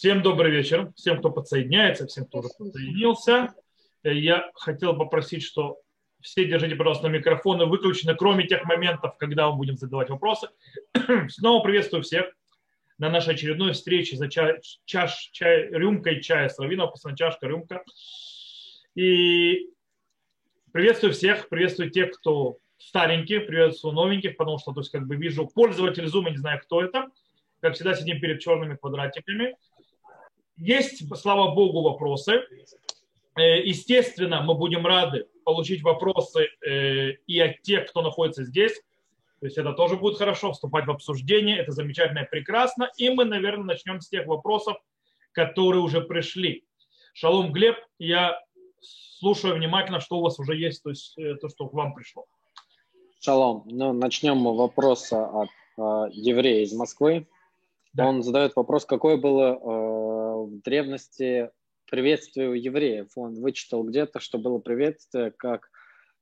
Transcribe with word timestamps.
Всем 0.00 0.22
добрый 0.22 0.50
вечер, 0.50 0.90
всем, 0.96 1.18
кто 1.18 1.30
подсоединяется, 1.30 2.06
всем, 2.06 2.24
кто 2.24 2.38
уже 2.38 2.48
подсоединился. 2.56 3.52
Э, 4.02 4.14
я 4.14 4.50
хотел 4.54 4.96
попросить, 4.96 5.42
что 5.42 5.76
все 6.22 6.46
держите, 6.46 6.74
пожалуйста, 6.74 7.10
микрофоны 7.10 7.66
выключены, 7.66 8.14
кроме 8.14 8.46
тех 8.46 8.64
моментов, 8.64 9.18
когда 9.18 9.50
мы 9.50 9.58
будем 9.58 9.76
задавать 9.76 10.08
вопросы. 10.08 10.48
Снова 11.28 11.62
приветствую 11.62 12.02
всех 12.02 12.32
на 12.96 13.10
нашей 13.10 13.34
очередной 13.34 13.74
встрече 13.74 14.16
за 14.16 14.30
чай, 14.30 14.60
чаш, 14.86 15.28
чай, 15.32 15.68
рюмкой 15.68 16.22
чая 16.22 16.48
с 16.48 16.58
равином, 16.58 16.94
чашка, 17.14 17.46
рюмка. 17.46 17.84
И 18.94 19.68
приветствую 20.72 21.12
всех, 21.12 21.50
приветствую 21.50 21.90
тех, 21.90 22.10
кто 22.12 22.56
старенькие, 22.78 23.40
приветствую 23.40 23.92
новеньких, 23.92 24.38
потому 24.38 24.58
что, 24.58 24.72
то 24.72 24.80
есть, 24.80 24.92
как 24.92 25.06
бы 25.06 25.16
вижу 25.16 25.46
пользователь 25.46 26.06
Zoom, 26.06 26.30
не 26.30 26.38
знаю, 26.38 26.58
кто 26.62 26.80
это. 26.80 27.10
Как 27.60 27.74
всегда, 27.74 27.94
сидим 27.94 28.18
перед 28.18 28.40
черными 28.40 28.76
квадратиками. 28.76 29.54
Есть, 30.60 31.02
слава 31.16 31.54
богу, 31.54 31.80
вопросы. 31.80 32.42
Э, 33.34 33.62
естественно, 33.64 34.42
мы 34.42 34.54
будем 34.54 34.86
рады 34.86 35.26
получить 35.42 35.82
вопросы 35.82 36.48
э, 36.60 37.12
и 37.26 37.40
от 37.40 37.62
тех, 37.62 37.88
кто 37.88 38.02
находится 38.02 38.44
здесь. 38.44 38.74
То 39.40 39.46
есть 39.46 39.56
это 39.56 39.72
тоже 39.72 39.96
будет 39.96 40.18
хорошо, 40.18 40.52
вступать 40.52 40.86
в 40.86 40.90
обсуждение. 40.90 41.56
Это 41.56 41.72
замечательно 41.72 42.20
и 42.20 42.28
прекрасно. 42.28 42.90
И 42.98 43.08
мы, 43.08 43.24
наверное, 43.24 43.64
начнем 43.64 44.02
с 44.02 44.08
тех 44.10 44.26
вопросов, 44.26 44.76
которые 45.32 45.80
уже 45.80 46.02
пришли. 46.02 46.66
Шалом, 47.14 47.52
Глеб, 47.52 47.76
я 47.98 48.38
слушаю 48.82 49.54
внимательно, 49.56 50.00
что 50.00 50.18
у 50.18 50.22
вас 50.22 50.38
уже 50.38 50.54
есть, 50.56 50.82
то 50.82 50.90
есть 50.90 51.16
э, 51.16 51.36
то, 51.36 51.48
что 51.48 51.68
к 51.68 51.72
вам 51.72 51.94
пришло. 51.94 52.26
Шалом. 53.18 53.62
Ну, 53.64 53.94
начнем 53.94 54.36
мы 54.36 54.54
вопроса 54.54 55.24
от 55.24 55.48
э, 55.78 56.10
еврея 56.12 56.64
из 56.64 56.74
Москвы. 56.74 57.26
Да. 57.94 58.06
Он 58.06 58.22
задает 58.22 58.54
вопрос, 58.56 58.84
какое 58.84 59.16
было 59.16 59.58
в 60.46 60.62
древности 60.62 61.50
приветствие 61.90 62.48
у 62.48 62.54
евреев. 62.54 63.08
Он 63.16 63.34
вычитал 63.34 63.82
где-то, 63.84 64.20
что 64.20 64.38
было 64.38 64.58
приветствие 64.58 65.30
как 65.30 65.70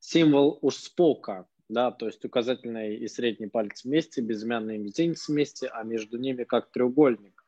символ 0.01 0.59
успока, 0.63 1.47
да, 1.69 1.91
то 1.91 2.07
есть 2.07 2.25
указательный 2.25 2.97
и 2.97 3.09
средний 3.09 3.49
палец 3.49 3.85
вместе, 3.85 4.23
безымянный 4.23 4.77
и 4.77 4.79
мизинец 4.79 5.29
вместе, 5.29 5.69
а 5.69 5.83
между 5.83 6.19
ними 6.19 6.45
как 6.45 6.71
треугольник. 6.71 7.45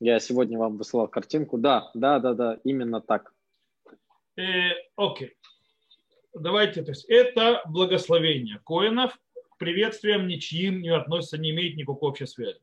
Я 0.00 0.20
сегодня 0.20 0.58
вам 0.58 0.76
высылал 0.76 1.08
картинку. 1.08 1.58
Да, 1.58 1.90
да, 1.94 2.20
да, 2.20 2.34
да, 2.34 2.60
именно 2.62 3.00
так. 3.00 3.34
Э, 4.36 4.70
окей. 4.94 5.34
Давайте, 6.32 6.82
то 6.82 6.92
есть 6.92 7.04
это 7.06 7.62
благословение 7.66 8.60
коинов 8.64 9.18
к 9.50 9.58
приветствиям 9.58 10.28
ничьим 10.28 10.80
не 10.80 10.90
относится, 10.90 11.38
не 11.38 11.50
имеет 11.50 11.76
никакой 11.76 12.10
общей 12.10 12.26
связи. 12.26 12.60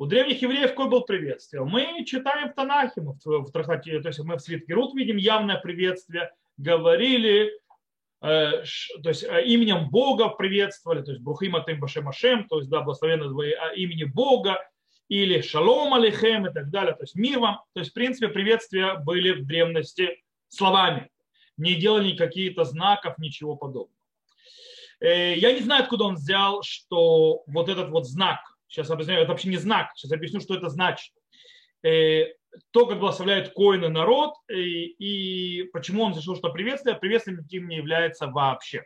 У 0.00 0.06
древних 0.06 0.40
евреев 0.40 0.70
какое 0.70 0.86
было 0.86 1.00
приветствие? 1.00 1.62
Мы 1.62 2.06
читаем 2.06 2.48
в 2.48 2.54
Танахе, 2.54 3.02
мы 3.02 3.12
в, 3.22 3.42
в 3.44 3.52
Трахате, 3.52 4.00
то 4.00 4.08
есть 4.08 4.18
мы 4.20 4.36
в 4.36 4.40
Свитке 4.40 4.72
Рут 4.72 4.94
видим 4.94 5.18
явное 5.18 5.58
приветствие, 5.58 6.32
говорили, 6.56 7.52
э, 8.22 8.64
ш, 8.64 8.98
то 9.02 9.10
есть 9.10 9.24
э, 9.24 9.44
именем 9.44 9.90
Бога 9.90 10.30
приветствовали, 10.30 11.02
то 11.02 11.10
есть 11.10 11.22
Брухима 11.22 11.62
Тим 11.66 11.80
Башем 11.80 12.08
Ашем, 12.08 12.48
то 12.48 12.60
есть 12.60 12.70
да, 12.70 12.80
благословенно 12.80 13.24
имени 13.74 14.04
Бога, 14.04 14.66
или 15.10 15.42
Шалом 15.42 15.92
Алихем 15.92 16.46
и 16.46 16.50
так 16.50 16.70
далее, 16.70 16.94
то 16.94 17.02
есть 17.02 17.14
мир 17.14 17.38
вам. 17.38 17.60
То 17.74 17.80
есть, 17.80 17.90
в 17.90 17.94
принципе, 17.94 18.28
приветствия 18.28 18.94
были 18.94 19.32
в 19.32 19.44
древности 19.44 20.22
словами. 20.48 21.10
Не 21.58 21.74
делали 21.74 22.16
какие-то 22.16 22.64
знаков, 22.64 23.18
ничего 23.18 23.54
подобного. 23.54 23.92
Э, 25.00 25.36
я 25.36 25.52
не 25.52 25.60
знаю, 25.60 25.82
откуда 25.82 26.04
он 26.04 26.14
взял, 26.14 26.62
что 26.62 27.42
вот 27.46 27.68
этот 27.68 27.90
вот 27.90 28.06
знак, 28.06 28.38
Сейчас 28.70 28.88
объясню, 28.90 29.14
это 29.14 29.32
вообще 29.32 29.48
не 29.48 29.56
знак. 29.56 29.90
Сейчас 29.94 30.12
объясню, 30.12 30.40
что 30.40 30.54
это 30.54 30.68
значит. 30.68 31.12
Э, 31.82 32.26
то, 32.70 32.86
как 32.86 33.00
благословляют 33.00 33.52
коины 33.52 33.88
народ, 33.88 34.34
и, 34.48 34.54
э, 34.54 34.94
и 34.98 35.62
почему 35.72 36.04
он 36.04 36.16
решил, 36.16 36.36
что 36.36 36.52
приветствие, 36.52 36.94
приветствием 36.94 37.44
им 37.50 37.68
не 37.68 37.76
является 37.76 38.28
вообще. 38.28 38.84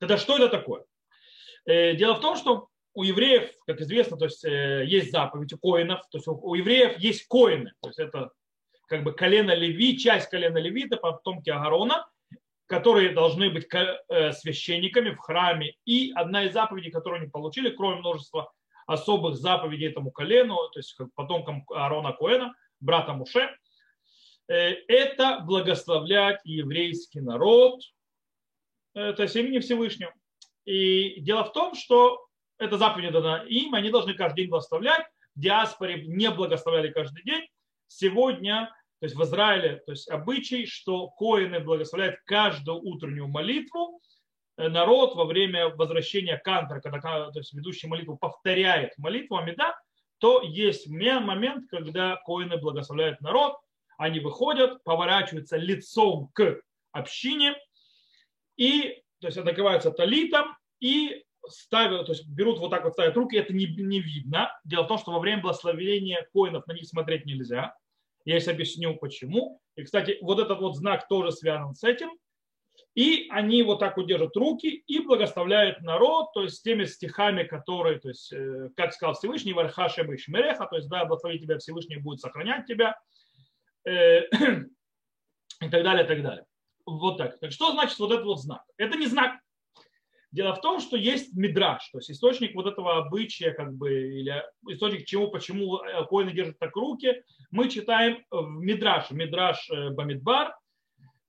Тогда 0.00 0.16
что 0.16 0.36
это 0.36 0.48
такое? 0.48 0.84
Э, 1.66 1.94
дело 1.94 2.14
в 2.14 2.20
том, 2.20 2.36
что 2.36 2.68
у 2.94 3.02
евреев, 3.02 3.50
как 3.66 3.80
известно, 3.82 4.16
то 4.16 4.24
есть 4.24 4.42
есть 4.42 5.12
заповедь 5.12 5.52
у 5.52 5.58
коинов, 5.58 6.00
то 6.10 6.16
есть 6.16 6.26
у 6.26 6.54
евреев 6.54 6.98
есть 6.98 7.26
коины, 7.26 7.72
то 7.82 7.90
есть 7.90 7.98
это 7.98 8.30
как 8.88 9.04
бы 9.04 9.12
колено 9.12 9.54
Леви, 9.54 9.98
часть 9.98 10.30
колена 10.30 10.56
Левита, 10.56 10.96
потомки 10.96 11.50
Агарона, 11.50 12.08
которые 12.66 13.10
должны 13.10 13.50
быть 13.50 13.68
э, 13.72 14.32
священниками 14.32 15.10
в 15.10 15.18
храме. 15.18 15.74
И 15.84 16.12
одна 16.14 16.44
из 16.44 16.52
заповедей, 16.52 16.90
которую 16.90 17.20
они 17.22 17.30
получили, 17.30 17.70
кроме 17.70 18.00
множества 18.00 18.52
особых 18.86 19.36
заповедей 19.36 19.88
этому 19.88 20.10
колену, 20.10 20.56
то 20.72 20.78
есть 20.78 20.96
потомкам 21.14 21.64
Аарона 21.70 22.12
Коэна, 22.12 22.54
брата 22.80 23.12
Муше, 23.12 23.56
э, 24.48 24.54
это 24.88 25.40
благословлять 25.40 26.40
еврейский 26.44 27.20
народ, 27.20 27.80
это 28.94 29.24
имени 29.24 29.58
Всевышнего. 29.58 30.12
И 30.64 31.20
дело 31.20 31.44
в 31.44 31.52
том, 31.52 31.74
что 31.74 32.26
эта 32.58 32.78
заповедь 32.78 33.12
дана 33.12 33.44
им, 33.46 33.74
они 33.74 33.90
должны 33.90 34.14
каждый 34.14 34.42
день 34.42 34.50
благословлять. 34.50 35.06
В 35.34 35.40
диаспоре 35.40 36.06
не 36.06 36.30
благословляли 36.30 36.90
каждый 36.90 37.22
день. 37.22 37.46
Сегодня 37.86 38.74
то 38.98 39.04
есть 39.06 39.14
в 39.14 39.22
Израиле, 39.22 39.82
то 39.84 39.92
есть 39.92 40.08
обычай, 40.08 40.66
что 40.66 41.08
коины 41.08 41.60
благословляют 41.60 42.20
каждую 42.24 42.78
утреннюю 42.82 43.28
молитву, 43.28 44.00
э, 44.56 44.68
народ 44.68 45.14
во 45.16 45.24
время 45.26 45.68
возвращения 45.68 46.38
кантра, 46.38 46.80
когда 46.80 47.30
то 47.30 47.38
есть 47.38 47.52
ведущий 47.52 47.88
молитву 47.88 48.16
повторяет 48.16 48.96
молитву 48.96 49.36
Амида, 49.36 49.76
то 50.18 50.40
есть 50.40 50.88
момент, 50.88 51.68
когда 51.68 52.16
коины 52.16 52.56
благословляют 52.56 53.20
народ, 53.20 53.58
они 53.98 54.20
выходят, 54.20 54.82
поворачиваются 54.82 55.56
лицом 55.56 56.30
к 56.32 56.60
общине 56.92 57.54
и 58.56 59.02
то 59.20 59.28
есть 59.28 59.36
накрываются 59.42 59.90
талитом 59.90 60.56
и 60.80 61.22
ставят, 61.48 62.06
то 62.06 62.12
есть 62.12 62.26
берут 62.26 62.58
вот 62.58 62.70
так 62.70 62.84
вот 62.84 62.94
ставят 62.94 63.16
руки, 63.16 63.36
это 63.36 63.52
не, 63.52 63.66
не 63.66 64.00
видно. 64.00 64.50
Дело 64.64 64.84
в 64.84 64.88
том, 64.88 64.98
что 64.98 65.12
во 65.12 65.20
время 65.20 65.42
благословения 65.42 66.26
коинов 66.32 66.66
на 66.66 66.72
них 66.72 66.86
смотреть 66.86 67.24
нельзя. 67.26 67.74
Я 68.26 68.40
сейчас 68.40 68.54
объясню 68.54 68.96
почему. 68.96 69.60
И, 69.76 69.84
кстати, 69.84 70.18
вот 70.20 70.40
этот 70.40 70.60
вот 70.60 70.76
знак 70.76 71.06
тоже 71.08 71.30
связан 71.30 71.74
с 71.74 71.84
этим. 71.84 72.10
И 72.94 73.28
они 73.30 73.62
вот 73.62 73.78
так 73.78 73.96
вот 73.96 74.36
руки 74.36 74.68
и 74.86 74.98
благословляют 74.98 75.80
народ, 75.82 76.32
то 76.34 76.42
есть 76.42 76.62
теми 76.62 76.84
стихами, 76.84 77.44
которые, 77.44 78.00
то 78.00 78.08
есть, 78.08 78.32
э, 78.32 78.70
как 78.74 78.92
сказал 78.92 79.14
Всевышний, 79.14 79.52
Вархаша 79.52 80.02
Бишмереха, 80.02 80.66
то 80.66 80.76
есть, 80.76 80.88
да, 80.88 81.04
благословить 81.04 81.42
тебя 81.42 81.58
Всевышний 81.58 81.96
будет 81.96 82.20
сохранять 82.20 82.66
тебя, 82.66 82.98
э, 83.84 84.22
и 85.60 85.70
так 85.70 85.84
далее, 85.84 86.04
и 86.04 86.08
так 86.08 86.22
далее. 86.22 86.46
Вот 86.84 87.18
так. 87.18 87.38
Так 87.38 87.52
что 87.52 87.72
значит 87.72 87.98
вот 87.98 88.12
этот 88.12 88.24
вот 88.24 88.40
знак? 88.40 88.62
Это 88.76 88.96
не 88.98 89.06
знак, 89.06 89.38
Дело 90.32 90.54
в 90.54 90.60
том, 90.60 90.80
что 90.80 90.96
есть 90.96 91.34
мидраж, 91.34 91.88
то 91.90 91.98
есть 91.98 92.10
источник 92.10 92.54
вот 92.54 92.66
этого 92.66 92.98
обычая, 92.98 93.52
как 93.52 93.72
бы, 93.74 93.90
или 93.90 94.44
источник 94.68 95.06
чему, 95.06 95.30
почему 95.30 95.80
коины 96.08 96.32
держат 96.32 96.58
так 96.58 96.74
руки, 96.74 97.22
мы 97.50 97.68
читаем 97.70 98.24
в 98.30 98.60
мидраж, 98.60 99.10
мидраж 99.10 99.70
э, 99.70 99.90
Бамидбар, 99.90 100.54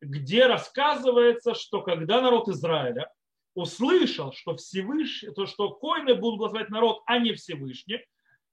где 0.01 0.47
рассказывается, 0.47 1.53
что 1.53 1.81
когда 1.81 2.21
народ 2.21 2.49
Израиля 2.49 3.11
услышал, 3.53 4.33
что 4.33 4.55
Всевышний, 4.55 5.31
то, 5.33 5.45
что 5.45 5.71
коины 5.71 6.15
будут 6.15 6.39
благословлять 6.39 6.69
народ, 6.69 7.01
а 7.05 7.19
не 7.19 7.33
Всевышний, 7.33 8.03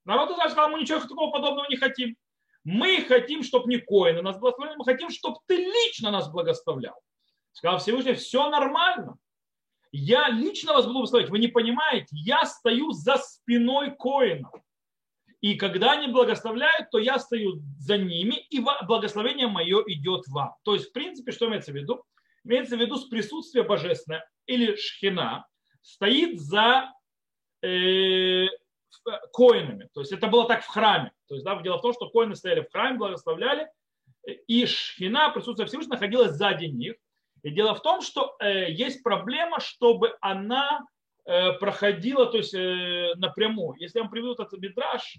народ 0.05 0.31
Израиля 0.31 0.51
сказал, 0.51 0.71
мы 0.71 0.81
ничего 0.81 1.01
такого 1.01 1.31
подобного 1.31 1.67
не 1.69 1.77
хотим. 1.77 2.17
Мы 2.65 3.05
хотим, 3.07 3.43
чтобы 3.43 3.69
не 3.69 3.79
коины 3.79 4.23
нас 4.23 4.39
благословляли, 4.39 4.79
мы 4.79 4.85
хотим, 4.85 5.11
чтобы 5.11 5.37
ты 5.47 5.57
лично 5.57 6.11
нас 6.11 6.31
благословлял. 6.31 6.99
Сказал 7.53 7.79
Всевышний, 7.79 8.15
все 8.15 8.49
нормально. 8.49 9.17
Я 9.97 10.29
лично 10.29 10.73
вас 10.73 10.87
буду 10.87 10.95
благословлять. 10.95 11.31
Вы 11.31 11.39
не 11.39 11.47
понимаете, 11.47 12.09
я 12.11 12.45
стою 12.47 12.91
за 12.91 13.17
спиной 13.17 13.95
коинов. 13.97 14.53
И 15.41 15.55
когда 15.55 15.93
они 15.93 16.09
благословляют, 16.09 16.91
то 16.91 16.99
я 16.99 17.21
стою 17.21 17.63
за 17.79 17.97
ними, 17.97 18.35
и 18.51 18.61
благословение 18.89 19.47
мое 19.47 19.85
идет 19.87 20.27
вам. 20.27 20.57
То 20.65 20.75
есть, 20.75 20.89
в 20.89 20.93
принципе, 20.93 21.31
что 21.31 21.47
имеется 21.47 21.71
в 21.71 21.77
виду? 21.77 22.03
Имеется 22.43 22.77
в 22.77 22.81
виду 22.81 22.97
с 22.97 23.05
присутствия 23.05 23.63
божественное 23.63 24.29
или 24.47 24.75
шхина 24.75 25.47
стоит 25.81 26.41
за 26.41 26.93
э, 27.63 28.47
коинами. 29.33 29.89
То 29.95 30.01
есть 30.01 30.11
это 30.11 30.27
было 30.27 30.49
так 30.49 30.65
в 30.65 30.67
храме. 30.67 31.13
То 31.29 31.37
есть 31.37 31.45
да, 31.45 31.55
дело 31.63 31.79
в 31.79 31.83
том, 31.83 31.93
что 31.93 32.11
коины 32.11 32.35
стояли 32.35 32.63
в 32.63 32.73
храме, 32.73 32.99
благословляли, 32.99 33.69
и 34.49 34.67
шхина, 34.67 35.31
присутствие 35.31 35.69
Всевышнего, 35.69 35.95
находилась 35.95 36.33
сзади 36.33 36.65
них. 36.65 36.97
И 37.45 37.51
дело 37.51 37.75
в 37.75 37.83
том, 37.83 38.01
что 38.01 38.37
э, 38.41 38.71
есть 38.73 39.03
проблема, 39.03 39.61
чтобы 39.61 40.17
она 40.23 40.81
э, 41.27 41.53
проходила 41.53 42.25
то 42.25 42.39
есть, 42.39 42.55
э, 42.55 43.13
напрямую. 43.17 43.77
Если 43.79 43.99
я 43.99 44.05
вам 44.05 44.11
приведу 44.11 44.33
этот 44.33 44.53
мидраж, 44.55 45.19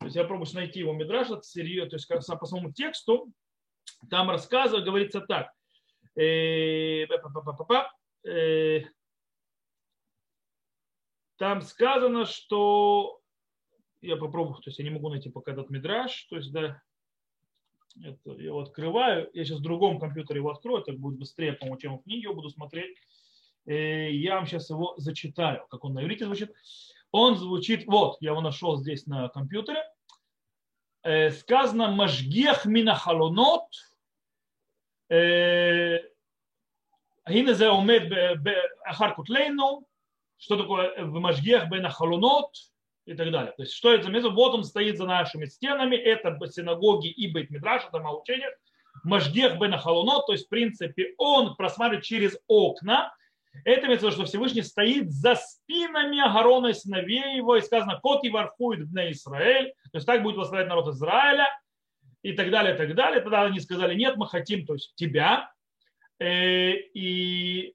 то 0.00 0.06
есть 0.06 0.16
я 0.16 0.24
пробую 0.24 0.48
найти 0.52 0.80
его 0.80 0.92
мидраж, 0.92 1.28
то 1.28 1.36
есть 1.36 2.08
по 2.08 2.46
самому 2.46 2.72
тексту, 2.72 3.32
там 4.10 4.30
рассказывает, 4.30 4.84
говорится 4.84 5.20
так. 5.20 5.52
Э, 6.16 7.06
э, 8.24 8.80
там 11.36 11.62
сказано, 11.62 12.24
что 12.24 13.20
я 14.00 14.16
попробую, 14.16 14.56
то 14.56 14.70
есть 14.70 14.80
я 14.80 14.84
не 14.84 14.90
могу 14.90 15.08
найти 15.08 15.30
пока 15.30 15.52
этот 15.52 15.70
мидраж, 15.70 16.24
то 16.24 16.36
есть, 16.36 16.52
да, 16.52 16.82
это, 18.02 18.32
я 18.32 18.46
его 18.46 18.60
открываю, 18.60 19.30
я 19.32 19.44
сейчас 19.44 19.58
в 19.58 19.62
другом 19.62 19.98
компьютере 19.98 20.40
его 20.40 20.50
открою, 20.50 20.82
так 20.82 20.98
будет 20.98 21.18
быстрее, 21.18 21.52
по-моему, 21.52 21.78
чем 21.78 21.98
в 21.98 22.02
книге 22.02 22.32
буду 22.32 22.50
смотреть. 22.50 22.96
Э, 23.66 24.10
я 24.10 24.36
вам 24.36 24.46
сейчас 24.46 24.70
его 24.70 24.94
зачитаю, 24.96 25.66
как 25.68 25.84
он 25.84 25.94
на 25.94 26.02
иврите 26.02 26.24
звучит. 26.24 26.52
Он 27.12 27.36
звучит, 27.36 27.86
вот, 27.86 28.16
я 28.20 28.30
его 28.30 28.40
нашел 28.40 28.76
здесь 28.76 29.06
на 29.06 29.28
компьютере. 29.28 29.84
Э, 31.02 31.30
сказано 31.30 31.90
«Машгех 31.90 32.66
минахалонот» 32.66 33.68
Гинезе. 35.08 36.04
Э, 36.06 36.10
Что 40.36 40.56
такое 40.56 41.04
в 41.04 41.20
Машгех 41.20 41.70
бенахалонот? 41.70 42.73
И 43.06 43.14
так 43.14 43.30
далее. 43.30 43.52
То 43.56 43.62
есть, 43.62 43.74
что 43.74 43.92
это 43.92 44.04
за 44.04 44.10
место? 44.10 44.30
Вот 44.30 44.54
он 44.54 44.64
стоит 44.64 44.96
за 44.96 45.06
нашими 45.06 45.46
стенами, 45.46 45.96
это 45.96 46.38
синагоги 46.46 47.08
и 47.08 47.30
Бейт 47.30 47.50
Мидраш, 47.50 47.84
это 47.84 47.98
учение. 47.98 48.50
Машгех 49.02 49.58
бен 49.58 49.74
Ахалунот, 49.74 50.26
то 50.26 50.32
есть, 50.32 50.46
в 50.46 50.48
принципе, 50.48 51.14
он 51.18 51.56
просматривает 51.56 52.04
через 52.04 52.38
окна, 52.46 53.12
это 53.64 53.86
имеется 53.86 54.10
что 54.10 54.24
Всевышний 54.24 54.62
стоит 54.62 55.12
за 55.12 55.36
спинами 55.36 56.20
Агарона 56.20 56.68
и 56.68 56.74
сыновей 56.74 57.36
его, 57.36 57.56
и 57.56 57.60
сказано, 57.60 58.00
кот 58.00 58.24
и 58.24 58.30
варфует 58.30 58.80
в 58.80 58.92
Израиль, 59.10 59.74
то 59.92 59.98
есть 59.98 60.06
так 60.06 60.22
будет 60.22 60.36
восславлять 60.36 60.68
народ 60.68 60.88
Израиля, 60.88 61.48
и 62.24 62.32
так 62.32 62.50
далее, 62.50 62.74
и 62.74 62.78
так 62.78 62.94
далее. 62.94 63.20
Тогда 63.20 63.42
они 63.42 63.60
сказали, 63.60 63.94
нет, 63.94 64.16
мы 64.16 64.26
хотим, 64.26 64.64
то 64.66 64.72
есть 64.72 64.94
тебя. 64.96 65.52
Э, 66.18 66.72
и 66.72 67.74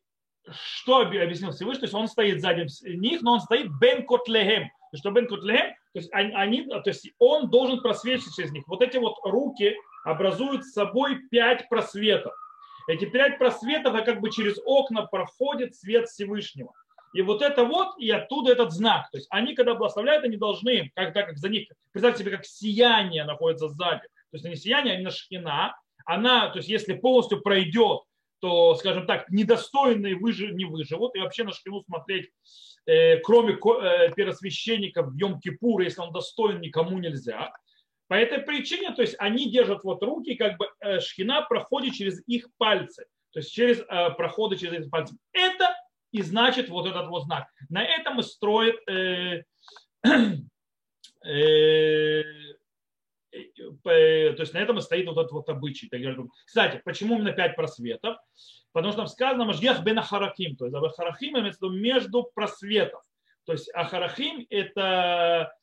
что 0.51 1.01
объяснил 1.01 1.51
Всевышний? 1.51 1.81
То 1.81 1.85
есть 1.85 1.93
он 1.93 2.07
стоит 2.07 2.41
сзади 2.41 2.67
них, 2.83 3.21
но 3.21 3.33
он 3.33 3.41
стоит 3.41 3.67
бен 3.79 4.05
котлехем. 4.05 4.69
То 4.91 4.95
есть 4.95 5.03
что 5.03 5.11
бен 5.11 5.27
котлехем, 5.27 5.75
то 5.93 5.99
есть, 5.99 6.09
они, 6.13 6.63
то 6.65 6.83
есть 6.85 7.09
он 7.19 7.49
должен 7.49 7.81
просвечивать 7.81 8.35
через 8.35 8.51
них. 8.51 8.63
Вот 8.67 8.81
эти 8.81 8.97
вот 8.97 9.15
руки 9.23 9.75
образуют 10.03 10.65
с 10.65 10.73
собой 10.73 11.19
пять 11.29 11.69
просветов. 11.69 12.33
Эти 12.87 13.05
пять 13.05 13.37
просветов, 13.37 13.93
а 13.95 14.01
как 14.01 14.19
бы 14.19 14.31
через 14.31 14.59
окна 14.65 15.03
проходит 15.05 15.75
свет 15.75 16.07
Всевышнего. 16.07 16.73
И 17.13 17.21
вот 17.21 17.41
это 17.41 17.63
вот, 17.63 17.97
и 17.97 18.09
оттуда 18.09 18.51
этот 18.51 18.71
знак. 18.71 19.09
То 19.11 19.17
есть 19.17 19.27
они, 19.29 19.55
когда 19.55 19.75
благословляют, 19.75 20.23
они 20.23 20.37
должны, 20.37 20.91
как, 20.95 21.13
так 21.13 21.27
как 21.27 21.37
за 21.37 21.49
них, 21.49 21.67
представьте 21.91 22.23
себе, 22.23 22.35
как 22.35 22.45
сияние 22.45 23.25
находится 23.25 23.69
сзади. 23.69 24.01
То 24.01 24.37
есть 24.37 24.45
не 24.45 24.55
сияние, 24.55 24.93
а 24.93 24.97
именно 24.97 25.11
шхина. 25.11 25.75
Она, 26.05 26.49
то 26.49 26.57
есть 26.57 26.69
если 26.69 26.93
полностью 26.93 27.41
пройдет, 27.41 28.01
то, 28.41 28.75
скажем 28.75 29.05
так, 29.05 29.29
недостойные 29.29 30.15
выжи, 30.15 30.51
не 30.51 30.65
выживут. 30.65 31.15
И 31.15 31.19
вообще 31.19 31.43
на 31.43 31.51
шхину 31.51 31.81
смотреть, 31.81 32.29
кроме 33.23 33.53
э, 33.53 34.11
первосвященников 34.15 35.07
в 35.07 35.17
Йом-Кипур, 35.17 35.83
если 35.83 36.01
он 36.01 36.11
достоин, 36.11 36.59
никому 36.59 36.97
нельзя. 36.97 37.53
По 38.07 38.15
этой 38.15 38.39
причине, 38.39 38.91
то 38.91 39.03
есть 39.03 39.15
они 39.19 39.51
держат 39.51 39.83
вот 39.83 40.01
руки, 40.01 40.33
как 40.35 40.57
бы 40.57 40.67
э, 40.79 40.99
шхина 40.99 41.43
проходит 41.43 41.93
через 41.93 42.27
их 42.27 42.47
пальцы, 42.57 43.05
то 43.31 43.39
есть 43.39 43.53
через 43.53 43.79
э, 43.79 44.09
проходы 44.17 44.57
через 44.57 44.85
их 44.85 44.89
пальцы. 44.89 45.15
Это 45.31 45.75
и 46.11 46.23
значит 46.23 46.69
вот 46.69 46.87
этот 46.87 47.07
вот 47.07 47.25
знак. 47.25 47.47
На 47.69 47.83
этом 47.83 48.19
и 48.19 48.23
строит 48.23 48.75
э, 48.89 49.43
э, 51.23 52.23
то 53.31 53.91
есть 53.91 54.53
на 54.53 54.59
этом 54.59 54.77
и 54.77 54.81
стоит 54.81 55.05
вот 55.07 55.17
этот 55.17 55.31
вот 55.31 55.49
обычай. 55.49 55.89
Кстати, 56.45 56.81
почему 56.83 57.15
именно 57.15 57.31
пять 57.31 57.55
просветов? 57.55 58.17
Потому 58.71 58.93
что 58.93 59.07
сказано 59.07 59.45
Машгех 59.45 59.83
бен 59.83 59.99
Ахарахим. 59.99 60.55
То 60.55 60.65
есть 60.65 60.75
Ахарахим 60.75 61.39
имеется 61.39 61.67
в 61.67 61.73
между 61.73 62.23
просветов. 62.33 63.01
То 63.45 63.53
есть 63.53 63.69
Ахарахим 63.73 64.45
это 64.49 65.53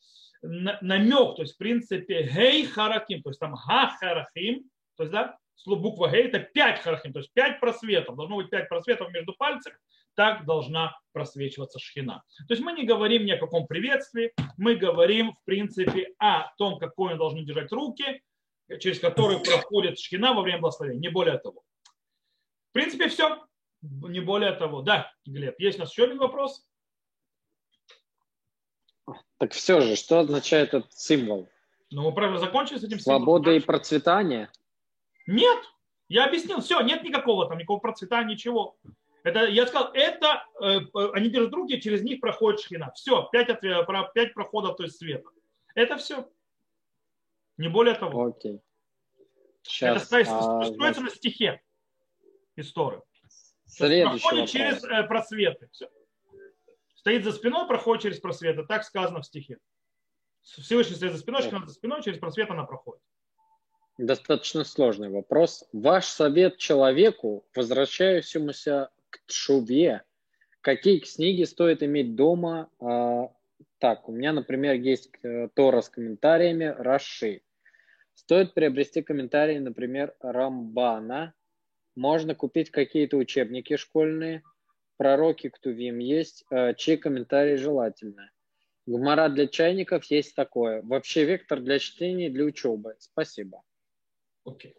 намек, 0.43 1.37
то 1.37 1.43
есть 1.43 1.55
в 1.55 1.59
принципе 1.59 2.25
гей 2.25 2.67
харахим, 2.67 3.23
то 3.23 3.31
есть 3.31 3.41
там 3.41 3.55
га 3.55 3.91
харахим, 3.99 4.65
то 4.97 5.05
есть 5.05 5.13
да, 5.13 5.37
буква 5.65 6.09
гей 6.09 6.25
это 6.25 6.39
пять 6.39 6.81
харахим, 6.81 7.13
то 7.13 7.21
есть 7.21 7.33
пять 7.33 7.61
просветов, 7.61 8.17
должно 8.17 8.37
быть 8.37 8.51
пять 8.51 8.69
просветов 8.69 9.11
между 9.13 9.35
пальцами, 9.35 9.77
так 10.15 10.45
должна 10.45 10.99
просвечиваться 11.13 11.79
шхина. 11.79 12.23
То 12.49 12.55
есть 12.55 12.63
мы 12.63 12.73
не 12.73 12.85
говорим 12.85 13.25
ни 13.25 13.31
о 13.31 13.39
каком 13.39 13.67
приветствии, 13.67 14.33
мы 14.57 14.77
говорим 14.77 15.33
в 15.33 15.45
принципе 15.45 16.15
о 16.19 16.53
том, 16.57 16.79
какой 16.79 17.13
он 17.13 17.19
должен 17.19 17.45
держать 17.45 17.73
руки, 17.73 18.23
через 18.81 18.99
которые 18.99 19.41
проходит 19.41 19.99
шхина 19.99 20.35
во 20.35 20.43
время 20.43 20.61
благословения, 20.61 21.01
не 21.01 21.09
более 21.09 21.39
того. 21.39 21.63
В 22.71 22.73
принципе 22.73 23.09
все, 23.09 23.47
не 23.83 24.21
более 24.21 24.53
того. 24.53 24.83
Да, 24.83 25.13
Глеб, 25.25 25.59
есть 25.59 25.79
у 25.79 25.83
нас 25.83 25.91
еще 25.93 26.05
один 26.05 26.19
вопрос? 26.19 26.67
Так 29.39 29.53
все 29.53 29.81
же, 29.81 29.97
что 29.97 30.21
означает 30.21 30.75
этот 30.75 30.93
символ? 30.93 31.49
Ну, 31.91 32.03
мы 32.03 32.13
правильно 32.13 32.39
закончили 32.39 32.79
с 32.79 32.85
этим 32.85 32.99
символом. 32.99 33.23
Свобода 33.23 33.53
и 33.53 33.61
процветание? 33.61 34.51
Нет, 35.27 35.59
я 36.09 36.27
объяснил, 36.27 36.61
все, 36.61 36.81
нет 36.81 37.03
никакого 37.03 37.49
там, 37.49 37.59
никакого 37.59 37.81
процветания, 37.81 38.35
ничего. 38.35 38.79
Это, 39.25 39.47
я 39.47 39.67
сказал, 39.67 39.91
это, 39.93 40.45
э, 40.63 40.81
они 41.15 41.29
держат 41.29 41.53
руки, 41.53 41.81
через 41.81 42.03
них 42.03 42.21
проходит 42.21 42.61
шхина. 42.61 42.93
Все, 42.95 43.29
пять, 43.33 43.49
ответ, 43.49 43.87
пять 44.15 44.35
проходов, 44.35 44.77
то 44.77 44.85
есть 44.85 44.99
света. 44.99 45.29
Это 45.75 45.97
все. 45.97 46.31
Не 47.57 47.69
более 47.69 47.95
того. 47.95 48.27
Окей. 48.27 48.61
Сейчас, 49.63 49.97
это 49.97 50.07
строится, 50.07 50.39
а, 50.39 50.65
строится 50.65 51.01
на 51.01 51.11
стихе 51.11 51.61
истории. 52.55 53.01
Проходит 53.79 54.23
вопрос. 54.23 54.51
через 54.51 54.85
э, 54.85 55.03
просветы. 55.09 55.69
Все 55.73 55.89
стоит 57.07 57.23
за 57.23 57.31
спиной, 57.31 57.69
проходит 57.69 58.03
через 58.03 58.19
просветы. 58.19 58.65
Так 58.65 58.83
сказано 58.83 59.21
в 59.21 59.27
стихе. 59.27 59.59
Всевышний 60.43 60.97
стоит 60.97 61.13
за 61.13 61.19
спиной, 61.19 61.43
за 61.43 61.73
спиной, 61.73 62.03
через 62.03 62.19
просвет 62.19 62.51
она 62.51 62.65
проходит. 62.65 63.01
Достаточно 63.99 64.65
сложный 64.65 65.09
вопрос. 65.09 65.67
Ваш 65.73 66.07
совет 66.07 66.59
человеку, 66.59 67.47
возвращающемуся 67.55 68.91
к 69.11 69.21
Тшуве, 69.27 70.03
какие 70.61 70.99
книги 70.99 71.45
стоит 71.45 71.83
иметь 71.83 72.15
дома? 72.15 72.69
А, 72.79 73.31
так, 73.79 74.09
у 74.09 74.13
меня, 74.13 74.33
например, 74.33 74.75
есть 74.75 75.11
э, 75.23 75.49
Тора 75.55 75.81
с 75.81 75.89
комментариями 75.89 76.65
Раши. 76.65 77.43
Стоит 78.15 78.55
приобрести 78.55 79.03
комментарии, 79.03 79.59
например, 79.59 80.15
Рамбана. 80.21 81.35
Можно 81.95 82.35
купить 82.35 82.71
какие-то 82.71 83.17
учебники 83.17 83.77
школьные– 83.77 84.43
пророки 84.97 85.49
Ктувим 85.49 85.99
есть, 85.99 86.45
э, 86.51 86.75
чей 86.75 86.97
комментарий 86.97 87.57
желательно. 87.57 88.31
Гмара 88.87 89.29
для 89.29 89.47
чайников 89.47 90.05
есть 90.05 90.35
такое. 90.35 90.83
Вообще 90.83 91.25
вектор 91.25 91.61
для 91.61 91.79
чтения 91.79 92.31
для 92.31 92.45
учебы. 92.45 92.95
Спасибо. 92.99 93.63
Окей. 94.47 94.75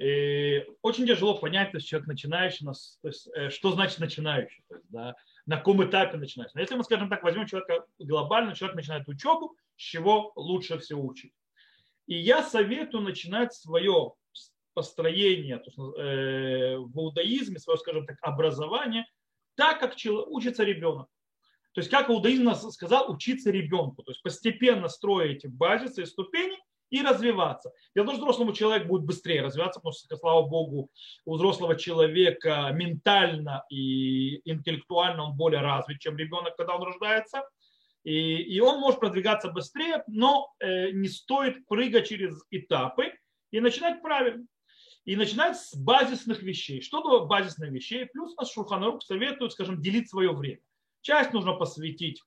Okay. 0.00 0.64
очень 0.82 1.06
тяжело 1.06 1.36
понять, 1.36 1.72
то 1.72 1.78
есть 1.78 1.88
человек 1.88 2.06
начинающий, 2.06 2.64
то 2.64 3.08
есть, 3.08 3.28
э, 3.34 3.50
что 3.50 3.72
значит 3.72 3.98
начинающий, 3.98 4.62
то 4.68 4.76
есть, 4.76 4.86
да, 4.90 5.16
на 5.44 5.56
каком 5.56 5.84
этапе 5.84 6.16
начинаешь. 6.16 6.52
Но 6.54 6.60
если 6.60 6.76
мы, 6.76 6.84
скажем 6.84 7.08
так, 7.08 7.24
возьмем 7.24 7.46
человека 7.46 7.84
глобально, 7.98 8.54
человек 8.54 8.76
начинает 8.76 9.08
учебу, 9.08 9.56
с 9.76 9.82
чего 9.82 10.32
лучше 10.36 10.78
всего 10.78 11.04
учить. 11.04 11.32
И 12.06 12.14
я 12.14 12.44
советую 12.44 13.02
начинать 13.02 13.52
свое 13.52 14.12
построение 14.72 15.58
то 15.58 15.64
есть, 15.64 15.78
э, 15.78 16.76
в 16.78 16.96
иудаизме, 16.96 17.58
свое, 17.58 17.78
скажем 17.78 18.06
так, 18.06 18.18
образование 18.22 19.04
так, 19.56 19.80
как 19.80 19.96
учится 20.28 20.62
ребенок. 20.62 21.08
То 21.72 21.80
есть, 21.80 21.90
как 21.90 22.08
иудаизм 22.08 22.54
сказал, 22.70 23.10
учиться 23.10 23.50
ребенку. 23.50 24.04
То 24.04 24.12
есть, 24.12 24.22
постепенно 24.22 24.88
строить 24.88 25.44
базисы 25.48 26.02
и 26.02 26.06
ступени 26.06 26.56
и 26.90 27.02
развиваться. 27.02 27.72
Я 27.94 28.02
думаю, 28.02 28.18
взрослому 28.18 28.52
человеку 28.52 28.88
будет 28.88 29.04
быстрее 29.04 29.42
развиваться, 29.42 29.80
потому 29.80 29.92
что, 29.92 30.16
слава 30.16 30.46
богу, 30.46 30.90
у 31.24 31.34
взрослого 31.34 31.76
человека 31.76 32.70
ментально 32.72 33.64
и 33.70 34.40
интеллектуально 34.50 35.24
он 35.24 35.36
более 35.36 35.60
развит, 35.60 36.00
чем 36.00 36.16
ребенок, 36.16 36.56
когда 36.56 36.76
он 36.76 36.82
рождается. 36.82 37.42
И, 38.04 38.36
и 38.36 38.60
он 38.60 38.80
может 38.80 39.00
продвигаться 39.00 39.50
быстрее, 39.50 40.02
но 40.06 40.52
э, 40.60 40.90
не 40.90 41.08
стоит 41.08 41.66
прыгать 41.66 42.08
через 42.08 42.42
этапы 42.50 43.12
и 43.50 43.60
начинать 43.60 44.00
правильно. 44.02 44.46
И 45.04 45.16
начинать 45.16 45.56
с 45.56 45.74
базисных 45.74 46.42
вещей. 46.42 46.80
Что 46.80 47.00
такое 47.00 47.20
базисных 47.20 47.70
вещей? 47.70 48.06
Плюс 48.06 48.36
нас 48.36 48.52
Шурханарук 48.52 49.02
советует, 49.02 49.52
скажем, 49.52 49.80
делить 49.80 50.10
свое 50.10 50.32
время. 50.32 50.60
Часть 51.00 51.32
нужно 51.32 51.54
посвятить, 51.54 52.22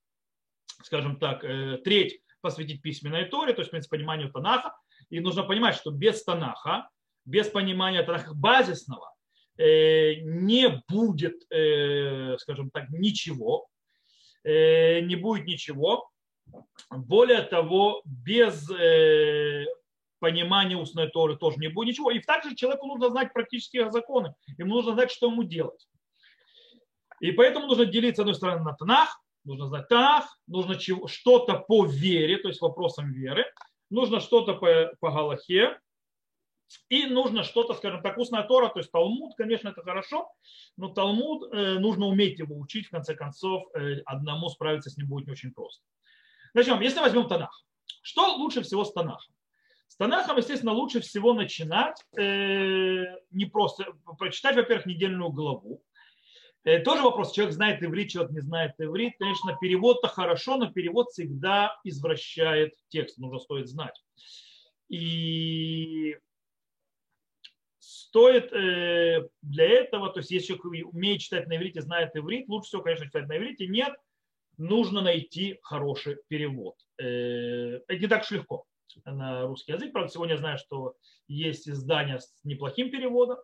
скажем 0.83 1.17
так, 1.17 1.43
э, 1.43 1.77
треть 1.83 2.21
посвятить 2.41 2.81
письменной 2.81 3.25
торе, 3.25 3.53
то 3.53 3.61
есть, 3.61 3.69
в 3.69 3.71
принципе, 3.71 3.97
пониманию 3.97 4.31
Танаха. 4.31 4.75
И 5.09 5.19
нужно 5.19 5.43
понимать, 5.43 5.75
что 5.75 5.91
без 5.91 6.23
Танаха, 6.23 6.89
без 7.25 7.47
понимания 7.47 8.03
Танаха 8.03 8.33
базисного, 8.33 9.13
э, 9.57 10.15
не 10.21 10.83
будет, 10.87 11.43
э, 11.51 12.37
скажем 12.39 12.69
так, 12.71 12.89
ничего. 12.89 13.67
Не 14.43 15.15
будет 15.17 15.45
ничего. 15.45 16.09
Более 16.89 17.43
того, 17.43 18.01
без 18.05 18.67
понимания 20.21 20.77
устной 20.77 21.09
Торы 21.09 21.35
тоже 21.35 21.57
не 21.59 21.67
будет 21.67 21.89
ничего. 21.89 22.11
И 22.11 22.19
также 22.19 22.55
человеку 22.55 22.87
нужно 22.87 23.09
знать 23.09 23.33
практические 23.33 23.91
законы. 23.91 24.33
Ему 24.57 24.75
нужно 24.75 24.93
знать, 24.93 25.11
что 25.11 25.27
ему 25.29 25.43
делать. 25.43 25.87
И 27.19 27.31
поэтому 27.31 27.67
нужно 27.67 27.85
делить, 27.85 28.15
с 28.15 28.19
одной 28.19 28.35
стороны, 28.35 28.63
на 28.63 28.73
Танах, 28.73 29.21
нужно 29.43 29.67
знать 29.67 29.87
Танах, 29.87 30.25
нужно 30.47 30.79
что-то 30.79 31.55
по 31.55 31.85
вере, 31.85 32.37
то 32.37 32.47
есть 32.47 32.61
вопросам 32.61 33.11
веры, 33.11 33.45
нужно 33.89 34.19
что-то 34.19 34.55
по, 34.55 34.91
по 34.99 35.11
Галахе, 35.11 35.79
и 36.89 37.05
нужно 37.05 37.43
что-то, 37.43 37.73
скажем 37.73 38.01
так, 38.01 38.17
устная 38.17 38.43
Тора, 38.43 38.69
то 38.69 38.79
есть 38.79 38.91
Талмуд, 38.91 39.35
конечно, 39.35 39.69
это 39.69 39.81
хорошо, 39.81 40.31
но 40.77 40.89
Талмуд, 40.89 41.53
э, 41.53 41.79
нужно 41.79 42.05
уметь 42.05 42.39
его 42.39 42.57
учить, 42.57 42.87
в 42.87 42.91
конце 42.91 43.15
концов, 43.15 43.63
э, 43.75 44.01
одному 44.05 44.49
справиться 44.49 44.89
с 44.89 44.97
ним 44.97 45.07
будет 45.07 45.27
не 45.27 45.33
очень 45.33 45.51
просто. 45.51 45.83
Начнем, 46.53 46.79
если 46.81 46.99
возьмем 46.99 47.27
Танах. 47.27 47.65
Что 48.01 48.35
лучше 48.35 48.61
всего 48.61 48.83
с 48.83 48.93
Танахом? 48.93 49.33
С 49.87 49.97
Танахом, 49.97 50.37
естественно, 50.37 50.71
лучше 50.71 51.01
всего 51.01 51.33
начинать 51.33 52.01
э, 52.17 53.03
не 53.31 53.45
просто 53.45 53.85
прочитать, 54.17 54.55
во-первых, 54.55 54.85
недельную 54.85 55.31
главу. 55.31 55.83
Э, 56.63 56.79
тоже 56.79 57.01
вопрос, 57.01 57.31
человек 57.31 57.53
знает 57.53 57.83
иврит, 57.83 58.09
человек 58.11 58.31
не 58.31 58.41
знает 58.41 58.73
иврит. 58.79 59.13
Конечно, 59.17 59.57
перевод-то 59.59 60.07
хорошо, 60.07 60.57
но 60.57 60.71
перевод 60.71 61.09
всегда 61.09 61.79
извращает 61.83 62.73
текст, 62.89 63.17
нужно 63.17 63.39
стоит 63.39 63.67
знать. 63.67 63.99
И 64.89 66.17
стоит 67.79 68.51
э, 68.53 69.27
для 69.41 69.67
этого, 69.67 70.11
то 70.11 70.19
есть 70.19 70.31
если 70.31 70.55
человек 70.55 70.93
умеет 70.93 71.21
читать 71.21 71.47
на 71.47 71.57
иврите, 71.57 71.81
знает 71.81 72.15
иврит, 72.15 72.47
лучше 72.47 72.67
всего, 72.67 72.81
конечно, 72.83 73.05
читать 73.05 73.27
на 73.27 73.37
иврите. 73.37 73.67
Нет, 73.67 73.93
нужно 74.57 75.01
найти 75.01 75.57
хороший 75.63 76.17
перевод. 76.27 76.75
Э, 76.99 77.79
это 77.87 77.97
не 77.97 78.07
так 78.07 78.21
уж 78.21 78.31
легко 78.31 78.65
на 79.05 79.47
русский 79.47 79.71
язык. 79.71 79.93
Правда, 79.93 80.11
сегодня 80.11 80.35
я 80.35 80.39
знаю, 80.39 80.57
что 80.57 80.95
есть 81.27 81.67
издания 81.67 82.19
с 82.19 82.43
неплохим 82.43 82.91
переводом. 82.91 83.37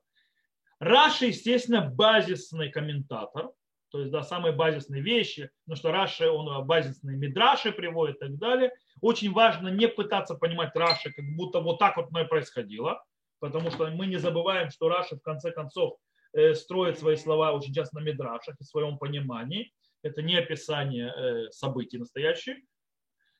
Раши, 0.79 1.27
естественно, 1.27 1.81
базисный 1.81 2.69
комментатор, 2.69 3.51
то 3.89 4.00
есть, 4.00 4.12
да, 4.12 4.22
самые 4.22 4.53
базисные 4.53 5.01
вещи, 5.01 5.50
потому 5.65 5.77
что 5.77 5.91
Раши, 5.91 6.29
он 6.29 6.65
базисные 6.65 7.17
мидраши 7.17 7.72
приводит 7.72 8.17
и 8.17 8.19
так 8.19 8.38
далее. 8.38 8.72
Очень 9.01 9.31
важно 9.31 9.69
не 9.69 9.88
пытаться 9.88 10.36
понимать 10.36 10.75
Раши, 10.75 11.12
как 11.13 11.25
будто 11.36 11.62
вот 11.62 11.79
так 11.79 11.98
вот 11.98 12.07
оно 12.10 12.22
и 12.22 12.27
происходило, 12.27 13.03
потому 13.39 13.72
что 13.72 13.89
мы 13.89 14.07
не 14.07 14.17
забываем, 14.17 14.69
что 14.72 14.89
Раши, 14.89 15.15
в 15.15 15.22
конце 15.22 15.51
концов, 15.51 15.98
э, 16.34 16.53
строит 16.53 17.00
свои 17.00 17.15
слова 17.15 17.53
очень 17.53 17.74
часто 17.74 18.00
на 18.00 18.03
мидрашах 18.03 18.55
и 18.60 18.63
своем 18.63 18.98
понимании. 18.98 19.72
Это 20.03 20.22
не 20.22 20.36
описание 20.36 21.13
э, 21.15 21.50
событий 21.51 21.98
настоящих. 21.98 22.57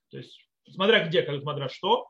То 0.10 0.17
есть 0.17 0.48
смотря 0.70 1.06
где, 1.06 1.22
как 1.22 1.41
смотря 1.41 1.70
что, 1.70 2.08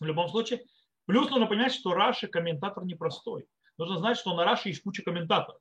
в 0.00 0.04
любом 0.04 0.28
случае. 0.28 0.64
Плюс 1.06 1.28
нужно 1.30 1.46
понять, 1.46 1.74
что 1.74 1.92
Раши 1.92 2.28
комментатор 2.28 2.84
непростой. 2.84 3.46
Нужно 3.78 3.98
знать, 3.98 4.18
что 4.18 4.34
на 4.34 4.44
Раши 4.44 4.68
есть 4.68 4.82
куча 4.82 5.02
комментаторов. 5.02 5.60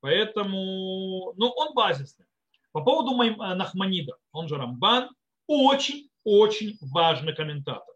Поэтому, 0.00 1.32
ну, 1.36 1.48
он 1.48 1.74
базисный. 1.74 2.26
По 2.72 2.82
поводу 2.82 3.20
э, 3.22 3.54
Нахманида, 3.54 4.16
он 4.32 4.48
же 4.48 4.56
Рамбан, 4.56 5.10
очень-очень 5.46 6.78
важный 6.80 7.34
комментатор. 7.34 7.94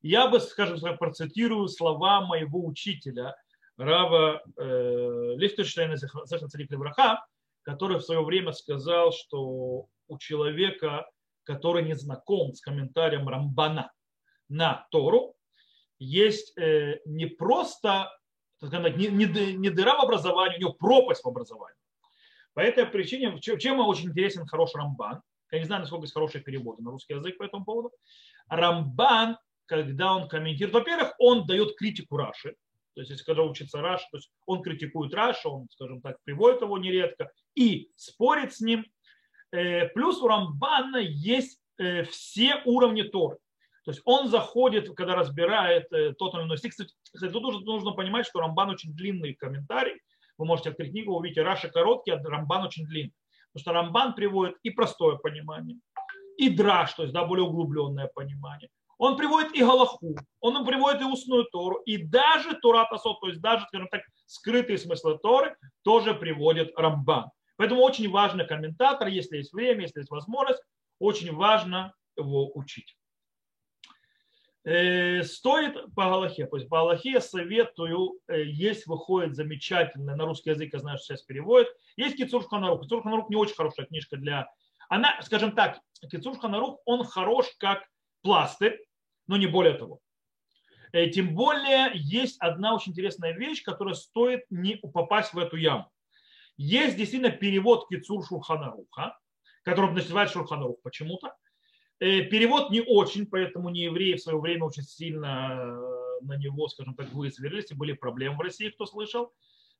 Я 0.00 0.28
бы, 0.28 0.40
скажем 0.40 0.80
так, 0.80 0.98
процитирую 0.98 1.68
слова 1.68 2.22
моего 2.22 2.64
учителя, 2.64 3.36
Рава 3.76 4.42
э, 4.56 5.34
Лихтенштейна 5.36 5.96
Левраха, 6.70 7.24
который 7.62 7.98
в 7.98 8.02
свое 8.02 8.22
время 8.24 8.52
сказал, 8.52 9.12
что 9.12 9.86
у 10.08 10.18
человека 10.18 11.06
который 11.44 11.84
не 11.84 11.94
знаком 11.94 12.54
с 12.54 12.60
комментарием 12.60 13.28
Рамбана 13.28 13.92
на 14.48 14.86
Тору, 14.90 15.34
есть 15.98 16.56
э, 16.58 17.00
не 17.04 17.26
просто 17.26 18.10
сказать, 18.68 18.96
не, 18.96 19.08
не, 19.08 19.26
не 19.26 19.70
дыра 19.70 19.96
в 19.96 20.02
образовании, 20.02 20.56
у 20.56 20.60
него 20.60 20.72
пропасть 20.72 21.24
в 21.24 21.28
образовании. 21.28 21.78
По 22.54 22.60
этой 22.60 22.86
причине, 22.86 23.38
чем 23.40 23.80
очень 23.80 24.10
интересен 24.10 24.46
хороший 24.46 24.78
Рамбан, 24.78 25.22
я 25.50 25.58
не 25.58 25.64
знаю, 25.64 25.82
насколько 25.82 26.04
есть 26.04 26.14
хорошие 26.14 26.42
переводы 26.42 26.82
на 26.82 26.90
русский 26.90 27.14
язык 27.14 27.36
по 27.38 27.42
этому 27.42 27.64
поводу, 27.64 27.92
Рамбан, 28.48 29.38
когда 29.66 30.14
он 30.14 30.28
комментирует, 30.28 30.74
во-первых, 30.74 31.14
он 31.18 31.46
дает 31.46 31.76
критику 31.76 32.16
Раши, 32.16 32.56
то 32.94 33.00
есть, 33.00 33.10
если 33.10 33.24
когда 33.24 33.42
учится 33.42 33.80
Раши, 33.80 34.04
то 34.10 34.18
есть 34.18 34.30
он 34.44 34.62
критикует 34.62 35.14
Раши, 35.14 35.48
он, 35.48 35.66
скажем 35.70 36.02
так, 36.02 36.18
приводит 36.24 36.60
его 36.60 36.76
нередко 36.76 37.30
и 37.54 37.90
спорит 37.96 38.54
с 38.54 38.60
ним, 38.60 38.84
Э, 39.52 39.88
плюс 39.88 40.20
у 40.22 40.28
Рамбана 40.28 40.96
есть 40.96 41.60
э, 41.78 42.04
все 42.04 42.62
уровни 42.64 43.02
Торы. 43.02 43.36
То 43.84 43.90
есть 43.90 44.00
он 44.04 44.28
заходит, 44.28 44.94
когда 44.94 45.14
разбирает 45.16 45.92
э, 45.92 46.12
тот 46.12 46.34
или 46.34 46.42
иной 46.42 46.58
стих. 46.58 46.72
Кстати, 46.72 47.32
тут 47.32 47.42
нужно, 47.42 47.60
нужно 47.60 47.92
понимать, 47.92 48.26
что 48.26 48.40
Рамбан 48.40 48.70
очень 48.70 48.94
длинный 48.94 49.34
комментарий. 49.34 50.00
Вы 50.38 50.46
можете 50.46 50.70
открыть 50.70 50.90
книгу, 50.90 51.14
увидите 51.14 51.42
Раша 51.42 51.68
короткий, 51.68 52.12
а 52.12 52.22
Рамбан 52.22 52.64
очень 52.64 52.86
длинный. 52.86 53.14
Потому 53.52 53.62
что 53.62 53.72
Рамбан 53.72 54.14
приводит 54.14 54.56
и 54.62 54.70
простое 54.70 55.16
понимание, 55.16 55.78
и 56.38 56.48
драж, 56.48 56.94
то 56.94 57.02
есть 57.02 57.12
да, 57.12 57.24
более 57.24 57.44
углубленное 57.44 58.10
понимание. 58.14 58.70
Он 58.98 59.16
приводит 59.16 59.52
и 59.54 59.62
Галаху, 59.62 60.16
он 60.40 60.64
приводит 60.64 61.02
и 61.02 61.04
устную 61.04 61.44
Тору, 61.44 61.82
и 61.84 61.96
даже 61.96 62.54
Тора 62.54 62.86
Тасот, 62.88 63.20
то 63.20 63.28
есть 63.28 63.40
даже, 63.40 63.66
скажем 63.66 63.88
так, 63.88 64.02
скрытые 64.26 64.78
смыслы 64.78 65.18
Торы 65.18 65.56
тоже 65.82 66.14
приводит 66.14 66.72
Рамбан. 66.76 67.30
Поэтому 67.56 67.82
очень 67.82 68.08
важно 68.08 68.44
комментатор, 68.44 69.08
если 69.08 69.38
есть 69.38 69.52
время, 69.52 69.82
если 69.82 70.00
есть 70.00 70.10
возможность, 70.10 70.62
очень 70.98 71.34
важно 71.34 71.92
его 72.16 72.50
учить. 72.54 72.96
Э, 74.64 75.24
стоит 75.24 75.92
по 75.94 76.04
Галахе. 76.04 76.46
То 76.46 76.56
есть 76.56 76.68
по 76.68 76.78
Галахе 76.78 77.20
советую, 77.20 78.20
э, 78.28 78.44
есть 78.44 78.86
выходит 78.86 79.34
замечательно, 79.34 80.14
на 80.14 80.24
русский 80.24 80.50
язык 80.50 80.72
я 80.72 80.78
знаю, 80.78 80.98
что 80.98 81.06
сейчас 81.06 81.22
переводит, 81.22 81.68
есть 81.96 82.16
Кицур 82.16 82.46
Ханарух. 82.46 82.82
Кицур 82.82 83.02
Ханарух 83.02 83.28
не 83.28 83.36
очень 83.36 83.56
хорошая 83.56 83.86
книжка 83.86 84.16
для... 84.16 84.48
Она, 84.88 85.20
скажем 85.22 85.52
так, 85.52 85.80
Кицур 86.10 86.38
Ханарух, 86.38 86.80
он 86.84 87.04
хорош 87.04 87.46
как 87.58 87.82
пластырь, 88.22 88.80
но 89.26 89.36
не 89.36 89.48
более 89.48 89.74
того. 89.74 90.00
Э, 90.92 91.08
тем 91.08 91.34
более 91.34 91.90
есть 91.94 92.38
одна 92.38 92.74
очень 92.74 92.92
интересная 92.92 93.32
вещь, 93.32 93.64
которая 93.64 93.94
стоит 93.94 94.44
не 94.48 94.76
попасть 94.76 95.32
в 95.34 95.38
эту 95.38 95.56
яму. 95.56 95.90
Есть 96.56 96.96
действительно 96.96 97.32
перевод 97.32 97.88
Кицур 97.88 98.24
Шурханаруха, 98.24 99.18
который 99.64 99.90
называют 99.90 100.30
Шурханарух 100.30 100.80
почему-то. 100.82 101.34
Э, 102.02 102.22
перевод 102.22 102.70
не 102.70 102.80
очень, 102.80 103.26
поэтому 103.26 103.70
не 103.70 103.82
евреи 103.82 104.14
в 104.14 104.20
свое 104.20 104.36
время 104.40 104.64
очень 104.64 104.82
сильно 104.82 105.52
э, 105.52 106.24
на 106.24 106.36
него, 106.36 106.66
скажем 106.66 106.96
так, 106.96 107.08
вызверились, 107.12 107.70
и 107.70 107.74
были 107.74 107.92
проблемы 107.92 108.38
в 108.38 108.40
России, 108.40 108.70
кто 108.70 108.86
слышал. 108.86 109.32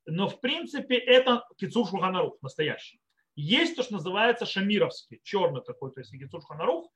Но 0.05 0.29
в 0.29 0.39
принципе 0.39 0.95
это 0.95 1.45
Кицур 1.57 1.85
Шурханарух 1.85 2.41
настоящий. 2.41 3.01
Есть 3.35 3.75
то, 3.75 3.83
что 3.83 3.95
называется 3.95 4.45
шамировский, 4.45 5.19
черный 5.21 5.61
такой, 5.63 5.91
то 5.91 5.99
есть 5.99 6.13
Кицур 6.13 6.39
Шурханарух, 6.39 6.89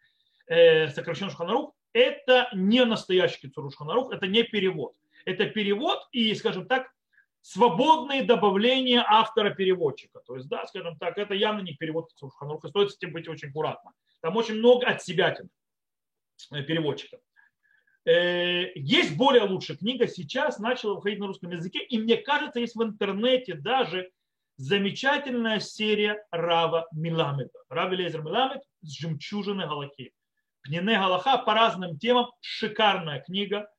э, 0.45 0.87
сокращенно 0.91 1.29
Шурханарух, 1.29 1.73
это 1.91 2.47
не 2.53 2.85
настоящий 2.85 3.49
Кицур 3.49 3.65
Шурханарух, 3.65 4.13
это 4.13 4.27
не 4.27 4.43
перевод. 4.43 4.95
Это 5.25 5.45
перевод 5.45 6.07
и, 6.13 6.33
скажем 6.35 6.67
так, 6.67 6.89
свободные 7.41 8.23
добавления 8.23 9.03
автора-переводчика. 9.05 10.21
То 10.25 10.37
есть, 10.37 10.47
да, 10.47 10.65
скажем 10.67 10.97
так, 10.97 11.17
это 11.17 11.33
явно 11.33 11.59
не 11.59 11.73
перевод 11.73 12.11
Шурханруха, 12.17 12.69
стоит 12.69 12.91
с 12.91 12.95
этим 12.95 13.11
быть 13.11 13.27
очень 13.27 13.49
аккуратно. 13.49 13.91
Там 14.21 14.35
очень 14.35 14.55
много 14.55 14.87
от 14.87 15.01
себя 15.03 15.35
э, 16.51 16.63
переводчиков. 16.63 17.19
Э, 18.05 18.71
есть 18.75 19.17
более 19.17 19.43
лучшая 19.43 19.77
книга, 19.77 20.07
сейчас 20.07 20.59
начала 20.59 20.95
выходить 20.95 21.19
на 21.19 21.27
русском 21.27 21.51
языке, 21.51 21.79
и 21.83 21.97
мне 21.97 22.17
кажется, 22.17 22.59
есть 22.59 22.75
в 22.75 22.83
интернете 22.83 23.53
даже 23.53 24.11
замечательная 24.57 25.59
серия 25.59 26.25
Рава 26.31 26.87
Миламеда. 26.91 27.51
Рав 27.69 27.91
Лезер 27.91 28.23
Миламед 28.23 28.61
с 28.81 28.97
жемчужины 28.97 29.67
Галахи. 29.67 30.13
Пнене 30.61 30.97
Галаха 30.97 31.37
по 31.37 31.53
разным 31.53 31.97
темам. 31.97 32.31
Шикарная 32.41 33.21
книга. 33.21 33.69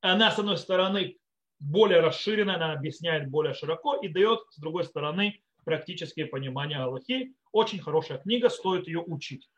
Она, 0.00 0.30
с 0.30 0.38
одной 0.38 0.56
стороны, 0.58 1.16
более 1.58 2.00
расширенная, 2.00 2.56
она 2.56 2.72
объясняет 2.72 3.28
более 3.28 3.54
широко 3.54 3.96
и 3.96 4.08
дает, 4.08 4.40
с 4.50 4.58
другой 4.58 4.84
стороны, 4.84 5.42
практическое 5.64 6.26
понимание 6.26 6.78
Аллахи. 6.78 7.34
Очень 7.52 7.80
хорошая 7.80 8.18
книга, 8.18 8.48
стоит 8.48 8.86
ее 8.86 9.00
учить. 9.00 9.48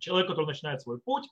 Человек, 0.00 0.28
который 0.28 0.46
начинает 0.46 0.82
свой 0.82 1.00
путь, 1.00 1.28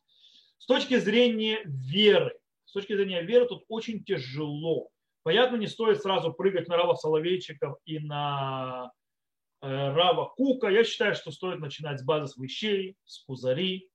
с 0.58 0.66
точки 0.66 0.98
зрения 0.98 1.60
веры, 1.64 2.36
с 2.64 2.72
точки 2.72 2.94
зрения 2.94 3.22
веры 3.22 3.46
тут 3.46 3.64
очень 3.68 4.04
тяжело. 4.04 4.88
Понятно, 5.22 5.56
не 5.56 5.66
стоит 5.66 6.00
сразу 6.00 6.32
прыгать 6.32 6.68
на 6.68 6.76
Рава 6.76 6.94
Соловейчиков 6.94 7.76
и 7.84 7.98
на 7.98 8.92
э, 9.60 9.66
Рава 9.66 10.32
Кука. 10.36 10.68
Я 10.68 10.84
считаю, 10.84 11.14
что 11.14 11.30
стоит 11.30 11.60
начинать 11.60 12.00
с 12.00 12.04
базовых 12.04 12.36
вещей, 12.38 12.96
с 13.04 13.24
Кузари, 13.24 13.90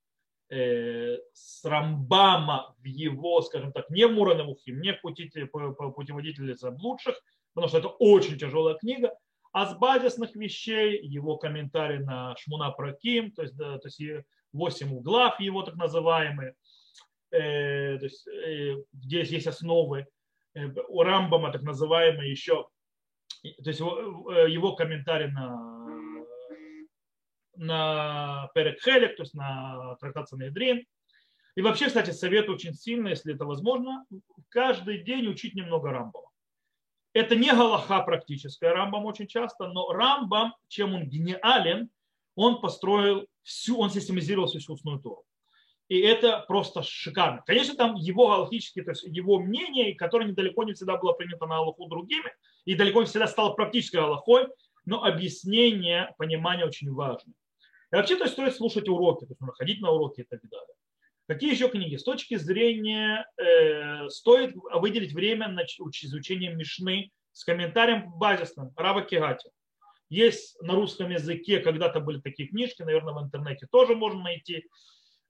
Э, 0.56 1.18
с 1.34 1.66
Рамбама 1.66 2.76
в 2.78 2.86
его, 2.86 3.42
скажем 3.42 3.72
так, 3.72 3.90
не 3.90 4.06
Муранамухим, 4.06 4.82
не 4.82 4.94
путеводителе 4.94 6.56
заблудших, 6.56 7.20
потому 7.54 7.70
что 7.70 7.80
это 7.80 7.88
очень 7.88 8.38
тяжелая 8.38 8.76
книга, 8.76 9.18
а 9.52 9.66
с 9.66 9.76
базисных 9.76 10.36
вещей 10.36 11.02
его 11.02 11.38
комментарий 11.38 12.00
на 12.00 12.36
Шмуна 12.38 12.70
Праким, 12.70 13.32
то 13.32 13.42
есть, 13.42 13.56
да, 13.56 13.80
то 13.80 13.88
есть 13.88 14.00
8 14.54 14.94
углов 14.94 15.40
его 15.40 15.64
так 15.64 15.76
называемые, 15.76 16.56
э, 17.32 17.98
то 17.98 18.06
есть, 18.06 18.28
э, 18.28 18.84
здесь 18.94 19.30
есть 19.30 19.48
основы 19.48 20.08
э, 20.56 20.68
у 20.88 21.02
Рамбама 21.02 21.52
так 21.52 21.64
называемые 21.64 22.32
еще, 22.32 22.68
то 23.42 23.70
есть 23.70 23.80
его, 23.80 24.32
э, 24.34 24.50
его 24.50 24.76
комментарий 24.76 25.28
на 25.28 25.74
на 27.56 28.50
Перекхелек, 28.56 29.16
то 29.16 29.24
есть 29.24 29.36
на 29.36 29.96
трактат 30.00 30.28
Санедрин. 30.28 30.84
И 31.56 31.62
вообще, 31.62 31.88
кстати, 31.88 32.10
совет 32.10 32.50
очень 32.50 32.74
сильно, 32.74 33.10
если 33.10 33.36
это 33.36 33.46
возможно, 33.46 34.06
каждый 34.50 35.04
день 35.04 35.28
учить 35.28 35.54
немного 35.54 35.92
Рамбама. 35.92 36.30
Это 37.14 37.36
не 37.36 37.52
галаха 37.52 38.02
практическая 38.02 38.74
Рамбам 38.74 39.06
очень 39.06 39.28
часто, 39.28 39.68
но 39.68 39.92
Рамбам, 39.92 40.56
чем 40.68 40.96
он 40.96 41.08
гениален, 41.08 41.90
он 42.36 42.60
построил 42.60 43.28
всю, 43.44 43.78
он 43.78 43.90
систематизировал 43.90 44.48
всю 44.48 44.74
устную 44.74 45.00
Тору. 45.00 45.24
И 45.90 46.00
это 46.00 46.46
просто 46.48 46.82
шикарно. 46.82 47.44
Конечно, 47.46 47.76
там 47.76 47.96
его 47.96 48.28
галактические, 48.28 48.86
то 48.86 48.92
есть 48.92 49.04
его 49.04 49.40
мнение, 49.40 49.96
которое 49.96 50.30
недалеко 50.30 50.64
не 50.64 50.74
всегда 50.74 50.98
было 50.98 51.14
принято 51.14 51.46
на 51.46 51.58
Аллаху 51.58 51.88
другими, 51.88 52.34
и 52.66 52.76
далеко 52.76 53.02
не 53.02 53.08
всегда 53.08 53.28
стало 53.28 53.54
практической 53.54 53.98
Аллахой, 53.98 54.48
но 54.86 55.04
объяснение, 55.04 56.14
понимание 56.18 56.66
очень 56.66 56.92
важно. 56.92 57.34
И 57.92 57.96
вообще, 57.96 58.16
то 58.16 58.24
есть 58.24 58.34
стоит 58.34 58.56
слушать 58.56 58.88
уроки, 58.88 59.26
то 59.26 59.32
есть 59.32 59.42
нужно 59.42 59.54
ходить 59.54 59.82
на 59.82 59.92
уроки 59.92 60.22
и 60.22 60.24
так 60.24 60.40
далее. 60.50 60.76
Какие 61.28 61.52
еще 61.52 61.70
книги? 61.70 61.96
С 61.96 62.04
точки 62.04 62.36
зрения, 62.36 63.26
э, 63.38 64.10
стоит 64.10 64.56
выделить 64.56 65.14
время 65.14 65.48
на 65.48 65.64
изучение 65.64 66.54
Мишны 66.54 67.12
с 67.32 67.44
комментарием 67.46 68.12
базисным 68.18 68.74
Раба 68.76 69.02
Кигати. 69.04 69.50
Есть 70.10 70.62
на 70.62 70.76
русском 70.76 71.10
языке, 71.10 71.60
когда-то 71.60 72.00
были 72.00 72.20
такие 72.20 72.50
книжки, 72.50 72.82
наверное, 72.84 73.14
в 73.14 73.24
интернете 73.24 73.68
тоже 73.72 73.96
можно 73.96 74.22
найти. 74.24 74.68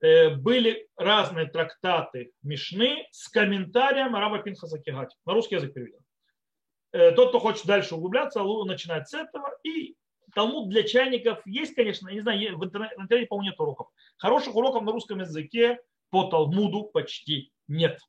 Э, 0.01 0.35
были 0.35 0.89
разные 0.97 1.45
трактаты 1.45 2.31
Мишны 2.41 3.07
с 3.11 3.29
комментарием 3.29 4.15
Раба 4.15 4.39
Пинхаса 4.39 4.79
Кигати. 4.79 5.15
На 5.25 5.33
русский 5.33 5.55
язык 5.55 5.73
переведен. 5.73 5.99
Э, 6.91 7.11
тот, 7.11 7.29
кто 7.29 7.39
хочет 7.39 7.65
дальше 7.65 7.95
углубляться, 7.95 8.43
начинает 8.43 9.07
с 9.07 9.13
этого. 9.13 9.49
И 9.63 9.95
Талмуд 10.35 10.69
для 10.69 10.83
чайников 10.83 11.39
есть, 11.45 11.75
конечно, 11.75 12.09
не 12.09 12.19
знаю, 12.19 12.57
в 12.57 12.65
интернете, 12.65 12.95
интернете 12.97 13.27
по-моему, 13.27 13.51
нет 13.51 13.59
уроков. 13.59 13.87
Хороших 14.17 14.55
уроков 14.55 14.83
на 14.83 14.91
русском 14.91 15.19
языке 15.19 15.79
по 16.09 16.25
Талмуду 16.25 16.83
почти 16.83 17.51
нет. 17.67 17.99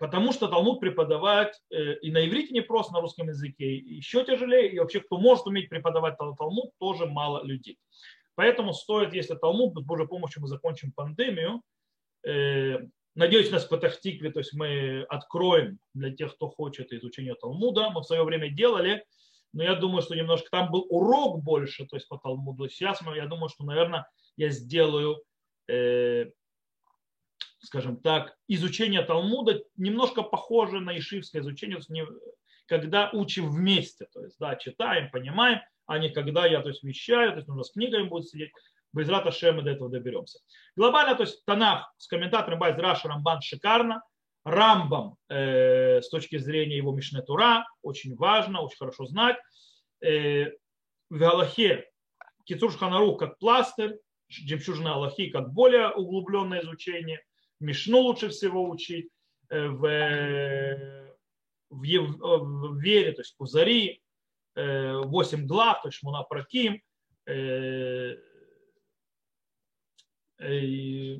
Потому 0.00 0.32
что 0.32 0.48
Талмуд 0.48 0.80
преподавать 0.80 1.60
э, 1.70 1.98
и 1.98 2.10
на 2.10 2.26
иврите 2.26 2.54
не 2.54 2.62
просто, 2.62 2.94
на 2.94 3.02
русском 3.02 3.28
языке 3.28 3.76
еще 3.76 4.24
тяжелее, 4.24 4.72
и 4.72 4.78
вообще 4.78 5.00
кто 5.00 5.18
может 5.18 5.46
уметь 5.46 5.68
преподавать 5.68 6.16
Талмуд, 6.16 6.70
тоже 6.78 7.04
мало 7.04 7.44
людей. 7.44 7.78
Поэтому 8.34 8.72
стоит, 8.72 9.12
если 9.12 9.34
Талмуд, 9.34 9.78
с 9.78 9.84
Божьей 9.84 10.06
помощью 10.06 10.40
мы 10.40 10.48
закончим 10.48 10.92
пандемию, 10.92 11.60
э, 12.26 12.78
надеюсь, 13.14 13.50
нас 13.50 13.66
в 13.66 13.68
Патахтикве, 13.68 14.32
то 14.32 14.38
есть 14.38 14.54
мы 14.54 15.02
откроем 15.02 15.78
для 15.92 16.10
тех, 16.10 16.34
кто 16.34 16.48
хочет 16.48 16.94
изучение 16.94 17.34
Талмуда. 17.34 17.90
Мы 17.90 18.00
в 18.00 18.06
свое 18.06 18.24
время 18.24 18.48
делали, 18.48 19.04
но 19.52 19.62
я 19.62 19.74
думаю, 19.74 20.00
что 20.00 20.14
немножко 20.14 20.48
там 20.50 20.70
был 20.70 20.86
урок 20.88 21.42
больше, 21.42 21.84
то 21.84 21.96
есть 21.96 22.08
по 22.08 22.16
Талмуду. 22.16 22.70
Сейчас 22.70 23.02
я 23.14 23.26
думаю, 23.26 23.50
что, 23.50 23.64
наверное, 23.64 24.08
я 24.38 24.48
сделаю, 24.48 25.22
э, 25.68 26.30
скажем 27.60 27.96
так, 27.98 28.36
изучение 28.48 29.02
Талмуда 29.02 29.62
немножко 29.76 30.22
похоже 30.22 30.80
на 30.80 30.98
ишивское 30.98 31.42
изучение, 31.42 31.78
когда 32.66 33.10
учим 33.12 33.50
вместе, 33.50 34.06
то 34.12 34.22
есть, 34.22 34.38
да, 34.38 34.56
читаем, 34.56 35.10
понимаем, 35.10 35.60
а 35.86 35.98
не 35.98 36.10
когда 36.10 36.46
я, 36.46 36.62
то 36.62 36.68
есть, 36.68 36.82
вещаю, 36.82 37.30
то 37.30 37.36
есть, 37.36 37.48
нужно 37.48 37.64
с 37.64 37.72
книгами 37.72 38.08
будет 38.08 38.28
сидеть. 38.28 38.52
Без 38.92 39.08
Рата 39.08 39.30
мы 39.52 39.62
до 39.62 39.70
этого 39.70 39.88
доберемся. 39.88 40.40
Глобально, 40.74 41.14
то 41.14 41.22
есть 41.22 41.44
Танах 41.44 41.94
с 41.96 42.08
комментатором 42.08 42.58
Байз 42.58 42.76
Рамбан 42.76 43.40
шикарно. 43.40 44.02
Рамбам 44.44 45.16
э, 45.28 46.00
с 46.00 46.08
точки 46.08 46.38
зрения 46.38 46.76
его 46.76 46.92
Мишне 46.92 47.22
Тура, 47.22 47.66
очень 47.82 48.16
важно, 48.16 48.62
очень 48.62 48.78
хорошо 48.78 49.04
знать. 49.06 49.36
Э, 50.02 50.46
в 51.10 51.18
Галахе 51.18 51.84
Кицур 52.44 52.72
Шханарух 52.72 53.18
как 53.18 53.38
пластырь, 53.38 53.98
Джемчужина 54.30 54.94
Аллахи 54.94 55.30
как 55.30 55.52
более 55.52 55.90
углубленное 55.90 56.62
изучение. 56.62 57.22
Мишну 57.60 58.00
лучше 58.00 58.28
всего 58.30 58.68
учить. 58.68 59.10
Э, 59.50 59.66
в, 59.68 59.80
в, 61.70 61.80
в 61.80 62.80
вере, 62.80 63.12
то 63.12 63.20
есть 63.20 63.34
Кузари, 63.36 64.00
э, 64.54 64.96
8 64.96 65.46
глав, 65.46 65.82
то 65.82 65.88
есть 65.88 66.02
Мунапраким, 66.02 66.80
э, 67.26 68.16
э 70.38 71.16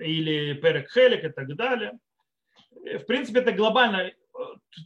или 0.00 0.54
Перек 0.54 0.92
Хелик 0.92 1.24
и 1.24 1.28
так 1.30 1.56
далее. 1.56 1.98
В 2.70 3.04
принципе, 3.06 3.40
это 3.40 3.52
глобально. 3.52 4.12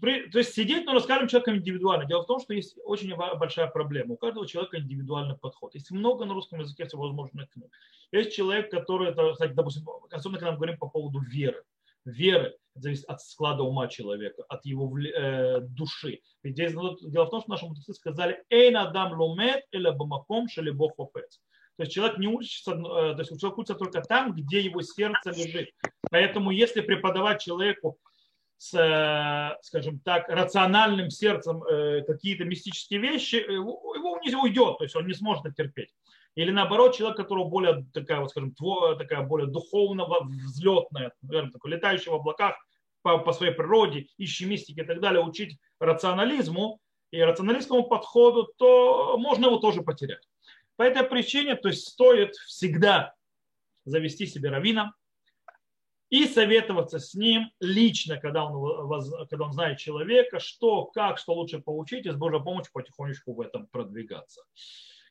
То 0.01 0.39
есть 0.39 0.55
сидеть 0.55 0.87
нужно 0.87 1.01
с 1.01 1.07
каждым 1.07 1.29
человеком 1.29 1.57
индивидуально. 1.57 2.07
Дело 2.07 2.23
в 2.23 2.27
том, 2.27 2.41
что 2.41 2.55
есть 2.55 2.77
очень 2.85 3.15
большая 3.15 3.67
проблема. 3.67 4.15
У 4.15 4.17
каждого 4.17 4.47
человека 4.47 4.79
индивидуальный 4.79 5.37
подход. 5.37 5.75
Есть 5.75 5.91
много 5.91 6.25
на 6.25 6.35
русском 6.35 6.61
языке 6.61 6.87
всевозможных 6.87 7.51
книг. 7.51 7.71
Есть 8.13 8.35
человек, 8.35 8.71
который, 8.71 9.11
это, 9.11 9.33
кстати, 9.33 9.53
допустим, 9.53 9.87
особенно 10.11 10.39
когда 10.39 10.53
мы 10.53 10.57
говорим 10.57 10.79
по 10.79 10.89
поводу 10.89 11.21
веры. 11.21 11.63
Веры 12.05 12.57
зависит 12.75 13.05
от 13.05 13.21
склада 13.21 13.63
ума 13.63 13.87
человека, 13.87 14.43
от 14.49 14.65
его 14.65 14.99
э, 14.99 15.61
души. 15.61 16.21
Ведь 16.43 16.55
здесь, 16.55 16.73
дело 16.73 17.27
в 17.27 17.31
том, 17.31 17.41
что 17.41 17.51
наши 17.51 17.67
мудрецы 17.67 17.95
сказали 17.95 18.43
«Эйн 18.51 18.77
адам 18.77 19.13
лумет 19.13 19.65
или 19.71 19.91
бамаком 19.91 20.49
шелебох 20.49 20.97
хопец». 20.97 21.41
То 21.77 21.85
есть 21.85 21.93
человек 21.93 22.19
не 22.19 22.27
учится, 22.27 22.73
э, 22.73 23.15
то 23.15 23.17
есть 23.19 23.39
человек 23.41 23.59
учится 23.59 23.75
только 23.75 24.01
там, 24.03 24.35
где 24.35 24.61
его 24.61 24.83
сердце 24.83 25.31
лежит. 25.31 25.71
Поэтому 26.11 26.51
если 26.51 26.81
преподавать 26.81 27.43
человеку 27.43 27.99
с, 28.63 28.75
э, 28.79 29.59
скажем 29.63 29.99
так, 29.99 30.29
рациональным 30.29 31.11
сердцем 31.11 31.65
э, 31.65 32.03
какие-то 32.03 32.45
мистические 32.45 33.01
вещи, 33.01 33.35
его 33.35 34.21
не 34.25 34.37
уйдет, 34.37 34.79
то 34.79 34.85
есть 34.85 34.95
он 34.95 35.09
не 35.09 35.15
сможет 35.15 35.47
это 35.47 35.55
терпеть. 35.57 35.93
Или 36.37 36.53
наоборот, 36.53 36.95
человек, 36.95 37.17
которого 37.17 37.49
более 37.49 37.85
такая, 37.93 38.21
вот, 38.21 38.31
скажем, 38.31 38.55
такая 38.99 39.23
более 39.23 39.49
духовного, 39.49 40.29
взлетная, 40.47 41.13
наверное, 41.23 41.51
такой, 41.51 41.73
летающий 41.73 42.13
в 42.13 42.15
облаках 42.15 42.55
по, 43.03 43.19
по 43.19 43.33
своей 43.33 43.53
природе, 43.53 44.07
ищи 44.17 44.47
мистики 44.47 44.79
и 44.79 44.85
так 44.85 45.01
далее, 45.01 45.25
учить 45.25 45.59
рационализму 45.81 46.79
и 47.11 47.21
рационалистскому 47.21 47.83
подходу, 47.83 48.49
то 48.59 49.17
можно 49.19 49.47
его 49.47 49.57
тоже 49.57 49.83
потерять. 49.83 50.23
По 50.77 50.85
этой 50.85 51.03
причине, 51.03 51.57
то 51.57 51.69
есть 51.69 51.89
стоит 51.89 52.37
всегда 52.37 53.13
завести 53.85 54.27
себе 54.27 54.51
равина 54.51 54.95
и 56.13 56.27
советоваться 56.27 56.99
с 56.99 57.15
ним 57.15 57.51
лично, 57.59 58.19
когда 58.19 58.45
он, 58.45 59.27
когда 59.31 59.47
он 59.47 59.53
знает 59.53 59.79
человека, 59.79 60.41
что, 60.41 60.85
как, 60.85 61.17
что 61.17 61.33
лучше 61.33 61.59
получить, 61.59 62.05
и 62.05 62.11
с 62.11 62.17
Божьей 62.17 62.43
помощью 62.43 62.71
потихонечку 62.75 63.33
в 63.33 63.41
этом 63.41 63.67
продвигаться. 63.69 64.43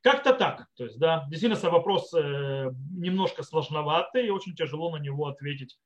Как-то 0.04 0.32
так. 0.32 0.68
То 0.76 0.84
есть, 0.84 1.00
да, 1.00 1.26
действительно, 1.28 1.72
вопрос 1.72 2.14
э, 2.14 2.70
немножко 2.92 3.42
сложноватый, 3.42 4.28
и 4.28 4.30
очень 4.30 4.56
тяжело 4.56 4.96
на 4.96 5.02
него 5.02 5.26
ответить, 5.26 5.80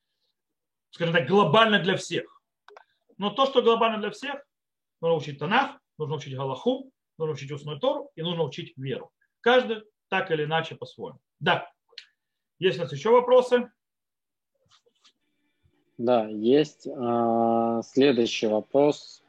скажем 0.90 1.16
так, 1.16 1.30
глобально 1.30 1.80
для 1.80 1.96
всех. 1.96 2.42
Но 3.18 3.30
то, 3.30 3.46
что 3.46 3.62
глобально 3.62 4.00
для 4.00 4.12
всех, 4.12 4.46
нужно 5.00 5.16
учить 5.16 5.40
Танах, 5.40 5.80
нужно 5.98 6.16
учить 6.18 6.36
Галаху, 6.36 6.92
нужно 7.18 7.36
учить 7.36 7.52
устную 7.54 7.80
Тору 7.80 8.12
и 8.16 8.22
нужно 8.22 8.44
учить 8.44 8.74
веру. 8.76 9.14
Каждый 9.40 9.84
так 10.10 10.30
или 10.32 10.44
иначе 10.44 10.76
по-своему. 10.76 11.22
Да. 11.40 11.72
Есть 12.60 12.80
у 12.80 12.82
нас 12.82 12.92
еще 12.92 13.12
вопросы? 13.12 13.72
Да, 15.98 16.28
есть. 16.28 16.88
А, 16.88 17.82
следующий 17.84 18.48
вопрос. 18.48 19.24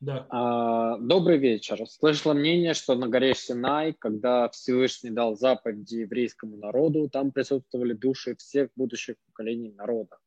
Да. 0.00 0.26
А, 0.28 0.98
добрый 0.98 1.38
вечер. 1.38 1.86
Слышала 1.88 2.34
мнение, 2.34 2.74
что 2.74 2.96
на 2.96 3.08
горе 3.08 3.34
Синай, 3.34 3.92
когда 3.92 4.48
Всевышний 4.48 5.10
дал 5.10 5.36
заповеди 5.36 5.96
еврейскому 5.96 6.56
народу, 6.56 7.08
там 7.08 7.30
присутствовали 7.30 7.92
души 7.92 8.34
всех 8.36 8.70
будущих 8.76 9.16
поколений 9.26 9.72
народа. 9.72 10.18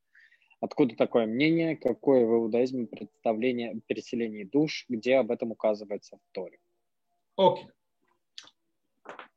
Откуда 0.61 0.95
такое 0.95 1.25
мнение? 1.25 1.75
Какое 1.77 2.25
в 2.25 2.33
иудаизме 2.35 2.87
представление 2.87 3.71
о 3.71 3.79
переселении 3.85 4.43
душ? 4.43 4.85
Где 4.89 5.17
об 5.17 5.31
этом 5.31 5.51
указывается 5.51 6.17
в 6.17 6.21
Торе? 6.33 6.59
Окей. 7.37 7.67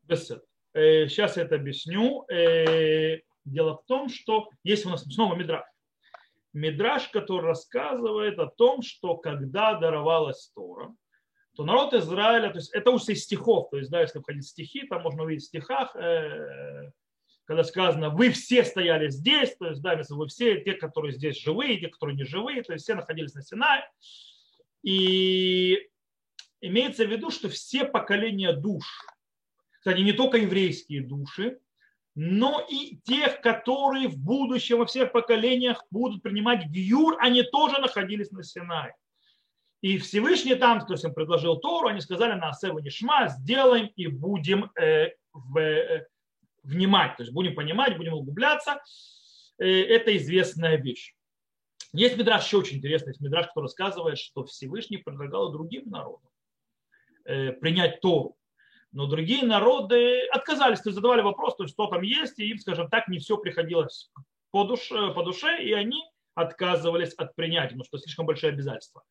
Okay. 0.08 0.40
Сейчас 1.08 1.36
я 1.36 1.42
это 1.42 1.56
объясню. 1.56 2.24
Э, 2.32 3.20
дело 3.44 3.76
в 3.76 3.84
том, 3.86 4.08
что 4.08 4.48
есть 4.64 4.86
у 4.86 4.90
нас 4.90 5.04
снова 5.04 5.34
Мидраш. 5.34 5.64
Мидраш, 6.52 7.08
который 7.08 7.46
рассказывает 7.46 8.38
о 8.38 8.46
том, 8.46 8.82
что 8.82 9.16
когда 9.16 9.74
даровалась 9.74 10.50
Тора, 10.54 10.94
то 11.54 11.64
народ 11.64 11.92
Израиля, 11.94 12.50
то 12.50 12.56
есть 12.58 12.72
это 12.72 12.90
уже 12.90 13.12
из 13.12 13.24
стихов, 13.24 13.70
то 13.70 13.78
есть, 13.78 13.90
да, 13.90 14.00
если 14.00 14.20
входить 14.20 14.46
стихи, 14.46 14.86
там 14.86 15.02
можно 15.02 15.22
увидеть 15.22 15.44
в 15.44 15.48
стихах, 15.48 15.94
э, 15.96 16.90
когда 17.44 17.64
сказано, 17.64 18.10
вы 18.10 18.30
все 18.30 18.64
стояли 18.64 19.10
здесь, 19.10 19.54
то 19.56 19.66
есть, 19.66 19.82
да, 19.82 20.00
вы 20.10 20.26
все, 20.28 20.60
те, 20.62 20.74
которые 20.74 21.12
здесь 21.12 21.40
живые, 21.40 21.78
те, 21.78 21.88
которые 21.88 22.16
не 22.16 22.24
живые, 22.24 22.62
то 22.62 22.72
есть 22.72 22.84
все 22.84 22.94
находились 22.94 23.34
на 23.34 23.42
Синае. 23.42 23.90
И 24.82 25.88
имеется 26.60 27.04
в 27.04 27.10
виду, 27.10 27.30
что 27.30 27.48
все 27.48 27.84
поколения 27.84 28.52
душ, 28.52 28.84
кстати, 29.78 30.00
не 30.00 30.12
только 30.12 30.38
еврейские 30.38 31.02
души, 31.02 31.58
но 32.14 32.64
и 32.68 32.98
тех, 33.04 33.40
которые 33.40 34.08
в 34.08 34.18
будущем 34.18 34.78
во 34.78 34.86
всех 34.86 35.12
поколениях 35.12 35.84
будут 35.90 36.22
принимать 36.22 36.66
гиюр, 36.66 37.16
они 37.20 37.42
тоже 37.42 37.80
находились 37.80 38.30
на 38.30 38.42
Синае. 38.42 38.94
И 39.80 39.98
Всевышний 39.98 40.54
там, 40.54 40.80
кто 40.80 40.94
им 40.94 41.14
предложил 41.14 41.58
Тору, 41.58 41.88
они 41.88 42.00
сказали 42.00 42.38
на 42.38 42.50
Асеву 42.50 42.78
Нишма, 42.78 43.28
сделаем 43.28 43.86
и 43.96 44.06
будем 44.06 44.70
э, 44.80 45.10
в, 45.32 45.58
э, 45.58 46.06
внимать, 46.62 47.16
то 47.16 47.24
есть 47.24 47.32
будем 47.32 47.54
понимать, 47.54 47.96
будем 47.96 48.14
углубляться. 48.14 48.80
Э, 49.58 49.66
это 49.66 50.16
известная 50.16 50.76
вещь. 50.76 51.14
Есть 51.92 52.16
Мидраш 52.16 52.46
еще 52.46 52.58
очень 52.58 52.78
интересный, 52.78 53.10
есть 53.10 53.20
Мидраш, 53.20 53.48
который 53.48 53.64
рассказывает, 53.64 54.18
что 54.18 54.44
Всевышний 54.44 54.98
предлагал 54.98 55.50
другим 55.50 55.90
народам 55.90 56.30
э, 57.24 57.52
принять 57.52 58.00
Тору. 58.00 58.36
Но 58.92 59.06
другие 59.06 59.44
народы 59.44 60.26
отказались, 60.28 60.80
то 60.80 60.90
есть 60.90 60.96
задавали 60.96 61.22
вопрос, 61.22 61.56
то 61.56 61.64
есть, 61.64 61.74
что 61.74 61.86
там 61.86 62.02
есть, 62.02 62.38
и 62.38 62.48
им, 62.48 62.58
скажем 62.58 62.88
так, 62.88 63.08
не 63.08 63.18
все 63.18 63.38
приходилось 63.38 64.10
по 64.50 64.64
душе, 64.64 65.12
по 65.14 65.22
душе 65.22 65.62
и 65.62 65.72
они 65.72 66.02
отказывались 66.34 67.14
от 67.14 67.34
принятия, 67.34 67.70
потому 67.70 67.84
что 67.84 67.98
слишком 67.98 68.26
большие 68.26 68.52
обязательства. 68.52 69.02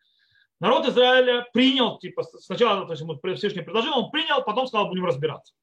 Народ 0.59 0.87
Израиля 0.87 1.47
принял, 1.53 1.97
типа, 1.97 2.23
сначала 2.23 2.85
то 2.85 2.93
есть, 2.93 3.01
ему 3.01 3.19
Всевышний 3.35 3.63
предложил, 3.63 3.97
он 3.97 4.11
принял, 4.11 4.43
потом 4.43 4.67
сказал, 4.67 4.87
будем 4.87 5.05
разбираться. 5.05 5.55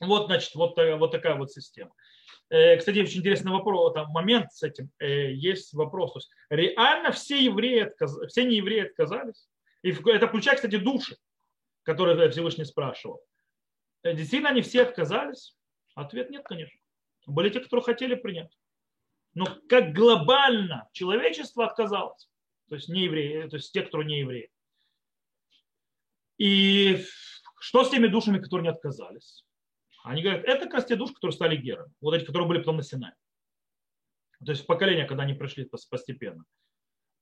Вот, 0.00 0.26
значит, 0.26 0.54
вот, 0.54 0.76
вот 0.76 1.10
такая 1.10 1.36
вот 1.36 1.52
система. 1.52 1.92
Э, 2.48 2.76
кстати, 2.76 3.00
очень 3.00 3.20
интересный 3.20 3.52
вопрос, 3.52 3.94
там 3.94 4.08
момент 4.10 4.52
с 4.52 4.62
этим. 4.62 4.90
Э, 4.98 5.32
есть 5.32 5.74
вопрос. 5.74 6.12
То 6.12 6.18
есть, 6.18 6.30
реально 6.50 7.12
все 7.12 7.42
евреи, 7.42 7.80
отказ... 7.80 8.16
все 8.28 8.44
неевреи 8.44 8.86
отказались? 8.86 9.46
И 9.82 9.90
это 9.90 10.28
включая, 10.28 10.56
кстати, 10.56 10.76
души, 10.76 11.16
которые 11.82 12.30
Всевышний 12.30 12.64
спрашивал. 12.64 13.20
Э, 14.04 14.14
действительно, 14.14 14.50
они 14.50 14.62
все 14.62 14.82
отказались? 14.82 15.56
Ответ 15.96 16.30
нет, 16.30 16.44
конечно. 16.44 16.78
Были 17.26 17.48
те, 17.48 17.60
которые 17.60 17.82
хотели 17.82 18.14
принять. 18.14 18.56
Но 19.34 19.46
как 19.68 19.92
глобально 19.92 20.88
человечество 20.92 21.66
отказалось 21.66 22.28
то 22.68 22.76
есть 22.76 22.88
не 22.88 23.04
евреи, 23.04 23.48
то 23.48 23.56
есть 23.56 23.72
те, 23.72 23.82
кто 23.82 24.02
не 24.02 24.20
евреи. 24.20 24.50
И 26.38 27.04
что 27.60 27.84
с 27.84 27.90
теми 27.90 28.08
душами, 28.08 28.40
которые 28.40 28.64
не 28.64 28.70
отказались? 28.70 29.44
Они 30.02 30.22
говорят, 30.22 30.44
это 30.44 30.68
как 30.68 30.86
души, 30.98 31.14
которые 31.14 31.34
стали 31.34 31.56
герами, 31.56 31.92
вот 32.00 32.14
эти, 32.14 32.24
которые 32.24 32.48
были 32.48 32.58
потом 32.58 32.76
на 32.76 32.82
Синае. 32.82 33.14
То 34.44 34.52
есть 34.52 34.66
поколение, 34.66 35.06
когда 35.06 35.22
они 35.22 35.34
пришли 35.34 35.64
постепенно. 35.64 36.44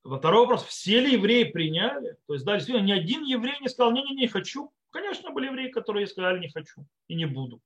Второй 0.05 0.41
вопрос, 0.41 0.65
все 0.65 1.01
ли 1.01 1.13
евреи 1.13 1.45
приняли? 1.45 2.17
То 2.27 2.35
есть, 2.35 2.45
да, 2.45 2.55
действительно, 2.55 2.85
ни 2.85 2.93
один 2.93 3.23
еврей 3.23 3.55
не 3.61 3.69
сказал, 3.69 3.93
не-не-не, 3.93 4.23
не 4.23 4.29
хочу. 4.29 4.73
Конечно, 4.91 5.31
были 5.31 5.47
евреи, 5.47 5.69
которые 5.71 6.07
сказали, 6.07 6.41
не 6.41 6.51
хочу 6.51 6.85
и 7.07 7.15
не 7.15 7.25
буду. 7.25 7.61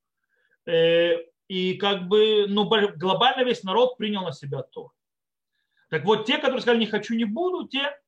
Э, 0.67 1.17
и 1.49 1.75
как 1.75 2.09
бы, 2.09 2.47
ну, 2.47 2.69
глобально 2.97 3.43
весь 3.43 3.63
народ 3.63 3.97
принял 3.97 4.23
на 4.23 4.33
себя 4.33 4.63
то. 4.63 4.93
Так 5.89 6.05
вот, 6.05 6.27
те, 6.27 6.37
которые 6.39 6.61
сказали 6.61 6.81
не 6.81 6.87
хочу, 6.87 7.15
не 7.15 7.25
буду, 7.25 7.69
те, 7.69 7.99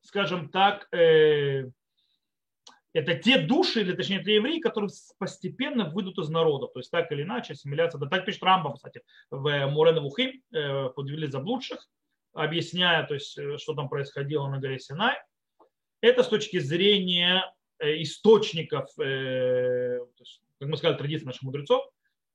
скажем 0.00 0.48
так, 0.48 0.88
э, 0.92 1.70
это 2.94 3.14
те 3.16 3.38
души, 3.38 3.80
или 3.80 3.92
точнее, 3.92 4.22
те 4.22 4.36
евреи, 4.36 4.60
которые 4.60 4.90
постепенно 5.18 5.90
выйдут 5.90 6.18
из 6.18 6.30
народа. 6.30 6.68
То 6.68 6.78
есть 6.78 6.90
так 6.90 7.10
или 7.12 7.22
иначе, 7.24 7.52
ассимиляция. 7.52 7.98
Да, 7.98 8.06
так 8.06 8.24
пишет 8.24 8.42
Рамбам, 8.42 8.74
кстати, 8.74 9.02
в 9.30 9.46
э, 9.48 10.88
подвели 10.90 11.26
заблудших, 11.26 11.88
объясняя, 12.34 13.06
то 13.06 13.14
есть, 13.14 13.38
э, 13.38 13.56
что 13.58 13.74
там 13.74 13.88
происходило 13.88 14.48
на 14.48 14.58
горе 14.58 14.78
Синай. 14.78 15.16
Это 16.00 16.22
с 16.22 16.28
точки 16.28 16.58
зрения 16.58 17.50
э, 17.78 18.02
источников, 18.02 18.90
э, 18.98 20.00
есть, 20.18 20.42
как 20.58 20.68
мы 20.68 20.76
сказали, 20.76 20.98
традиции 20.98 21.24
наших 21.24 21.42
мудрецов, 21.42 21.84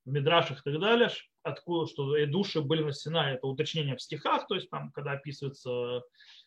в 0.06 0.12
Мидрашах 0.12 0.60
и 0.60 0.72
так 0.72 0.80
далее, 0.80 1.10
откуда, 1.44 1.88
что 1.88 2.26
души 2.26 2.62
были 2.62 2.84
на 2.84 2.94
Синае, 2.94 3.36
это 3.36 3.48
уточнение 3.48 3.96
в 3.96 4.02
стихах, 4.02 4.48
то 4.48 4.56
есть 4.56 4.70
там, 4.70 4.92
когда 4.92 5.12
описывается, 5.12 6.04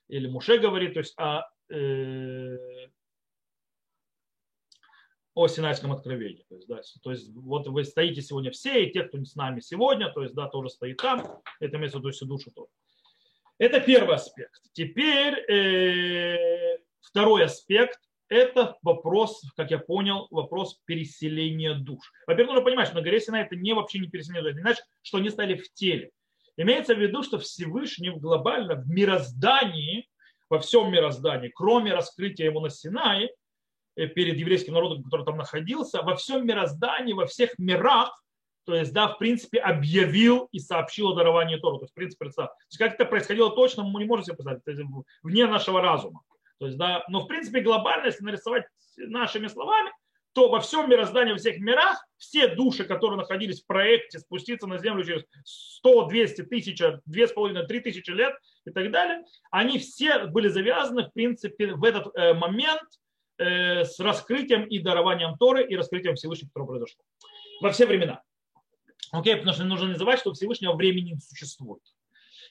или 0.08 0.26
Муше 0.26 0.58
говорит, 0.58 0.94
то 0.94 1.00
есть 1.00 1.14
о, 1.18 1.42
э, 1.68 2.56
о 5.34 5.48
Синайском 5.48 5.92
откровении. 5.92 6.44
То 6.48 6.56
есть, 6.56 6.66
да, 6.68 6.80
то 7.02 7.10
есть 7.10 7.30
вот 7.34 7.68
вы 7.68 7.84
стоите 7.84 8.22
сегодня 8.22 8.50
все, 8.50 8.84
и 8.84 8.90
те, 8.90 9.04
кто 9.04 9.22
с 9.22 9.36
нами 9.36 9.60
сегодня, 9.60 10.10
то 10.10 10.22
есть, 10.22 10.34
да, 10.34 10.48
тоже 10.48 10.70
стоит 10.70 10.96
там, 10.96 11.42
это 11.60 11.76
имеется 11.76 11.98
в 11.98 12.00
виду 12.00 12.10
все 12.10 12.26
души 12.26 12.50
тоже. 12.50 12.70
Это 13.62 13.78
первый 13.78 14.16
аспект. 14.16 14.60
Теперь 14.72 15.34
э, 15.48 16.78
второй 17.00 17.44
аспект– 17.44 18.00
это 18.28 18.76
вопрос, 18.82 19.40
как 19.56 19.70
я 19.70 19.78
понял, 19.78 20.26
вопрос 20.32 20.80
переселения 20.84 21.74
душ. 21.74 22.10
Во-первых, 22.26 22.54
нужно 22.54 22.64
понимать, 22.64 22.88
что 22.88 22.96
на 22.96 23.02
горе 23.02 23.20
Сина 23.20 23.36
это 23.36 23.54
не 23.54 23.72
вообще 23.72 24.00
не 24.00 24.08
переселение 24.08 24.42
душ, 24.42 24.54
это 24.54 24.62
значит, 24.62 24.84
что 25.02 25.18
они 25.18 25.30
стали 25.30 25.54
в 25.54 25.72
теле. 25.74 26.10
Имеется 26.56 26.96
в 26.96 26.98
виду, 26.98 27.22
что 27.22 27.38
Всевышний 27.38 28.10
глобально 28.10 28.74
в 28.74 28.88
мироздании, 28.88 30.08
во 30.50 30.58
всем 30.58 30.90
мироздании, 30.90 31.52
кроме 31.54 31.94
раскрытия 31.94 32.46
его 32.46 32.58
на 32.58 32.68
Синае, 32.68 33.30
э, 33.94 34.08
перед 34.08 34.38
еврейским 34.38 34.74
народом, 34.74 35.04
который 35.04 35.24
там 35.24 35.36
находился, 35.36 36.02
во 36.02 36.16
всем 36.16 36.44
мироздании, 36.44 37.12
во 37.12 37.26
всех 37.26 37.56
мирах, 37.58 38.24
то 38.64 38.74
есть, 38.74 38.92
да, 38.92 39.08
в 39.08 39.18
принципе, 39.18 39.58
объявил 39.58 40.48
и 40.52 40.60
сообщил 40.60 41.08
о 41.08 41.14
даровании 41.14 41.56
Тору. 41.56 41.78
То 41.78 41.84
есть, 41.84 41.92
в 41.92 41.96
принципе. 41.96 42.30
То 42.30 42.48
есть, 42.68 42.78
как 42.78 42.94
это 42.94 43.04
происходило 43.04 43.50
точно, 43.50 43.82
мы 43.82 44.00
не 44.00 44.06
можем 44.06 44.24
себе 44.24 44.36
представить, 44.36 44.62
это 44.64 44.82
вне 45.22 45.46
нашего 45.46 45.80
разума. 45.80 46.22
То 46.58 46.66
есть, 46.66 46.78
да, 46.78 47.04
но 47.08 47.20
в 47.22 47.26
принципе 47.26 47.60
глобально, 47.60 48.06
если 48.06 48.22
нарисовать 48.22 48.64
нашими 48.96 49.48
словами, 49.48 49.90
то 50.32 50.48
во 50.48 50.60
всем 50.60 50.88
мироздании, 50.88 51.32
во 51.32 51.38
всех 51.38 51.58
мирах, 51.58 52.06
все 52.16 52.48
души, 52.48 52.84
которые 52.84 53.18
находились 53.18 53.62
в 53.62 53.66
проекте 53.66 54.18
спуститься 54.18 54.66
на 54.66 54.78
Землю 54.78 55.04
через 55.04 55.24
100, 55.44 56.06
200, 56.06 56.42
1000, 56.42 57.00
2,5, 57.08 57.66
3 57.66 57.80
тысячи 57.80 58.10
лет 58.10 58.34
и 58.64 58.70
так 58.70 58.90
далее, 58.90 59.24
они 59.50 59.78
все 59.78 60.26
были 60.26 60.48
завязаны, 60.48 61.08
в 61.08 61.12
принципе, 61.12 61.74
в 61.74 61.84
этот 61.84 62.16
э, 62.16 62.32
момент 62.32 62.88
э, 63.38 63.84
с 63.84 63.98
раскрытием 63.98 64.64
и 64.64 64.78
дарованием 64.78 65.36
Торы 65.36 65.66
и 65.66 65.76
раскрытием 65.76 66.14
Всевышнего, 66.14 66.48
которое 66.48 66.66
произошло. 66.66 67.04
Во 67.60 67.70
все 67.70 67.86
времена. 67.86 68.22
Окей, 69.12 69.36
потому 69.36 69.54
что 69.54 69.64
нужно 69.64 69.88
не 69.88 69.94
забывать, 69.94 70.20
что 70.20 70.32
Всевышнего 70.32 70.72
времени 70.72 71.12
не 71.12 71.20
существует. 71.20 71.82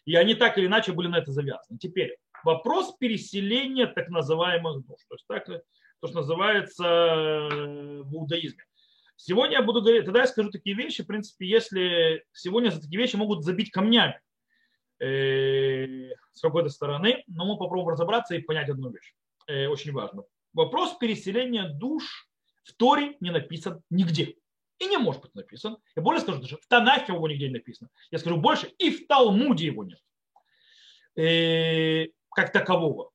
И 0.05 0.15
они 0.15 0.35
так 0.35 0.57
или 0.57 0.67
иначе 0.67 0.93
были 0.93 1.07
на 1.07 1.17
это 1.17 1.31
завязаны. 1.31 1.79
Теперь, 1.79 2.17
вопрос 2.43 2.95
переселения 2.97 3.87
так 3.87 4.09
называемых 4.09 4.85
душ. 4.85 4.99
То 5.09 5.15
есть 5.15 5.25
так, 5.27 5.45
то, 5.45 6.07
что 6.07 6.17
называется 6.17 6.85
э, 6.85 8.01
в 8.03 8.15
иудаизме. 8.15 8.63
Сегодня 9.15 9.57
я 9.57 9.63
буду 9.63 9.81
говорить, 9.81 10.05
тогда 10.05 10.21
я 10.21 10.27
скажу 10.27 10.49
такие 10.49 10.75
вещи, 10.75 11.03
в 11.03 11.07
принципе, 11.07 11.47
если 11.47 12.25
сегодня 12.31 12.69
за 12.69 12.81
такие 12.81 12.99
вещи 12.99 13.15
могут 13.15 13.43
забить 13.43 13.71
камнями 13.71 14.19
э, 14.99 16.11
с 16.33 16.41
какой-то 16.41 16.69
стороны, 16.69 17.23
но 17.27 17.45
мы 17.45 17.57
попробуем 17.57 17.89
разобраться 17.89 18.35
и 18.35 18.41
понять 18.41 18.69
одну 18.69 18.91
вещь. 18.91 19.13
Э, 19.47 19.67
очень 19.67 19.93
важно. 19.93 20.23
Вопрос 20.53 20.95
переселения 20.97 21.69
душ 21.69 22.27
в 22.63 22.73
Торе 22.73 23.17
не 23.19 23.31
написан 23.31 23.81
нигде. 23.89 24.35
И 24.81 24.87
не 24.87 24.97
может 24.97 25.21
быть 25.21 25.35
написан. 25.35 25.77
Я 25.95 26.01
более 26.01 26.21
скажу, 26.21 26.41
даже 26.41 26.57
в 26.57 26.67
Танахе 26.67 27.13
его 27.13 27.27
нигде 27.27 27.47
не 27.47 27.53
написано. 27.53 27.89
Я 28.09 28.17
скажу 28.17 28.37
больше, 28.37 28.67
и 28.79 28.89
в 28.89 29.07
Талмуде 29.07 29.67
его 29.67 29.83
нет 29.83 29.99
как 32.33 32.51
такового. 32.51 33.11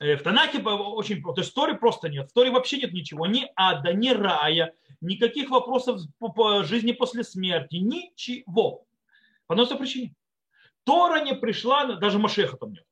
Э, 0.00 0.16
в 0.16 0.22
Танахе 0.22 0.60
очень. 0.60 1.22
То 1.22 1.34
есть 1.36 1.56
в 1.56 1.78
просто 1.78 2.08
нет. 2.08 2.30
В 2.30 2.32
Торе 2.32 2.50
вообще 2.50 2.78
нет 2.78 2.92
ничего. 2.92 3.26
Ни 3.26 3.50
ада, 3.56 3.92
ни 3.92 4.10
рая, 4.10 4.74
никаких 5.00 5.50
вопросов 5.50 6.00
по 6.18 6.64
жизни 6.64 6.92
после 6.92 7.24
смерти. 7.24 7.76
Ничего. 7.76 8.86
По 9.46 9.54
одной 9.54 9.78
причине. 9.78 10.14
Тора 10.84 11.22
не 11.22 11.34
пришла, 11.34 11.94
даже 11.96 12.18
Машеха 12.18 12.56
там 12.56 12.72
нет. 12.72 12.84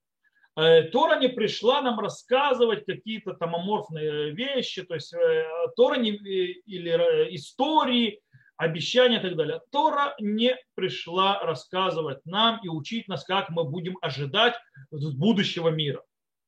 Э, 0.55 0.83
Тора 0.83 1.19
не 1.19 1.29
пришла 1.29 1.81
нам 1.81 1.99
рассказывать 1.99 2.85
какие-то 2.85 3.35
там 3.35 3.55
аморфные 3.55 4.33
вещи, 4.33 4.83
то 4.83 4.95
есть 4.95 5.15
э, 5.15 5.47
Тора 5.77 5.97
не, 5.97 6.11
или 6.11 6.91
истории, 7.35 8.21
обещания 8.57 9.19
и 9.19 9.23
так 9.23 9.37
далее. 9.37 9.61
Тора 9.71 10.15
не 10.21 10.57
пришла 10.75 11.41
рассказывать 11.41 12.25
нам 12.27 12.61
и 12.63 12.69
учить 12.69 13.09
нас, 13.09 13.25
как 13.25 13.49
мы 13.51 13.65
будем 13.65 13.97
ожидать 14.03 14.55
будущего 14.91 15.69
мира. 15.69 16.03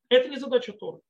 Это 0.09 0.29
не 0.29 0.37
задача 0.37 0.73
Торы. 0.73 1.01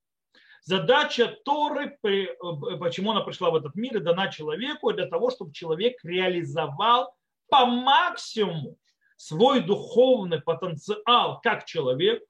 Задача 0.63 1.37
Торы, 1.45 1.99
почему 2.01 3.11
она 3.11 3.21
пришла 3.21 3.51
в 3.51 3.57
этот 3.57 3.75
мир 3.75 3.99
и 3.99 4.01
дана 4.01 4.29
человеку, 4.29 4.93
для 4.93 5.07
того, 5.07 5.31
чтобы 5.31 5.53
человек 5.53 6.03
реализовал 6.05 7.15
по 7.51 7.67
максимуму 7.67 8.79
свой 9.17 9.61
духовный 9.61 10.41
потенциал 10.41 11.41
как 11.43 11.67
человек, 11.67 12.23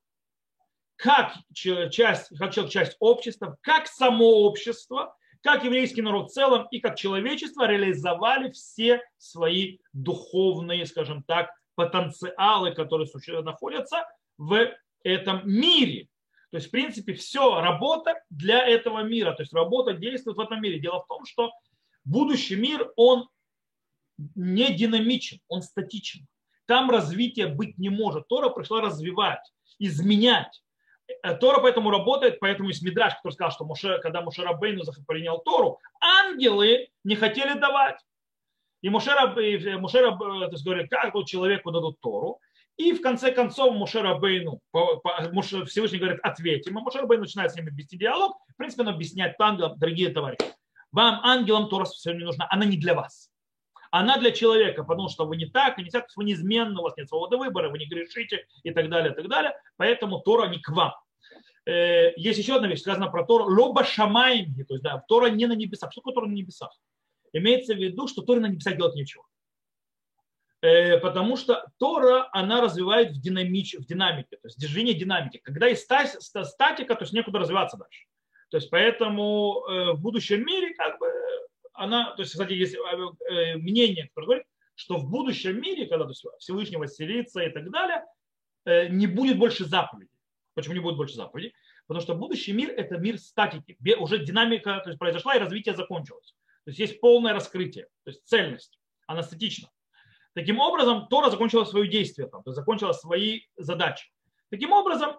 как 0.97 1.35
часть, 1.53 2.37
как 2.39 2.53
человек, 2.53 2.73
часть 2.73 2.97
общества, 3.01 3.57
как 3.61 3.87
само 3.87 4.45
общество, 4.45 5.17
как 5.43 5.65
еврейский 5.65 6.03
народ 6.03 6.31
в 6.31 6.33
целом 6.33 6.67
и 6.71 6.81
как 6.81 6.97
человечество 6.97 7.67
реализовали 7.67 8.51
все 8.53 9.03
свои 9.19 9.79
духовные, 9.93 10.87
скажем 10.87 11.23
так, 11.23 11.51
потенциалы, 11.75 12.73
которые 12.73 13.09
находятся 13.43 14.07
в 14.39 14.71
этом 15.03 15.43
мире. 15.45 16.09
То 16.51 16.59
есть, 16.59 16.69
в 16.69 16.71
принципе, 16.71 17.15
все 17.15 17.61
работа 17.61 18.23
для 18.31 18.67
этого 18.67 19.03
мира. 19.03 19.33
То 19.33 19.43
есть, 19.43 19.53
работа 19.53 19.93
действует 19.93 20.37
в 20.37 20.41
этом 20.41 20.63
мире. 20.63 20.79
Дело 20.79 21.03
в 21.03 21.09
том, 21.09 21.27
что 21.27 21.51
будущий 22.05 22.57
мир, 22.57 22.93
он 22.97 23.29
не 24.37 24.73
динамичен, 24.73 25.41
он 25.49 25.63
статичен. 25.63 26.27
Там 26.67 26.91
развития 26.91 27.49
быть 27.49 27.77
не 27.77 27.91
может. 27.91 28.29
Тора 28.29 28.49
пришла 28.49 28.81
развивать, 28.81 29.53
изменять. 29.79 30.63
Э, 31.07 31.35
Тора 31.37 31.61
поэтому 31.61 31.91
работает, 31.91 32.41
поэтому 32.41 32.69
есть 32.69 32.83
Мидраш, 32.83 33.15
который 33.17 33.33
сказал, 33.33 33.53
что 33.53 33.65
Муше, 33.65 33.99
когда 33.99 34.23
Муше 34.23 34.43
Рабейну 34.43 34.83
принял 35.07 35.39
Тору, 35.39 35.81
ангелы 36.01 36.89
не 37.05 37.17
хотели 37.17 37.59
давать. 37.59 38.01
И 38.83 38.91
Муше, 38.91 39.11
Муше 39.79 39.99
то 39.99 40.49
есть, 40.51 40.65
говорит, 40.65 40.91
как 40.91 41.15
человеку 41.27 41.71
дадут 41.71 42.01
Тору. 42.01 42.41
И 42.77 42.93
в 42.93 43.01
конце 43.01 43.31
концов 43.31 43.75
Муше 43.75 44.03
Рабейну, 44.03 44.61
Всевышний 45.67 45.99
говорит, 45.99 46.21
ответим. 46.23 46.79
И 46.79 46.81
Муше 46.83 46.99
Рабейну 46.99 47.23
начинает 47.23 47.53
с 47.53 47.57
ними 47.57 47.71
вести 47.71 47.97
диалог. 47.97 48.37
В 48.49 48.57
принципе, 48.57 48.83
он 48.83 48.89
объясняет 48.89 49.41
ангелам, 49.41 49.79
дорогие 49.79 50.11
товарищи, 50.11 50.53
вам, 50.93 51.21
ангелам, 51.25 51.69
Тора 51.69 51.85
все 51.87 52.13
не 52.13 52.25
нужна, 52.25 52.47
она 52.51 52.65
не 52.65 52.77
для 52.77 52.95
вас. 52.95 53.31
Она 53.97 54.19
для 54.19 54.33
человека, 54.33 54.83
потому 54.83 55.09
что 55.09 55.25
вы 55.25 55.37
не 55.37 55.47
так, 55.47 55.79
и 55.79 55.85
не 55.85 55.89
так, 55.89 56.09
вы 56.17 56.25
неизменно, 56.25 56.81
у 56.81 56.83
вас 56.83 56.97
нет 56.97 57.09
свободы 57.09 57.37
выбора, 57.37 57.69
вы 57.69 57.79
не 57.79 57.87
грешите 57.87 58.45
и 58.65 58.73
так 58.73 58.91
далее, 58.91 59.13
и 59.13 59.15
так 59.15 59.29
далее. 59.29 59.53
Поэтому 59.77 60.19
Тора 60.19 60.49
не 60.49 60.59
к 60.59 60.69
вам. 60.71 60.95
Э, 61.65 62.13
есть 62.17 62.41
еще 62.41 62.57
одна 62.57 62.67
вещь, 62.67 62.81
сказано 62.81 63.09
про 63.09 63.25
Тору, 63.25 63.45
лоба 63.45 63.85
шамайми, 63.85 64.65
то 64.65 64.75
есть 64.75 64.83
да, 64.83 65.05
Тора 65.07 65.27
не 65.27 65.47
на 65.47 65.53
небесах. 65.53 65.93
Что 65.93 66.01
такое 66.01 66.15
Тора 66.15 66.27
на 66.27 66.33
небесах? 66.33 66.77
Имеется 67.33 67.75
в 67.75 67.79
виду, 67.79 68.09
что 68.09 68.23
Тора 68.23 68.41
на 68.41 68.47
небесах 68.47 68.77
делать 68.77 68.97
ничего. 68.97 69.25
Э, 70.61 70.99
потому 70.99 71.37
что 71.37 71.65
Тора, 71.79 72.29
она 72.33 72.63
развивает 72.63 73.13
в, 73.13 73.21
динамич, 73.21 73.77
в 73.79 73.87
динамике, 73.87 74.39
то 74.43 74.49
есть 74.49 74.59
движение 74.59 74.95
динамики. 74.95 75.37
Когда 75.37 75.69
есть 75.69 75.85
статика, 75.85 76.97
то 76.97 77.03
есть 77.05 77.13
некуда 77.13 77.39
развиваться 77.39 77.77
дальше. 77.77 78.07
То 78.51 78.57
есть 78.57 78.71
поэтому 78.71 79.65
э, 79.69 79.93
в 79.93 80.01
будущем 80.01 80.45
мире 80.45 80.75
как 80.75 80.99
бы 80.99 81.07
она, 81.75 82.15
то 82.15 82.23
есть, 82.23 82.33
кстати, 82.33 82.53
есть 82.53 82.75
э, 82.75 83.57
мнение, 83.57 84.09
которое 84.09 84.27
говорит, 84.27 84.47
что 84.75 84.97
в 84.97 85.09
будущем 85.09 85.61
мире, 85.61 85.87
когда 85.87 86.05
то 86.05 86.11
есть, 86.11 86.25
Всевышний 86.39 86.77
восселится 86.77 87.41
и 87.43 87.51
так 87.51 87.71
далее, 87.71 88.05
не 88.91 89.07
будет 89.07 89.39
больше 89.39 89.67
заповедей. 89.67 90.11
Почему 90.55 90.75
не 90.75 90.81
будет 90.81 90.97
больше 90.97 91.15
заповедей? 91.15 91.55
Потому 91.87 92.03
что 92.03 92.15
будущий 92.15 92.53
мир– 92.53 92.71
это 92.77 92.97
мир 92.97 93.19
статики. 93.19 93.77
Уже 93.99 94.25
динамика 94.25 94.81
то 94.83 94.89
есть, 94.89 94.99
произошла 94.99 95.37
и 95.37 95.39
развитие 95.39 95.77
закончилось. 95.77 96.35
То 96.65 96.71
есть 96.71 96.81
есть 96.81 97.01
полное 97.01 97.35
раскрытие, 97.35 97.85
то 98.05 98.11
есть 98.11 98.25
цельность. 98.25 98.79
Она 99.07 99.23
статична. 99.23 99.69
Таким 100.33 100.61
образом, 100.61 101.09
Тора 101.09 101.31
закончила 101.31 101.65
свое 101.65 101.89
действие, 101.89 102.27
там, 102.27 102.43
то 102.43 102.51
есть 102.51 102.57
закончила 102.57 102.93
свои 102.93 103.43
задачи. 103.57 104.11
Таким 104.51 104.73
образом, 104.73 105.17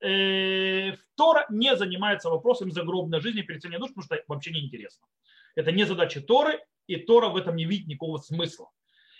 э, 0.00 0.96
Тора 1.16 1.46
не 1.50 1.76
занимается 1.76 2.30
вопросом 2.30 2.70
загробной 2.72 3.20
жизни, 3.20 3.42
переселения 3.42 3.78
душ, 3.78 3.90
потому 3.90 4.04
что 4.04 4.18
вообще 4.28 4.50
не 4.50 4.66
интересно. 4.66 5.06
Это 5.54 5.72
не 5.72 5.84
задача 5.84 6.20
Торы, 6.20 6.60
и 6.86 6.96
Тора 6.96 7.28
в 7.28 7.36
этом 7.36 7.56
не 7.56 7.64
видит 7.64 7.86
никакого 7.86 8.18
смысла. 8.18 8.70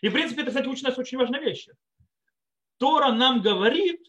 И, 0.00 0.08
в 0.08 0.12
принципе, 0.12 0.42
это, 0.42 0.50
кстати, 0.50 0.66
учит 0.66 0.84
нас 0.84 0.98
очень 0.98 1.18
важная 1.18 1.40
вещь. 1.40 1.68
Тора 2.78 3.12
нам 3.12 3.42
говорит, 3.42 4.00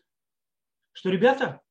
что, 0.93 1.09
ребята, 1.09 1.61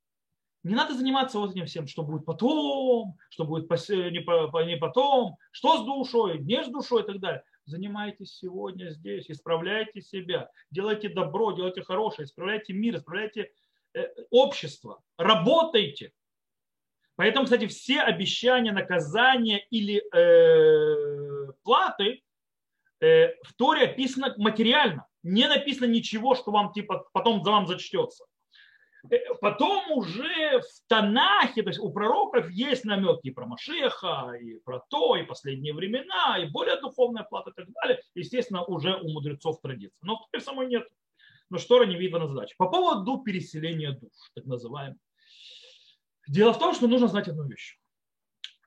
не 0.63 0.75
надо 0.75 0.95
заниматься 0.95 1.39
вот 1.39 1.53
этим 1.53 1.65
всем, 1.65 1.87
что 1.87 2.03
будет 2.03 2.27
потом, 2.27 3.17
что 3.31 3.45
будет 3.45 3.71
не 3.71 4.77
потом, 4.77 5.37
что 5.53 5.79
с 5.79 5.85
душой, 5.85 6.39
не 6.41 6.63
с 6.63 6.69
душой 6.69 7.03
и 7.03 7.07
так 7.07 7.19
далее. 7.19 7.43
Занимайтесь 7.65 8.37
сегодня 8.37 8.91
здесь, 8.91 9.31
исправляйте 9.31 10.03
себя, 10.03 10.51
делайте 10.71 11.09
добро, 11.09 11.53
делайте 11.53 11.83
хорошее, 11.83 12.27
исправляйте 12.27 12.73
мир, 12.73 12.97
исправляйте 12.97 13.53
э, 13.95 14.09
общество, 14.31 15.03
работайте. 15.17 16.13
Поэтому, 17.17 17.45
кстати, 17.45 17.67
все 17.67 18.01
обещания, 18.01 18.73
наказания 18.73 19.67
или 19.71 20.03
э, 20.15 21.53
платы 21.63 22.23
э, 23.01 23.35
в 23.43 23.55
Торе 23.57 23.85
описано 23.85 24.35
материально. 24.39 25.07
Не 25.23 25.47
написано 25.49 25.87
ничего, 25.87 26.35
что 26.35 26.51
вам 26.51 26.73
типа 26.73 27.07
потом 27.13 27.45
за 27.45 27.51
вам 27.51 27.67
зачтется. 27.67 28.25
Э, 29.11 29.35
потом 29.41 29.91
уже 29.93 30.61
в 30.61 30.89
Танахе, 30.89 31.63
то 31.63 31.69
есть 31.69 31.81
у 31.81 31.91
пророков 31.93 32.51
есть 32.51 32.85
намеки 32.85 33.29
и 33.29 33.31
про 33.31 33.47
Машеха, 33.47 34.33
и 34.41 34.59
про 34.61 34.81
то, 34.89 35.17
и 35.17 35.23
последние 35.23 35.75
времена, 35.75 36.39
и 36.39 36.49
более 36.49 36.81
духовная 36.81 37.25
плата 37.25 37.51
и 37.51 37.55
так 37.55 37.67
далее. 37.83 38.01
Естественно, 38.15 38.65
уже 38.65 38.97
у 38.97 39.09
мудрецов 39.11 39.61
традиция. 39.61 39.99
Но 40.03 40.17
в 40.17 40.31
Торе 40.31 40.45
самой 40.45 40.67
нет. 40.67 40.87
Но 41.51 41.59
что 41.59 41.85
не 41.85 41.97
видно 41.97 42.21
на 42.21 42.29
задаче. 42.29 42.55
По 42.57 42.69
поводу 42.69 43.19
переселения 43.23 43.93
душ, 43.93 44.13
так 44.35 44.47
называемого. 44.47 44.99
Дело 46.29 46.53
в 46.53 46.59
том, 46.59 46.75
что 46.75 46.87
нужно 46.87 47.09
знать 47.09 47.29
одну 47.29 47.45
вещь. 47.45 47.79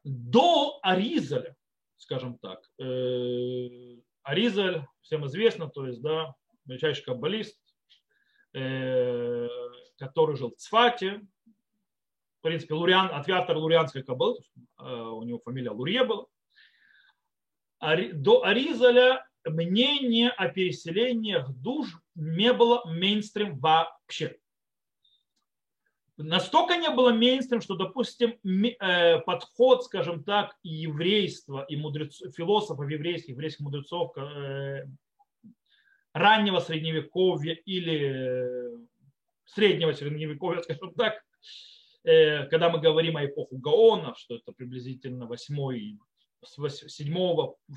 До 0.04 0.80
Аризаля, 0.82 1.56
скажем 1.96 2.38
так, 2.38 2.70
э, 2.78 4.02
Аризаль, 4.22 4.86
всем 5.02 5.26
известно, 5.28 5.70
то 5.70 5.88
есть, 5.88 6.02
да, 6.02 6.36
величайший 6.66 7.06
каббалист, 7.06 7.58
э, 8.54 9.48
который 9.98 10.36
жил 10.36 10.52
в 10.52 10.56
Цфате, 10.58 11.22
в 12.40 12.42
принципе, 12.42 12.74
Луриан, 12.74 13.10
от 13.14 13.30
автора 13.30 13.58
Лурианской 13.58 14.04
каббалы, 14.04 14.40
э, 14.80 14.84
у 14.84 15.24
него 15.24 15.40
фамилия 15.40 15.72
Лурье 15.72 16.04
была. 16.04 16.26
До 18.14 18.44
Аризаля 18.44 19.26
мнение 19.46 20.30
о 20.30 20.50
переселениях 20.50 21.50
душ 21.52 22.00
не 22.16 22.54
было 22.54 22.84
мейнстрим 22.86 23.60
вообще. 23.60 24.38
Настолько 26.18 26.78
не 26.78 26.90
было 26.92 27.12
мейнстрим, 27.12 27.60
что, 27.60 27.76
допустим, 27.76 28.38
э, 28.44 29.20
подход, 29.22 29.84
скажем 29.84 30.24
так, 30.24 30.56
еврейства 30.62 31.66
и 31.68 31.76
мудрецов, 31.76 32.36
философов 32.36 32.88
еврейских, 32.88 33.30
еврейских 33.30 33.62
мудрецов 33.62 34.16
э, 34.18 34.86
раннего 36.14 36.60
средневековья 36.60 37.54
или 37.54 38.70
среднего 39.46 39.92
средневековья, 39.94 40.62
скажем 40.62 40.94
так, 40.94 41.16
э, 42.04 42.46
когда 42.46 42.70
мы 42.70 42.80
говорим 42.80 43.18
о 43.18 43.26
эпоху 43.26 43.58
Гаона, 43.58 44.14
что 44.16 44.36
это 44.36 44.52
приблизительно 44.52 45.26
8, 45.26 45.98
с 46.46 46.88
7, 46.88 47.16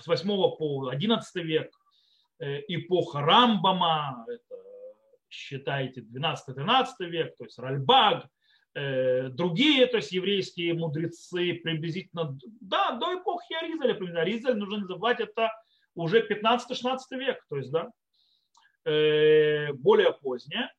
с 0.00 0.06
8 0.06 0.28
по 0.56 0.88
11 0.88 1.44
век, 1.44 1.70
э, 2.38 2.62
эпоха 2.68 3.20
Рамбама, 3.20 4.24
это, 4.28 4.56
считайте 5.28 6.00
12-13 6.00 6.86
век, 7.00 7.36
то 7.36 7.44
есть 7.44 7.58
Ральбаг, 7.58 8.26
э, 8.74 9.28
другие, 9.28 9.86
то 9.86 9.96
есть 9.96 10.12
еврейские 10.12 10.74
мудрецы 10.74 11.54
приблизительно, 11.54 12.38
да, 12.60 12.92
до 12.92 13.20
эпохи 13.20 13.54
Аризаля, 13.54 13.94
примерно. 13.94 14.20
Аризаль 14.20 14.56
нужно 14.56 14.78
называть 14.78 15.20
это 15.20 15.50
уже 15.94 16.26
15-16 16.26 16.98
век, 17.12 17.44
то 17.48 17.56
есть, 17.56 17.70
да, 17.70 17.90
более 18.84 20.12
позднее. 20.12 20.70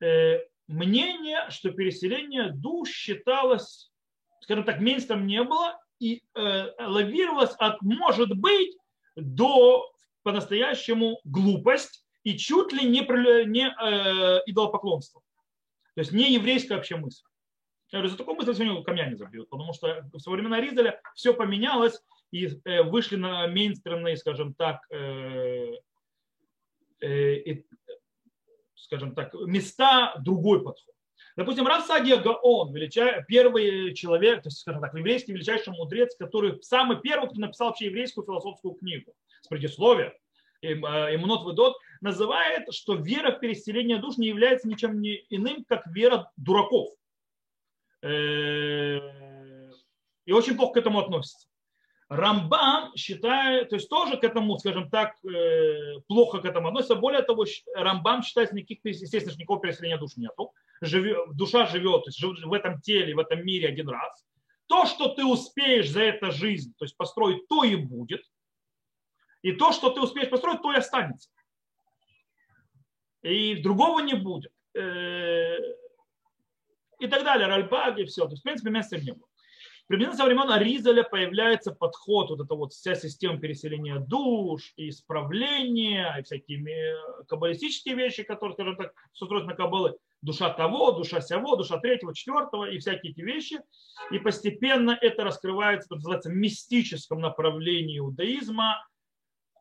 Э, 0.00 0.40
мнение, 0.66 1.48
что 1.50 1.70
переселение 1.70 2.50
душ 2.50 2.90
считалось, 2.90 3.92
скажем 4.40 4.64
так, 4.64 4.80
меньшим 4.80 5.26
не 5.26 5.42
было 5.42 5.78
и 5.98 6.22
э, 6.34 6.66
лавировалось 6.78 7.54
от 7.58 7.80
«может 7.82 8.36
быть» 8.36 8.76
до 9.16 9.90
по-настоящему 10.22 11.20
глупость 11.24 12.04
и 12.24 12.36
чуть 12.36 12.72
ли 12.72 12.88
не, 12.88 13.00
не 13.46 13.68
э, 13.68 14.42
идолопоклонство. 14.46 15.22
То 15.94 16.00
есть 16.00 16.12
не 16.12 16.32
еврейская 16.32 16.76
вообще 16.76 16.96
мысль. 16.96 17.24
Я 17.90 17.98
говорю, 17.98 18.10
за 18.10 18.18
такую 18.18 18.36
мысль 18.36 18.54
сегодня 18.54 18.82
камнями 18.82 19.14
забьют, 19.14 19.48
потому 19.50 19.72
что 19.72 20.08
в 20.12 20.18
со 20.18 20.30
времена 20.30 20.60
Ризеля 20.60 21.00
все 21.14 21.32
поменялось 21.32 22.02
и 22.32 22.48
э, 22.64 22.82
вышли 22.82 23.16
на 23.16 23.46
мейнстримные, 23.46 24.16
скажем 24.16 24.54
так, 24.54 24.80
э, 24.90 25.74
э, 27.00 27.62
скажем 28.74 29.14
так, 29.14 29.32
места 29.34 30.16
другой 30.18 30.64
подход. 30.64 30.93
Допустим, 31.36 31.66
Рав 31.66 31.84
Садия 31.84 32.16
Гаон, 32.18 32.72
величай, 32.72 33.24
первый 33.26 33.92
человек, 33.94 34.42
то 34.42 34.48
есть, 34.48 34.58
скажем 34.58 34.80
так, 34.80 34.94
еврейский 34.94 35.32
величайший 35.32 35.72
мудрец, 35.72 36.14
который 36.16 36.62
самый 36.62 37.00
первый, 37.00 37.28
кто 37.28 37.40
написал 37.40 37.68
вообще 37.68 37.86
еврейскую 37.86 38.24
философскую 38.24 38.74
книгу 38.74 39.14
с 39.40 39.48
предисловия, 39.48 40.16
Имунот 40.62 41.46
э, 41.46 41.50
Ведот, 41.50 41.76
называет, 42.00 42.72
что 42.72 42.94
вера 42.94 43.32
в 43.32 43.40
переселение 43.40 43.98
душ 43.98 44.16
не 44.16 44.28
является 44.28 44.68
ничем 44.68 45.00
иным, 45.02 45.64
как 45.64 45.86
вера 45.88 46.30
дураков. 46.36 46.90
Э, 48.02 49.00
и 50.26 50.32
очень 50.32 50.56
плохо 50.56 50.74
к 50.74 50.76
этому 50.76 51.00
относится. 51.00 51.48
Рамбам 52.14 52.94
считает, 52.96 53.70
то 53.70 53.76
есть 53.76 53.88
тоже 53.88 54.16
к 54.16 54.24
этому, 54.24 54.58
скажем 54.58 54.90
так, 54.90 55.14
э, 55.24 56.00
плохо 56.06 56.40
к 56.40 56.44
этому 56.44 56.68
относится. 56.68 56.94
Более 56.94 57.22
того, 57.22 57.44
Рамбам 57.74 58.22
считает, 58.22 58.52
никаких, 58.52 58.80
естественно, 58.84 59.34
никакого 59.36 59.60
переселения 59.60 59.98
душ 59.98 60.16
нету. 60.16 60.52
Душа 60.80 61.66
живет 61.66 62.04
то 62.04 62.10
есть 62.10 62.22
в 62.44 62.52
этом 62.52 62.80
теле, 62.80 63.14
в 63.14 63.18
этом 63.18 63.44
мире 63.44 63.68
один 63.68 63.88
раз. 63.88 64.24
То, 64.66 64.86
что 64.86 65.08
ты 65.08 65.24
успеешь 65.24 65.90
за 65.90 66.02
эту 66.02 66.32
жизнь, 66.32 66.74
то 66.78 66.84
есть 66.84 66.96
построить, 66.96 67.46
то 67.48 67.64
и 67.64 67.76
будет. 67.76 68.22
И 69.42 69.52
то, 69.52 69.72
что 69.72 69.90
ты 69.90 70.00
успеешь 70.00 70.30
построить, 70.30 70.62
то 70.62 70.72
и 70.72 70.76
останется. 70.76 71.30
И 73.22 73.56
другого 73.56 74.00
не 74.00 74.14
будет. 74.14 74.52
Э, 74.74 75.58
и 76.98 77.06
так 77.06 77.24
далее. 77.24 77.46
Ральбаги, 77.46 78.04
все. 78.04 78.24
То 78.24 78.30
есть, 78.30 78.40
в 78.40 78.44
принципе, 78.44 78.70
места 78.70 78.98
не 78.98 79.12
было. 79.12 79.28
Примерно 79.86 80.16
со 80.16 80.24
времен 80.24 80.50
Аризаля 80.50 81.02
появляется 81.02 81.72
подход, 81.72 82.30
вот 82.30 82.40
эта 82.40 82.54
вот 82.54 82.72
вся 82.72 82.94
система 82.94 83.38
переселения 83.38 83.98
душ, 83.98 84.72
и 84.76 84.88
исправления, 84.88 86.16
и 86.18 86.22
всякие 86.22 86.96
каббалистические 87.28 87.94
вещи, 87.94 88.22
которые, 88.22 88.54
скажем 88.54 88.76
так, 88.76 88.94
с 89.12 89.20
на 89.20 89.54
каббалы, 89.54 89.94
душа 90.22 90.48
того, 90.50 90.92
душа 90.92 91.20
сего, 91.20 91.56
душа 91.56 91.78
третьего, 91.78 92.14
четвертого 92.14 92.70
и 92.70 92.78
всякие 92.78 93.12
эти 93.12 93.20
вещи. 93.20 93.60
И 94.10 94.18
постепенно 94.18 94.96
это 94.98 95.22
раскрывается, 95.22 95.88
это 95.88 95.96
называется, 95.96 96.30
мистическом 96.30 97.20
направлении 97.20 97.98
иудаизма, 97.98 98.76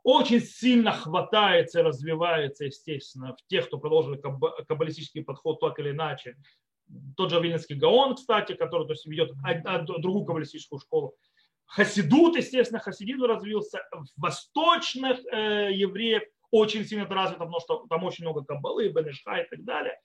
очень 0.03 0.41
сильно 0.41 0.91
хватается 0.91 1.79
и 1.79 1.83
развивается, 1.83 2.65
естественно, 2.65 3.35
в 3.35 3.47
тех, 3.47 3.67
кто 3.67 3.77
продолжил 3.77 4.17
каббалистический 4.17 5.23
подход 5.23 5.59
так 5.59 5.79
или 5.79 5.91
иначе. 5.91 6.35
Тот 7.15 7.29
же 7.31 7.39
Вильнинский 7.39 7.75
Гаон, 7.75 8.15
кстати, 8.15 8.53
который 8.53 8.87
то 8.87 8.93
есть, 8.93 9.05
ведет 9.05 9.31
другую 10.01 10.25
каббалистическую 10.25 10.79
школу. 10.79 11.15
Хасидут, 11.65 12.35
естественно, 12.35 12.79
хасидизм 12.79 13.23
развился. 13.23 13.81
В 13.91 14.21
восточных 14.21 15.19
э, 15.31 15.71
евреев 15.73 16.23
очень 16.51 16.85
сильно 16.85 17.03
это 17.03 17.13
развито, 17.15 17.39
потому 17.39 17.59
что 17.59 17.85
там 17.89 18.03
очень 18.03 18.25
много 18.25 18.43
каббалы, 18.43 18.89
Бенешха 18.89 19.37
и 19.37 19.49
так 19.49 19.63
далее. 19.63 19.99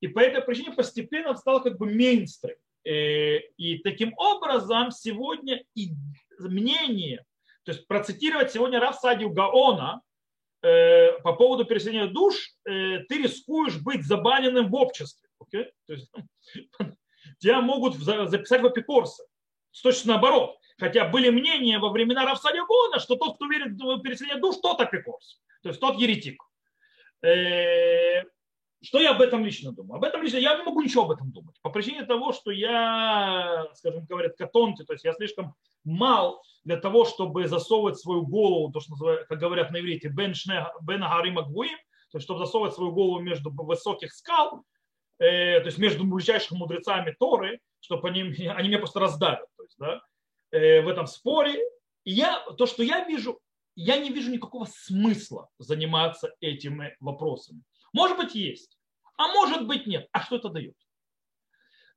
И 0.00 0.08
по 0.08 0.20
этой 0.20 0.42
причине 0.42 0.72
постепенно 0.72 1.28
это 1.28 1.38
стало 1.38 1.60
как 1.60 1.78
бы 1.78 1.86
мейнстрим. 1.86 2.56
Э, 2.84 3.38
и 3.56 3.78
таким 3.78 4.14
образом 4.16 4.90
сегодня 4.90 5.62
и 5.74 5.92
мнение 6.38 7.24
то 7.68 7.72
есть 7.72 7.86
процитировать 7.86 8.50
сегодня 8.50 8.80
Раф 8.80 8.96
Садию 8.96 9.28
Гаона 9.28 10.00
э, 10.62 11.20
по 11.20 11.34
поводу 11.34 11.66
переселения 11.66 12.06
душ, 12.06 12.54
э, 12.64 13.00
ты 13.00 13.22
рискуешь 13.22 13.76
быть 13.76 14.06
забаненным 14.06 14.70
в 14.70 14.74
обществе. 14.74 15.27
Okay? 15.42 15.66
То 15.86 15.92
есть, 15.92 16.10
тебя 17.38 17.60
могут 17.60 17.94
записать 17.94 18.62
в 18.62 18.66
апикорсы. 18.66 19.24
Точно 19.82 20.14
наоборот. 20.14 20.58
Хотя 20.78 21.08
были 21.08 21.30
мнения 21.30 21.78
во 21.78 21.90
времена 21.90 22.24
Рафсадия 22.24 22.64
Гаона, 22.64 23.00
что 23.00 23.16
тот, 23.16 23.36
кто 23.36 23.46
верит 23.46 23.72
в 23.72 24.00
переселение 24.00 24.40
душ, 24.40 24.56
тот 24.62 24.80
апикорс. 24.80 25.40
То 25.62 25.70
есть 25.70 25.80
тот 25.80 25.98
еретик. 25.98 26.42
Э, 27.22 28.22
что 28.80 29.00
я 29.00 29.10
об 29.10 29.20
этом 29.20 29.44
лично 29.44 29.72
думаю? 29.72 29.96
Об 29.96 30.04
этом 30.04 30.22
лично 30.22 30.36
я 30.36 30.56
не 30.56 30.62
могу 30.62 30.82
ничего 30.82 31.04
об 31.04 31.10
этом 31.10 31.32
думать. 31.32 31.56
По 31.62 31.70
причине 31.70 32.04
того, 32.04 32.32
что 32.32 32.52
я, 32.52 33.66
скажем, 33.74 34.06
говорят, 34.06 34.36
катонти, 34.36 34.84
то 34.84 34.92
есть 34.92 35.04
я 35.04 35.12
слишком 35.14 35.54
мал 35.84 36.42
для 36.64 36.76
того, 36.76 37.04
чтобы 37.04 37.48
засовывать 37.48 37.98
свою 37.98 38.24
голову, 38.24 38.70
то, 38.70 38.78
что 38.78 38.92
называют, 38.92 39.26
как 39.26 39.38
говорят 39.38 39.72
на 39.72 39.80
иврите, 39.80 40.08
бен, 40.08 40.32
бен 40.82 41.02
агарима 41.02 41.42
гуим, 41.42 41.76
то 42.12 42.18
есть 42.18 42.24
чтобы 42.24 42.38
засовывать 42.38 42.74
свою 42.74 42.92
голову 42.92 43.18
между 43.18 43.50
высоких 43.50 44.12
скал, 44.12 44.62
э, 45.18 45.60
то 45.60 45.66
есть 45.66 45.78
между 45.78 46.04
величайшими 46.04 46.58
мудрецами 46.58 47.14
Торы, 47.18 47.60
чтобы 47.80 48.08
они, 48.08 48.22
они 48.48 48.68
меня 48.68 48.78
просто 48.78 49.00
раздавят. 49.00 49.46
То 49.56 49.62
есть, 49.62 49.76
да, 49.78 50.02
э, 50.50 50.82
в 50.82 50.88
этом 50.88 51.06
споре. 51.06 51.58
И 52.04 52.12
я, 52.12 52.40
то, 52.56 52.66
что 52.66 52.82
я 52.82 53.04
вижу, 53.04 53.40
я 53.74 53.98
не 53.98 54.10
вижу 54.10 54.30
никакого 54.30 54.66
смысла 54.66 55.48
заниматься 55.58 56.34
этими 56.40 56.96
вопросами. 57.00 57.62
Может 57.92 58.16
быть, 58.16 58.34
есть, 58.34 58.78
а 59.16 59.28
может 59.28 59.66
быть, 59.66 59.86
нет. 59.86 60.08
А 60.12 60.22
что 60.22 60.36
это 60.36 60.48
дает? 60.48 60.76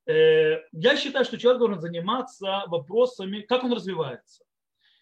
Э, 0.06 0.60
я 0.72 0.96
считаю, 0.96 1.24
что 1.24 1.38
человек 1.38 1.60
должен 1.60 1.80
заниматься 1.80 2.64
вопросами, 2.66 3.40
как 3.40 3.64
он 3.64 3.72
развивается, 3.72 4.44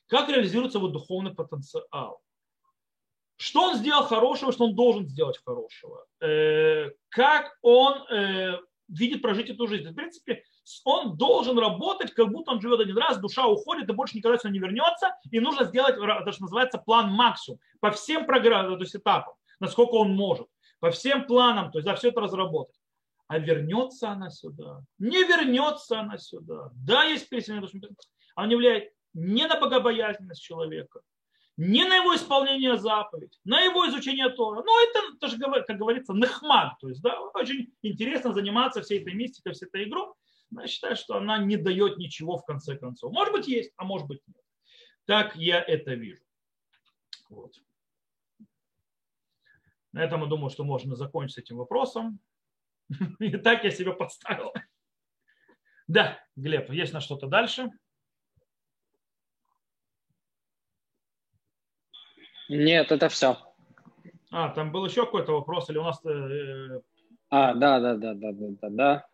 как 0.06 0.28
реализуется 0.28 0.78
его 0.78 0.88
духовный 0.88 1.34
потенциал, 1.34 2.22
что 3.40 3.62
он 3.62 3.76
сделал 3.76 4.04
хорошего, 4.04 4.52
что 4.52 4.66
он 4.66 4.74
должен 4.74 5.08
сделать 5.08 5.40
хорошего, 5.42 6.04
э, 6.20 6.90
как 7.08 7.56
он 7.62 7.94
э, 8.10 8.58
видит 8.88 9.22
прожить 9.22 9.48
эту 9.48 9.66
жизнь. 9.66 9.88
В 9.88 9.94
принципе, 9.94 10.44
он 10.84 11.16
должен 11.16 11.58
работать, 11.58 12.12
как 12.12 12.28
будто 12.28 12.50
он 12.50 12.60
живет 12.60 12.80
один 12.80 12.98
раз, 12.98 13.18
душа 13.18 13.46
уходит 13.46 13.88
и 13.88 13.94
больше 13.94 14.18
никогда 14.18 14.36
сюда 14.36 14.50
не 14.50 14.58
вернется, 14.58 15.16
и 15.30 15.40
нужно 15.40 15.64
сделать 15.64 15.96
то, 15.96 16.32
что 16.32 16.42
называется 16.42 16.76
план 16.76 17.12
максимум 17.12 17.60
по 17.80 17.90
всем 17.92 18.26
программам, 18.26 18.74
то 18.74 18.82
есть 18.82 18.94
этапам, 18.94 19.32
насколько 19.58 19.94
он 19.94 20.14
может 20.14 20.46
по 20.78 20.90
всем 20.90 21.24
планам, 21.24 21.72
то 21.72 21.78
есть 21.78 21.88
за 21.88 21.94
все 21.94 22.10
это 22.10 22.20
разработать. 22.20 22.76
А 23.26 23.38
вернется 23.38 24.10
она 24.10 24.28
сюда? 24.28 24.82
Не 24.98 25.24
вернется 25.24 26.00
она 26.00 26.18
сюда. 26.18 26.70
Да, 26.74 27.04
есть 27.04 27.26
переселение 27.30 27.62
души. 27.62 27.80
Она 28.34 28.48
не 28.48 28.56
влияет 28.56 28.92
не 29.14 29.46
на 29.46 29.58
богобоязненность 29.58 30.42
человека, 30.42 31.00
не 31.56 31.84
на 31.84 31.96
его 31.96 32.14
исполнение 32.14 32.76
заповедей, 32.78 33.38
на 33.44 33.60
его 33.60 33.86
изучение 33.88 34.30
Тора. 34.30 34.62
Но 34.62 34.72
это, 34.80 35.00
это 35.16 35.28
же, 35.28 35.38
как 35.38 35.78
говорится, 35.78 36.14
нахмад. 36.14 36.78
То 36.80 36.88
есть, 36.88 37.02
да, 37.02 37.20
очень 37.20 37.72
интересно 37.82 38.32
заниматься 38.32 38.82
всей 38.82 39.00
этой 39.00 39.14
мистикой, 39.14 39.52
всей 39.52 39.66
этой 39.66 39.84
игрой. 39.84 40.12
Но 40.50 40.62
я 40.62 40.66
считаю, 40.66 40.96
что 40.96 41.16
она 41.16 41.38
не 41.38 41.56
дает 41.56 41.98
ничего 41.98 42.36
в 42.36 42.44
конце 42.44 42.76
концов. 42.76 43.12
Может 43.12 43.32
быть, 43.32 43.46
есть, 43.46 43.72
а 43.76 43.84
может 43.84 44.08
быть, 44.08 44.20
нет. 44.26 44.44
Так 45.04 45.36
я 45.36 45.60
это 45.60 45.94
вижу. 45.94 46.22
Вот. 47.28 47.54
На 49.92 50.04
этом 50.04 50.22
я 50.22 50.26
думаю, 50.26 50.50
что 50.50 50.64
можно 50.64 50.96
закончить 50.96 51.38
этим 51.38 51.56
вопросом. 51.56 52.20
И 53.18 53.36
так 53.36 53.64
я 53.64 53.70
себе 53.70 53.92
подставил. 53.92 54.52
Да, 55.88 56.18
Глеб, 56.36 56.70
есть 56.70 56.92
на 56.92 57.00
что-то 57.00 57.26
дальше? 57.26 57.70
Нет, 62.50 62.90
это 62.90 63.08
все. 63.08 63.38
А, 64.32 64.48
там 64.48 64.72
был 64.72 64.84
еще 64.84 65.04
какой-то 65.04 65.32
вопрос, 65.32 65.70
или 65.70 65.78
у 65.78 65.84
нас... 65.84 66.04
Э, 66.04 66.80
а, 67.30 67.54
да, 67.54 67.78
да, 67.78 67.94
да, 67.94 68.14
да, 68.14 68.32
да, 68.32 68.46
да, 68.60 68.68
да. 68.70 69.06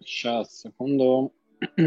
Сейчас, 0.00 0.60
секунду. 0.60 1.32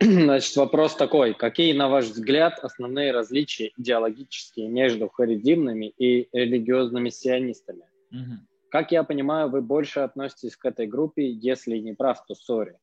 Значит, 0.00 0.56
вопрос 0.56 0.96
такой. 0.96 1.34
Какие, 1.34 1.74
на 1.74 1.90
ваш 1.90 2.06
взгляд, 2.06 2.58
основные 2.60 3.12
различия 3.12 3.72
идеологические 3.76 4.68
между 4.68 5.10
харидимными 5.10 5.92
и 5.98 6.30
религиозными 6.32 7.10
сионистами? 7.10 7.84
Угу. 8.12 8.40
Как 8.70 8.92
я 8.92 9.04
понимаю, 9.04 9.50
вы 9.50 9.60
больше 9.60 10.00
относитесь 10.00 10.56
к 10.56 10.64
этой 10.64 10.86
группе, 10.86 11.30
если 11.30 11.76
не 11.76 11.92
прав, 11.92 12.24
то 12.24 12.34
сори. 12.34 12.78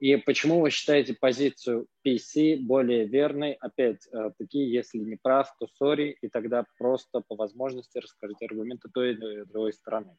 И 0.00 0.16
почему 0.16 0.62
вы 0.62 0.70
считаете 0.70 1.14
позицию 1.14 1.86
PC 2.04 2.56
более 2.56 3.06
верной? 3.06 3.52
Опять 3.52 4.08
э, 4.10 4.30
если 4.50 4.98
не 4.98 5.16
прав, 5.16 5.54
то 5.60 5.68
сори, 5.76 6.16
и 6.22 6.28
тогда 6.28 6.64
просто 6.78 7.20
по 7.20 7.36
возможности 7.36 7.98
расскажите 7.98 8.46
аргументы 8.46 8.88
той 8.88 9.12
или 9.12 9.44
другой 9.44 9.74
стороны. 9.74 10.16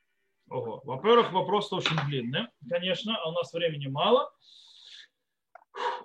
Ого. 0.49 0.81
Во-первых, 0.83 1.33
вопрос 1.33 1.73
очень 1.73 1.97
длинный, 2.07 2.47
конечно, 2.69 3.17
а 3.17 3.29
у 3.29 3.31
нас 3.33 3.51
времени 3.53 3.87
мало. 3.87 4.31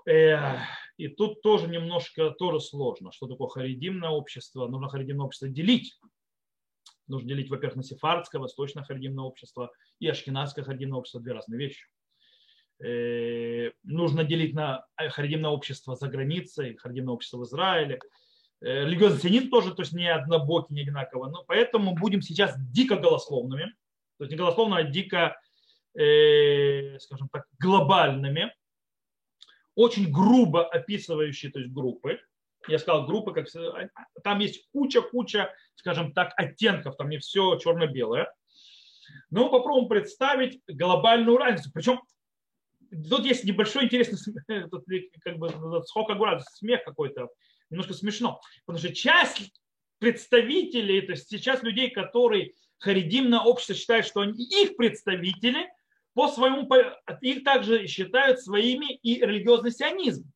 И 0.06 1.08
тут 1.08 1.42
тоже 1.42 1.68
немножко 1.68 2.30
тоже 2.30 2.60
сложно. 2.60 3.12
Что 3.12 3.26
такое 3.26 3.48
харидимное 3.48 4.08
общество? 4.08 4.66
Нужно 4.68 4.88
харидимное 4.88 5.26
общество 5.26 5.48
делить. 5.48 6.00
Нужно 7.08 7.28
делить, 7.28 7.50
во-первых, 7.50 7.76
на 7.76 7.82
сефардское, 7.82 8.40
восточное 8.40 8.84
харидимное 8.84 9.24
общество 9.24 9.70
и 9.98 10.08
ашкенадское 10.08 10.64
харидимное 10.64 10.98
общество. 10.98 11.20
Две 11.20 11.32
разные 11.32 11.58
вещи. 11.58 11.86
Э, 12.84 13.70
нужно 13.84 14.24
делить 14.24 14.54
на 14.54 14.84
харидимное 14.96 15.50
общество 15.50 15.96
за 15.96 16.08
границей, 16.08 16.76
харидимное 16.76 17.14
общество 17.14 17.38
в 17.38 17.44
Израиле. 17.44 18.00
Э, 18.60 18.84
религиозный 18.84 19.20
сионизм 19.20 19.50
тоже, 19.50 19.74
то 19.74 19.82
есть 19.82 19.92
не 19.92 20.12
однобокий, 20.12 20.74
не 20.74 20.82
одинаково. 20.82 21.28
Но 21.30 21.44
поэтому 21.46 21.94
будем 21.94 22.22
сейчас 22.22 22.54
дико 22.58 22.96
голословными. 22.96 23.74
То 24.18 24.24
есть 24.24 24.32
не 24.32 24.38
голословно, 24.38 24.78
а 24.78 24.82
дико, 24.82 25.40
э, 25.94 26.98
скажем 26.98 27.28
так, 27.28 27.46
глобальными 27.58 28.52
очень 29.76 30.10
грубо 30.10 30.66
описывающие 30.66 31.52
то 31.52 31.60
есть 31.60 31.72
группы. 31.72 32.20
Я 32.66 32.78
сказал 32.80 33.06
группы, 33.06 33.32
как 33.32 33.46
а, 33.54 33.88
там 34.24 34.40
есть 34.40 34.68
куча-куча, 34.72 35.52
скажем 35.76 36.12
так, 36.12 36.32
оттенков, 36.36 36.96
там 36.96 37.10
не 37.10 37.18
все 37.18 37.56
черно-белое. 37.58 38.32
Но 39.30 39.50
попробуем 39.50 39.88
представить 39.88 40.60
глобальную 40.66 41.36
разницу. 41.36 41.70
Причем 41.72 42.00
тут 43.08 43.24
есть 43.24 43.44
небольшой 43.44 43.84
интересный 43.84 44.18
как 45.20 45.38
бы, 45.38 45.82
сколько 45.86 46.14
градусов, 46.14 46.54
смех 46.56 46.84
какой-то, 46.84 47.28
немножко 47.70 47.94
смешно. 47.94 48.40
Потому 48.64 48.78
что 48.84 48.94
часть 48.94 49.60
представителей, 49.98 51.02
то 51.02 51.12
есть 51.12 51.28
сейчас 51.28 51.62
людей, 51.62 51.90
которые 51.90 52.52
харидимное 52.78 53.40
общество 53.40 53.74
считают, 53.74 54.06
что 54.06 54.20
они 54.20 54.44
их 54.44 54.76
представители, 54.76 55.68
по 56.14 56.28
своему, 56.28 56.68
их 57.20 57.44
также 57.44 57.86
считают 57.86 58.40
своими 58.40 58.94
и 58.94 59.20
религиозный 59.20 59.70
сионизм. 59.70 60.30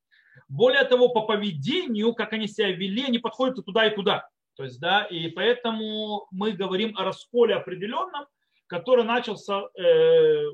Более 0.48 0.84
того, 0.84 1.08
по 1.08 1.22
поведению, 1.22 2.14
как 2.14 2.32
они 2.32 2.48
себя 2.48 2.70
вели, 2.72 3.04
они 3.04 3.18
подходят 3.18 3.58
и 3.58 3.62
туда, 3.62 3.86
и 3.86 3.94
туда. 3.94 4.28
То 4.56 4.64
есть, 4.64 4.78
да, 4.78 5.04
и 5.04 5.28
поэтому 5.28 6.26
мы 6.30 6.52
говорим 6.52 6.94
о 6.98 7.04
расколе 7.04 7.54
определенном, 7.54 8.26
который 8.66 9.04
начался, 9.04 9.62
э, 9.78 10.44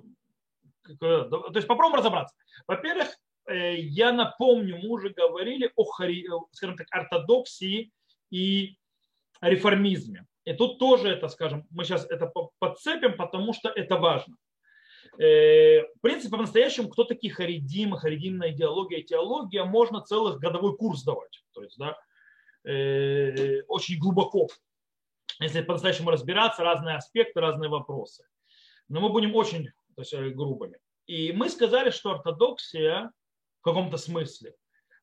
то 0.99 1.53
есть 1.55 1.66
попробуем 1.66 1.99
разобраться. 1.99 2.34
Во-первых, 2.66 3.09
э, 3.47 3.76
я 3.76 4.12
напомню, 4.12 4.78
мы 4.82 4.89
уже 4.89 5.11
говорили 5.11 5.70
о, 5.76 5.84
скажем 6.53 6.76
так, 6.76 6.87
ортодоксии 6.91 7.93
и 8.30 8.76
реформизме. 9.41 10.26
И 10.45 10.53
тут 10.53 10.78
тоже 10.78 11.09
это, 11.09 11.28
скажем, 11.28 11.66
мы 11.70 11.84
сейчас 11.84 12.07
это 12.09 12.32
подцепим, 12.59 13.16
потому 13.16 13.53
что 13.53 13.68
это 13.68 13.97
важно. 13.97 14.37
Э, 15.18 15.82
в 15.82 16.01
принципе, 16.01 16.37
по-настоящему, 16.37 16.89
кто 16.89 17.05
такие 17.05 17.32
харидимы, 17.32 17.99
харидимная 17.99 18.53
идеология, 18.53 19.03
теология, 19.03 19.64
можно 19.64 20.01
целых 20.01 20.39
годовой 20.39 20.76
курс 20.76 21.03
давать. 21.03 21.43
То 21.53 21.62
есть, 21.62 21.76
да, 21.78 21.97
э, 22.64 23.62
очень 23.68 23.99
глубоко. 23.99 24.49
если 25.41 25.61
по-настоящему 25.62 26.11
разбираться, 26.11 26.62
разные 26.62 26.97
аспекты, 26.97 27.41
разные 27.41 27.68
вопросы. 27.68 28.24
Но 28.89 29.01
мы 29.01 29.11
будем 29.11 29.34
очень 29.34 29.70
то 29.97 30.03
есть, 30.03 30.14
э, 30.14 30.30
грубыми. 30.30 30.78
И 31.07 31.32
мы 31.32 31.49
сказали, 31.49 31.90
что 31.90 32.12
ортодоксия 32.12 33.11
в 33.61 33.64
каком-то 33.64 33.97
смысле, 33.97 34.51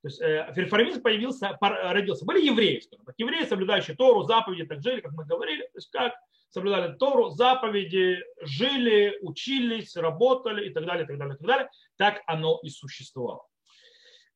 то 0.01 0.07
есть 0.07 0.21
э, 0.21 0.51
реформизм 0.55 1.01
появился, 1.01 1.57
родился. 1.61 2.25
Были 2.25 2.45
евреи, 2.45 2.79
скажем 2.79 3.05
так, 3.05 3.15
евреи, 3.17 3.45
соблюдающие 3.45 3.95
Тору, 3.95 4.23
заповеди, 4.23 4.65
так 4.65 4.81
жили, 4.81 5.01
как 5.01 5.13
мы 5.13 5.25
говорили, 5.25 5.63
то 5.63 5.77
есть 5.77 5.89
как 5.91 6.13
соблюдали 6.49 6.93
Тору, 6.97 7.29
заповеди, 7.29 8.23
жили, 8.41 9.17
учились, 9.21 9.95
работали 9.95 10.67
и 10.67 10.73
так 10.73 10.85
далее, 10.85 11.05
и 11.05 11.07
так 11.07 11.17
далее, 11.17 11.35
и 11.35 11.37
так 11.37 11.47
далее. 11.47 11.69
Так 11.97 12.21
оно 12.27 12.59
и 12.61 12.69
существовало. 12.69 13.47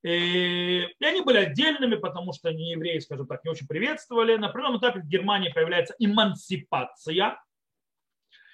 И 0.02 0.86
они 1.00 1.20
были 1.22 1.38
отдельными, 1.38 1.96
потому 1.96 2.32
что 2.32 2.48
они 2.48 2.70
евреи, 2.70 2.98
скажем 3.00 3.26
так, 3.26 3.44
не 3.44 3.50
очень 3.50 3.66
приветствовали. 3.66 4.36
На 4.36 4.48
определенном 4.48 4.78
этапе 4.78 5.00
в 5.00 5.06
Германии 5.06 5.50
появляется 5.52 5.94
эмансипация. 5.98 7.38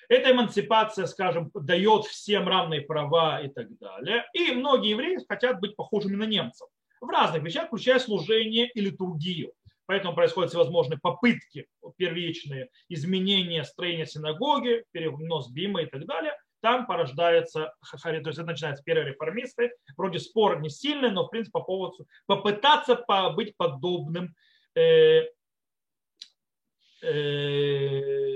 Эта 0.08 0.32
эмансипация, 0.32 1.06
скажем, 1.06 1.50
дает 1.54 2.04
всем 2.04 2.48
равные 2.48 2.82
права 2.82 3.40
и 3.40 3.48
так 3.48 3.76
далее. 3.78 4.24
И 4.34 4.52
многие 4.52 4.90
евреи 4.90 5.18
хотят 5.28 5.60
быть 5.60 5.76
похожими 5.76 6.16
на 6.16 6.24
немцев 6.24 6.68
в 7.00 7.08
разных 7.08 7.42
вещах, 7.42 7.66
включая 7.66 7.98
служение 7.98 8.68
и 8.68 8.80
литургию. 8.80 9.52
Поэтому 9.86 10.14
происходят 10.14 10.50
всевозможные 10.50 10.98
попытки 10.98 11.66
первичные, 11.96 12.70
изменения 12.88 13.64
строения 13.64 14.06
синагоги, 14.06 14.84
перенос 14.92 15.50
бима 15.50 15.82
и 15.82 15.86
так 15.86 16.06
далее 16.06 16.32
там 16.64 16.86
порождается 16.86 17.74
то 18.00 18.08
есть 18.08 18.38
это 18.38 18.44
начинается 18.44 18.82
первые 18.82 19.12
реформисты, 19.12 19.72
вроде 19.98 20.18
спор 20.18 20.62
не 20.62 20.70
сильный, 20.70 21.10
но 21.10 21.26
в 21.26 21.28
принципе 21.28 21.52
по 21.52 21.60
поводу 21.60 22.06
попытаться 22.24 23.04
быть 23.36 23.54
подобным 23.58 24.34
э, 24.74 25.24
э, 27.02 28.33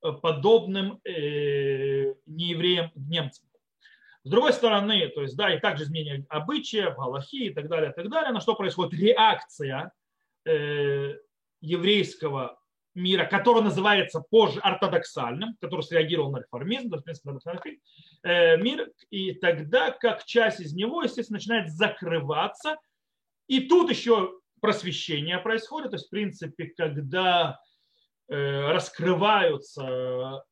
подобным 0.00 1.00
э, 1.04 2.14
неевреям, 2.26 2.90
немцам. 2.94 3.48
С 4.24 4.30
другой 4.30 4.52
стороны, 4.52 5.08
то 5.08 5.22
есть, 5.22 5.36
да, 5.36 5.54
и 5.54 5.60
также 5.60 5.84
изменение 5.84 6.26
обычаев, 6.28 6.96
галахи 6.96 7.44
и 7.44 7.54
так 7.54 7.68
далее, 7.68 7.90
и 7.90 7.94
так 7.94 8.10
далее, 8.10 8.32
на 8.32 8.40
что 8.40 8.54
происходит 8.54 9.00
реакция 9.00 9.92
э, 10.44 11.14
еврейского 11.60 12.58
мира, 12.94 13.24
который 13.24 13.62
называется 13.62 14.20
позже 14.20 14.60
ортодоксальным, 14.60 15.56
который 15.60 15.82
среагировал 15.82 16.32
на 16.32 16.38
реформизм, 16.38 16.90
то 16.90 17.02
есть, 17.06 17.22
в 17.22 17.24
принципе, 17.24 17.78
э, 18.22 18.56
мир, 18.58 18.90
и 19.10 19.32
тогда 19.34 19.92
как 19.92 20.24
часть 20.24 20.60
из 20.60 20.74
него, 20.74 21.02
естественно, 21.02 21.38
начинает 21.38 21.70
закрываться, 21.70 22.76
и 23.46 23.60
тут 23.60 23.90
еще 23.90 24.32
просвещение 24.60 25.38
происходит, 25.38 25.90
то 25.90 25.96
есть, 25.96 26.08
в 26.08 26.10
принципе, 26.10 26.66
когда 26.76 27.52
э, 27.52 27.67
раскрываются 28.28 30.44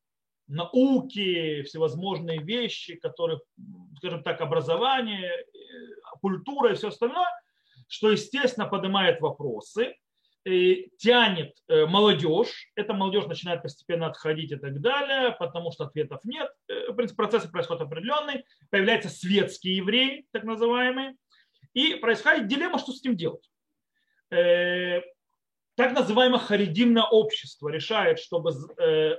науки, 0.47 1.63
всевозможные 1.63 2.39
вещи, 2.39 2.95
которые, 2.95 3.39
скажем 3.97 4.23
так, 4.23 4.41
образование, 4.41 5.31
э, 5.31 5.45
культура 6.21 6.71
и 6.71 6.75
все 6.75 6.87
остальное, 6.87 7.29
что, 7.87 8.11
естественно, 8.11 8.67
поднимает 8.67 9.21
вопросы, 9.21 9.95
тянет 10.97 11.57
э, 11.67 11.85
молодежь, 11.87 12.71
эта 12.75 12.93
молодежь 12.93 13.25
начинает 13.25 13.63
постепенно 13.63 14.07
отходить 14.07 14.53
и 14.53 14.55
так 14.55 14.79
далее, 14.79 15.35
потому 15.37 15.73
что 15.73 15.83
ответов 15.83 16.21
нет. 16.23 16.49
Э, 16.69 16.91
в 16.91 16.95
принципе, 16.95 17.17
процессы 17.17 17.51
происходят 17.51 17.83
определенные. 17.83 18.45
Появляются 18.69 19.09
светские 19.09 19.75
евреи, 19.77 20.25
так 20.31 20.45
называемые, 20.45 21.15
и 21.73 21.95
происходит 21.95 22.47
дилемма, 22.47 22.79
что 22.79 22.93
с 22.93 23.01
этим 23.01 23.17
делать. 23.17 23.49
Э, 25.77 25.83
так 25.83 25.93
называемое 25.93 26.39
харидимное 26.39 27.03
общество 27.03 27.69
решает, 27.69 28.19
чтобы 28.19 28.51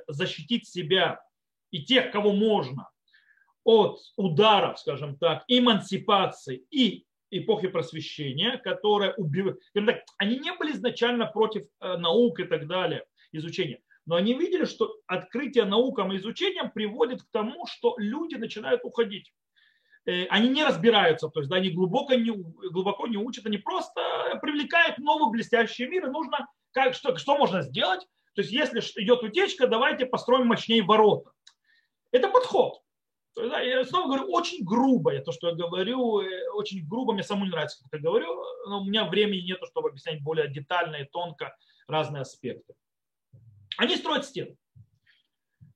защитить 0.09 0.68
себя 0.68 1.20
и 1.70 1.82
тех, 1.84 2.11
кого 2.11 2.32
можно, 2.32 2.88
от 3.64 4.00
ударов, 4.16 4.78
скажем 4.78 5.16
так, 5.18 5.44
эмансипации 5.48 6.64
и 6.70 7.04
эпохи 7.30 7.68
просвещения, 7.68 8.56
которые 8.59 9.12
убивают. 9.14 9.61
Они 10.16 10.38
не 10.38 10.52
были 10.54 10.72
изначально 10.72 11.26
против 11.26 11.66
э, 11.80 11.96
наук 11.98 12.40
и 12.40 12.44
так 12.44 12.66
далее, 12.66 13.04
изучения. 13.32 13.80
Но 14.06 14.16
они 14.16 14.32
видели, 14.32 14.64
что 14.64 14.96
открытие 15.06 15.66
наукам 15.66 16.12
и 16.12 16.16
изучением 16.16 16.70
приводит 16.70 17.22
к 17.22 17.30
тому, 17.30 17.66
что 17.66 17.94
люди 17.98 18.36
начинают 18.36 18.82
уходить. 18.84 19.34
Э, 20.09 20.24
они 20.30 20.48
не 20.48 20.64
разбираются, 20.64 21.28
то 21.28 21.40
есть 21.40 21.50
да, 21.50 21.56
они 21.56 21.68
глубоко 21.68 22.14
не, 22.14 22.30
глубоко 22.30 23.06
не 23.06 23.18
учат, 23.18 23.44
они 23.44 23.59
просто 23.59 24.00
привлекают 24.40 24.96
новый 24.96 25.30
блестящий 25.30 25.86
мир, 25.86 26.06
и 26.06 26.11
нужно, 26.11 26.48
как, 26.72 26.94
что, 26.94 27.14
что 27.18 27.36
можно 27.36 27.61
сделать? 27.61 28.00
То 28.34 28.40
есть 28.40 28.50
если 28.50 28.80
идет 29.02 29.22
утечка, 29.22 29.66
давайте 29.66 30.06
построим 30.06 30.46
мощнее 30.46 30.82
ворота. 30.82 31.32
Это 32.11 32.28
подход. 32.28 32.80
Я 33.36 33.84
снова 33.84 34.06
говорю, 34.06 34.32
очень 34.32 34.64
грубо, 34.64 35.12
я 35.12 35.20
то, 35.20 35.30
что 35.30 35.50
я 35.50 35.54
говорю, 35.54 36.20
э, 36.20 36.48
очень 36.54 36.88
грубо, 36.88 37.12
мне 37.12 37.22
самому 37.22 37.44
не 37.44 37.50
нравится, 37.50 37.84
как 37.84 38.00
я 38.00 38.09
говорю, 38.09 38.34
но 38.66 38.80
у 38.80 38.84
меня 38.86 39.04
времени 39.04 39.42
нет, 39.42 39.59
чтобы 39.70 39.90
объяснять 39.90 40.22
более 40.22 40.48
детально 40.48 40.96
и 40.96 41.04
тонко 41.04 41.54
разные 41.86 42.22
аспекты. 42.22 42.72
Они 43.76 43.94
строят 43.94 44.24
стены. 44.24 44.56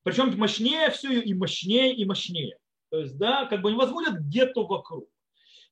Причем 0.01 0.35
мощнее 0.39 0.89
все 0.89 1.21
и 1.21 1.35
мощнее 1.35 1.93
и 1.93 2.03
мощнее. 2.03 2.57
То 2.93 2.99
есть, 2.99 3.17
да, 3.17 3.47
как 3.47 3.63
бы 3.63 3.69
они 3.69 3.77
возводят 3.79 4.19
где-то 4.19 4.67
вокруг. 4.67 5.09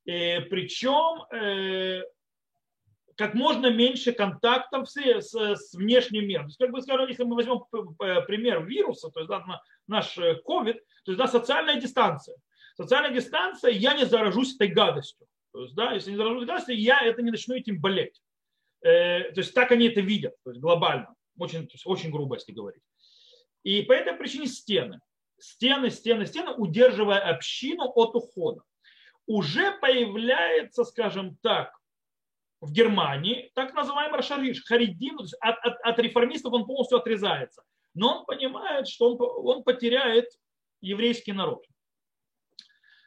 И 0.05 0.11
э, 0.11 0.41
причем 0.41 1.21
э, 1.31 2.01
как 3.15 3.35
можно 3.35 3.67
меньше 3.69 4.11
контактов 4.11 4.89
с, 4.89 4.97
с, 4.97 5.31
с 5.31 5.75
внешним 5.75 6.27
миром. 6.27 6.45
То 6.45 6.49
есть, 6.49 6.57
как 6.57 6.71
бы 6.71 6.81
скажем, 6.81 7.07
если 7.07 7.23
мы 7.23 7.35
возьмем 7.35 7.59
пример 8.25 8.65
вируса, 8.65 9.11
то 9.11 9.19
есть 9.19 9.29
да, 9.29 9.45
наш 9.85 10.17
COVID, 10.17 10.73
то 10.73 11.11
есть 11.11 11.19
да, 11.19 11.27
социальная 11.27 11.79
дистанция. 11.79 12.37
Социальная 12.73 13.13
дистанция, 13.13 13.69
я 13.69 13.93
не 13.93 14.07
заражусь 14.07 14.55
этой 14.55 14.69
гадостью. 14.69 15.27
То 15.53 15.61
есть, 15.61 15.75
да, 15.75 15.91
если 15.91 16.09
не 16.09 16.17
заражусь 16.17 16.45
этой 16.45 16.47
гадостью, 16.47 16.79
я 16.79 17.01
это 17.01 17.21
не 17.21 17.29
начну 17.29 17.53
этим 17.53 17.79
болеть. 17.79 18.19
Э, 18.81 19.31
то 19.31 19.41
есть 19.41 19.53
так 19.53 19.71
они 19.71 19.89
это 19.89 20.01
видят, 20.01 20.33
то 20.43 20.49
есть 20.49 20.59
глобально. 20.59 21.13
Очень, 21.37 21.67
то 21.67 21.73
есть, 21.75 21.85
очень 21.85 22.09
грубо, 22.09 22.37
если 22.37 22.51
говорить. 22.51 22.81
И 23.61 23.83
по 23.83 23.93
этой 23.93 24.13
причине 24.13 24.47
стены. 24.47 25.01
Стены, 25.41 25.89
стены, 25.89 26.25
стены, 26.25 26.51
удерживая 26.51 27.19
общину 27.19 27.91
от 27.95 28.15
ухода. 28.15 28.61
Уже 29.25 29.71
появляется, 29.79 30.83
скажем 30.83 31.37
так, 31.41 31.75
в 32.59 32.71
Германии 32.71 33.51
так 33.55 33.73
называемый 33.73 34.17
Рашариш, 34.17 34.63
Харидим, 34.63 35.17
от, 35.39 35.57
от, 35.65 35.81
от 35.81 35.99
реформистов 35.99 36.53
он 36.53 36.65
полностью 36.65 36.99
отрезается. 36.99 37.63
Но 37.93 38.19
он 38.19 38.25
понимает, 38.25 38.87
что 38.87 39.13
он, 39.13 39.17
он 39.19 39.63
потеряет 39.63 40.27
еврейский 40.79 41.33
народ. 41.33 41.65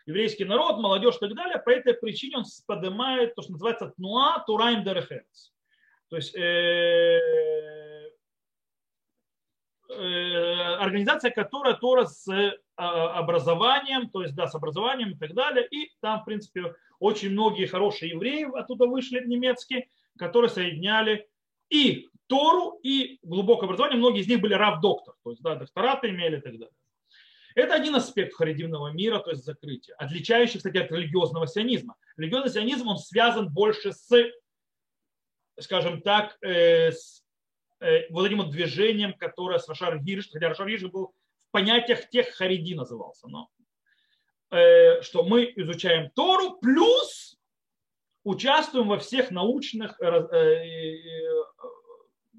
Еврейский 0.07 0.45
народ, 0.45 0.78
молодежь 0.78 1.16
и 1.16 1.20
так 1.20 1.35
далее. 1.35 1.59
По 1.59 1.70
этой 1.70 1.95
причине 1.95 2.39
он 2.39 2.45
поднимает 2.66 3.35
то, 3.35 3.43
что 3.43 3.53
называется 3.53 3.93
Тнуа 3.97 4.43
Турайм 4.47 4.85
Дерехерц. 4.85 5.53
То 6.11 6.16
есть 6.16 6.35
э, 6.37 7.20
организация, 9.91 11.30
которая 11.30 11.74
Тора 11.74 12.07
с 12.07 12.26
э, 12.28 12.53
образованием, 12.76 14.09
то 14.11 14.22
есть 14.22 14.35
да, 14.35 14.47
с 14.47 14.55
образованием 14.55 15.12
и 15.12 15.18
так 15.18 15.35
далее. 15.35 15.66
И 15.70 15.93
там, 16.01 16.22
в 16.22 16.24
принципе, 16.24 16.74
очень 16.99 17.30
многие 17.30 17.66
хорошие 17.66 18.12
евреи 18.12 18.47
оттуда 18.59 18.87
вышли 18.87 19.24
немецкие, 19.24 19.89
которые 20.18 20.51
соединяли 20.51 21.28
и 21.70 22.09
Тору, 22.26 22.78
и 22.82 23.18
глубокое 23.22 23.66
образование. 23.66 23.99
Многие 23.99 24.20
из 24.20 24.28
них 24.28 24.41
были 24.41 24.55
рав-доктор, 24.55 25.14
то 25.22 25.30
есть 25.30 25.43
да, 25.43 25.57
доктораты 25.57 26.09
имели 26.09 26.39
и 26.39 26.41
так 26.41 26.53
далее. 26.53 26.74
Это 27.55 27.74
один 27.74 27.95
аспект 27.95 28.35
харидимного 28.35 28.89
мира, 28.93 29.20
то 29.20 29.30
есть 29.30 29.45
закрытие, 29.45 29.95
отличающий, 29.97 30.59
кстати, 30.59 30.78
от 30.78 30.91
религиозного 30.91 31.47
сионизма. 31.47 31.95
Религиозный 32.16 32.51
сионизм, 32.51 32.89
он 32.89 32.99
связан 32.99 33.49
больше 33.53 33.93
с, 33.93 34.11
скажем 35.61 36.03
так, 36.03 36.37
э, 36.43 36.91
с 36.91 37.20
э, 37.20 37.24
вот 38.11 38.27
этим 38.27 38.39
вот 38.39 38.51
движением, 38.51 39.14
которое 39.14 39.59
с 39.59 39.68
Рашар 39.68 39.99
Гирш, 39.99 40.31
хотя 40.31 40.49
Рашар 40.49 40.68
Гирш 40.68 40.83
был 40.85 41.12
в 41.49 41.51
понятиях 41.51 42.09
тех 42.09 42.29
хариди 42.31 42.75
назывался, 42.75 43.29
но 43.29 43.49
э, 44.51 45.03
что 45.03 45.22
мы 45.22 45.53
изучаем 45.57 46.11
Тору, 46.11 46.59
плюс 46.59 47.37
участвуем 48.25 48.89
во 48.89 48.99
всех 48.99 49.31
научных 49.31 49.99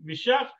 вещах, 0.01 0.51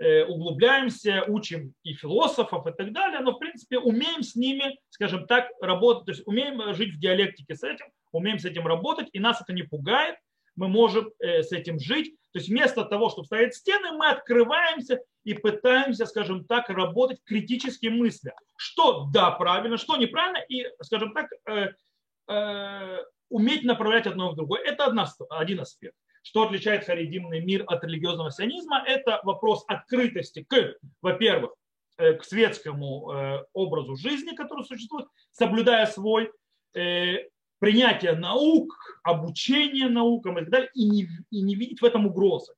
Э, 0.00 0.24
углубляемся, 0.24 1.24
учим 1.28 1.74
и 1.82 1.92
философов 1.92 2.66
и 2.66 2.72
так 2.72 2.90
далее, 2.90 3.20
но 3.20 3.32
в 3.32 3.38
принципе 3.38 3.78
умеем 3.78 4.22
с 4.22 4.34
ними, 4.34 4.78
скажем 4.88 5.26
так, 5.26 5.50
работать, 5.60 6.06
то 6.06 6.12
есть 6.12 6.26
умеем 6.26 6.72
жить 6.72 6.94
в 6.94 6.98
диалектике 6.98 7.54
с 7.54 7.62
этим, 7.62 7.84
умеем 8.10 8.38
с 8.38 8.46
этим 8.46 8.66
работать, 8.66 9.08
и 9.12 9.20
нас 9.20 9.42
это 9.42 9.52
не 9.52 9.62
пугает, 9.62 10.16
мы 10.60 10.68
можем 10.68 11.10
э, 11.18 11.42
с 11.42 11.52
этим 11.52 11.80
жить. 11.80 12.14
То 12.32 12.38
есть 12.38 12.50
вместо 12.50 12.84
того, 12.84 13.08
чтобы 13.08 13.24
ставить 13.24 13.54
стены, 13.54 13.92
мы 13.92 14.10
открываемся 14.10 15.00
и 15.24 15.32
пытаемся, 15.32 16.04
скажем 16.04 16.44
так, 16.44 16.68
работать 16.68 17.18
критически 17.24 17.86
мысля. 17.86 18.34
Что 18.56 19.08
да, 19.10 19.30
правильно, 19.30 19.78
что 19.78 19.96
неправильно, 19.96 20.38
и, 20.48 20.66
скажем 20.82 21.14
так, 21.14 21.30
э, 21.48 22.98
уметь 23.30 23.64
направлять 23.64 24.06
одно 24.06 24.32
в 24.32 24.36
другое. 24.36 24.60
Это 24.60 24.84
одна, 24.84 25.08
один 25.30 25.60
аспект. 25.60 25.94
что 26.22 26.42
отличает 26.42 26.84
харидимный 26.84 27.40
мир 27.40 27.64
от 27.66 27.82
религиозного 27.82 28.30
сионизма, 28.30 28.84
это 28.86 29.20
вопрос 29.22 29.64
открытости 29.66 30.44
к, 30.46 30.74
во-первых, 31.00 31.54
э, 31.96 32.12
к 32.12 32.24
светскому 32.24 33.10
э, 33.10 33.44
образу 33.54 33.96
жизни, 33.96 34.36
который 34.36 34.66
существует, 34.66 35.06
соблюдая 35.30 35.86
свой, 35.86 36.30
э, 36.74 37.30
принятие 37.60 38.12
наук, 38.12 38.74
обучение 39.04 39.88
наукам 39.88 40.38
и 40.38 40.40
так 40.42 40.50
далее, 40.50 40.70
и 40.74 40.88
не, 40.88 41.08
и 41.30 41.42
не 41.42 41.54
видеть 41.54 41.80
в 41.80 41.84
этом 41.84 42.06
угрозы. 42.06 42.52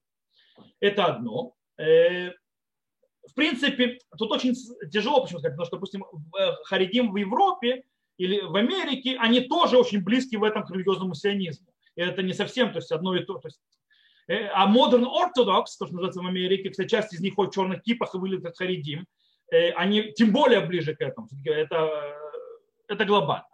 Это 0.80 1.04
одно. 1.04 1.54
В 1.76 3.34
принципе, 3.34 3.98
тут 4.16 4.30
очень 4.30 4.54
тяжело 4.90 5.22
почему 5.22 5.40
сказать, 5.40 5.56
потому 5.56 5.66
что, 5.66 5.76
допустим, 5.76 6.04
Харидим 6.64 7.12
в 7.12 7.16
Европе 7.16 7.84
или 8.18 8.40
в 8.40 8.54
Америке, 8.56 9.16
они 9.18 9.40
тоже 9.40 9.78
очень 9.78 10.02
близки 10.02 10.36
в 10.36 10.44
этом 10.44 10.64
к 10.64 10.70
религиозному 10.70 11.14
сионизму. 11.14 11.68
И 11.96 12.00
это 12.00 12.22
не 12.22 12.32
совсем 12.32 12.72
то 12.72 12.78
есть 12.78 12.92
одно 12.92 13.14
и 13.16 13.24
то. 13.24 13.38
то 13.38 13.48
есть, 13.48 13.60
э, 14.28 14.46
а 14.54 14.72
Modern 14.72 15.04
Orthodox, 15.04 15.64
то, 15.78 15.86
что 15.86 15.92
называется 15.92 16.20
в 16.20 16.26
Америке, 16.26 16.70
кстати, 16.70 16.88
часть 16.88 17.12
из 17.12 17.20
них 17.20 17.34
ходит 17.34 17.52
в 17.52 17.54
черных 17.56 17.82
кипах 17.82 18.14
и 18.14 18.18
выглядит 18.18 18.44
как 18.44 18.56
Харидим, 18.56 19.06
э, 19.50 19.70
они 19.72 20.12
тем 20.12 20.32
более 20.32 20.60
ближе 20.60 20.94
к 20.94 21.00
этому. 21.00 21.28
Это, 21.44 21.90
это 22.88 23.04
глобально. 23.04 23.46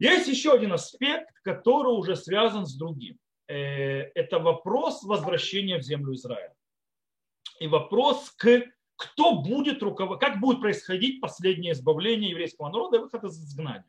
Есть 0.00 0.28
еще 0.28 0.52
один 0.52 0.72
аспект, 0.72 1.30
который 1.42 1.92
уже 1.92 2.16
связан 2.16 2.66
с 2.66 2.74
другим. 2.74 3.18
Э, 3.46 4.10
это 4.14 4.38
вопрос 4.38 5.04
возвращения 5.04 5.78
в 5.78 5.82
землю 5.82 6.14
Израиля. 6.14 6.54
И 7.60 7.68
вопрос 7.68 8.30
к 8.30 8.64
кто 8.96 9.40
будет 9.40 9.82
руководить, 9.82 10.20
как 10.20 10.40
будет 10.40 10.60
происходить 10.60 11.22
последнее 11.22 11.72
избавление 11.72 12.30
еврейского 12.30 12.68
народа 12.68 12.98
и 12.98 13.00
выход 13.00 13.24
из 13.24 13.38
изгнания. 13.38 13.86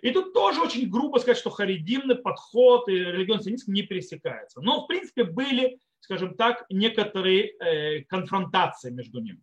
И 0.00 0.10
тут 0.10 0.32
тоже 0.32 0.62
очень 0.62 0.88
грубо 0.88 1.18
сказать, 1.18 1.36
что 1.36 1.50
харидимный 1.50 2.14
подход 2.14 2.88
и 2.88 2.92
религиозный 2.92 3.44
сионизм 3.44 3.72
не 3.72 3.82
пересекаются. 3.82 4.62
Но, 4.62 4.84
в 4.84 4.86
принципе, 4.86 5.24
были, 5.24 5.78
скажем 6.00 6.34
так, 6.34 6.64
некоторые 6.70 7.52
э, 7.58 8.04
конфронтации 8.04 8.90
между 8.90 9.20
ними. 9.20 9.42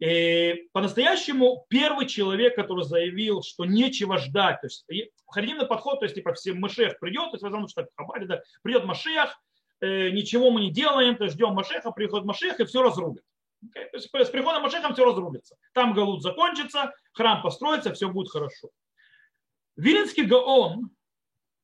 И 0.00 0.68
по-настоящему 0.72 1.66
первый 1.68 2.06
человек, 2.06 2.54
который 2.54 2.84
заявил, 2.84 3.42
что 3.42 3.64
нечего 3.64 4.18
ждать, 4.18 4.60
то 4.60 4.66
есть 4.68 4.86
харидимный 5.26 5.66
подход, 5.66 5.98
то 5.98 6.04
есть 6.04 6.14
типа 6.14 6.34
все 6.34 6.54
Машех 6.54 7.00
придет, 7.00 7.30
то 7.30 7.34
есть 7.34 7.42
возможно, 7.42 7.68
что 7.68 7.88
Хабаре, 7.96 8.26
да, 8.26 8.42
придет 8.62 8.84
Машех, 8.84 9.40
э, 9.80 10.10
ничего 10.10 10.50
мы 10.50 10.60
не 10.60 10.70
делаем, 10.70 11.16
то 11.16 11.24
есть 11.24 11.34
ждем 11.34 11.54
Машеха, 11.54 11.90
приходит 11.90 12.26
Машех 12.26 12.60
и 12.60 12.64
все 12.64 12.82
разрубит. 12.82 13.24
Okay? 13.64 13.90
То 13.90 13.96
есть 13.96 14.08
с 14.12 14.30
приходом 14.30 14.62
Машеха 14.62 14.92
все 14.94 15.04
разрубится. 15.04 15.56
Там 15.72 15.94
Галут 15.94 16.22
закончится, 16.22 16.92
храм 17.12 17.42
построится, 17.42 17.92
все 17.92 18.08
будет 18.08 18.30
хорошо. 18.30 18.70
Вилинский 19.76 20.24
Гаон, 20.24 20.90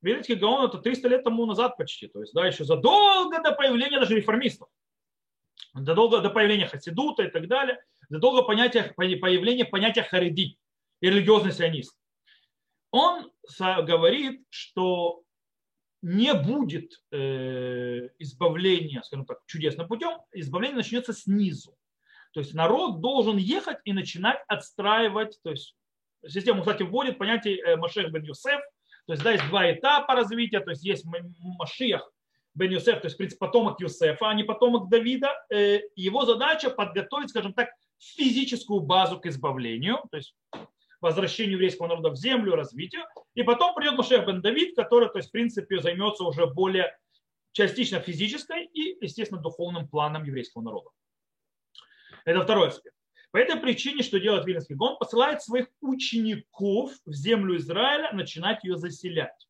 Вилинский 0.02 0.34
Гаон 0.34 0.66
это 0.66 0.78
300 0.78 1.08
лет 1.08 1.24
тому 1.24 1.46
назад 1.46 1.76
почти, 1.76 2.08
то 2.08 2.20
есть 2.20 2.34
да, 2.34 2.46
еще 2.46 2.64
задолго 2.64 3.40
до 3.40 3.52
появления 3.52 4.00
даже 4.00 4.16
реформистов, 4.16 4.68
задолго 5.72 6.20
до 6.20 6.30
появления 6.30 6.66
Хасидута 6.66 7.22
и 7.22 7.30
так 7.30 7.46
далее, 7.48 7.80
задолго 8.08 8.42
понятия, 8.42 8.92
появления 8.96 9.64
понятия 9.64 10.02
хариди 10.02 10.58
и 11.00 11.08
религиозный 11.08 11.52
сионист. 11.52 11.96
Он 12.90 13.30
говорит, 13.58 14.44
что 14.50 15.24
не 16.04 16.34
будет 16.34 17.02
э, 17.12 18.08
избавления, 18.18 19.02
скажем 19.02 19.24
так, 19.24 19.38
чудесным 19.46 19.88
путем, 19.88 20.18
избавление 20.32 20.76
начнется 20.76 21.14
снизу. 21.14 21.74
То 22.34 22.40
есть 22.40 22.52
народ 22.52 23.00
должен 23.00 23.38
ехать 23.38 23.78
и 23.84 23.92
начинать 23.92 24.38
отстраивать, 24.46 25.40
то 25.42 25.50
есть 25.50 25.74
систему, 26.26 26.60
кстати, 26.60 26.82
вводит 26.82 27.16
понятие 27.16 27.58
э, 27.58 27.76
Машех 27.76 28.10
бен 28.12 28.22
Юсеф, 28.22 28.60
то 29.06 29.12
есть 29.12 29.22
да, 29.22 29.32
есть 29.32 29.48
два 29.48 29.72
этапа 29.72 30.14
развития, 30.14 30.60
то 30.60 30.70
есть 30.70 30.84
есть 30.84 31.06
Машиах 31.58 32.12
бен 32.54 32.72
Юсеф, 32.72 33.00
то 33.00 33.06
есть, 33.06 33.14
в 33.14 33.18
принципе, 33.18 33.38
потомок 33.38 33.80
Юсефа, 33.80 34.28
а 34.28 34.34
не 34.34 34.44
потомок 34.44 34.90
Давида. 34.90 35.32
Э, 35.50 35.80
его 35.96 36.24
задача 36.24 36.70
подготовить, 36.70 37.30
скажем 37.30 37.54
так, 37.54 37.70
физическую 37.98 38.80
базу 38.80 39.18
к 39.18 39.26
избавлению, 39.26 39.98
то 40.10 40.16
есть 40.16 40.34
возвращению 41.00 41.54
еврейского 41.54 41.88
народа 41.88 42.10
в 42.10 42.16
землю, 42.16 42.56
развитию. 42.56 43.02
И 43.34 43.42
потом 43.42 43.74
придет 43.74 43.96
Машех 43.96 44.26
бен 44.26 44.40
Давид, 44.40 44.74
который, 44.74 45.10
то 45.10 45.18
есть, 45.18 45.28
в 45.28 45.32
принципе, 45.32 45.80
займется 45.80 46.24
уже 46.24 46.46
более 46.46 46.96
частично 47.52 48.00
физической 48.00 48.64
и, 48.64 48.96
естественно, 49.04 49.40
духовным 49.40 49.86
планом 49.86 50.24
еврейского 50.24 50.62
народа. 50.62 50.90
Это 52.24 52.42
второй 52.42 52.68
аспект. 52.68 52.96
По 53.32 53.36
этой 53.36 53.56
причине, 53.56 54.02
что 54.02 54.18
делает 54.18 54.46
Вильнинский 54.46 54.76
Гон, 54.76 54.96
посылает 54.96 55.42
своих 55.42 55.66
учеников 55.80 56.92
в 57.04 57.12
землю 57.12 57.56
Израиля 57.56 58.12
начинать 58.12 58.64
ее 58.64 58.76
заселять. 58.76 59.48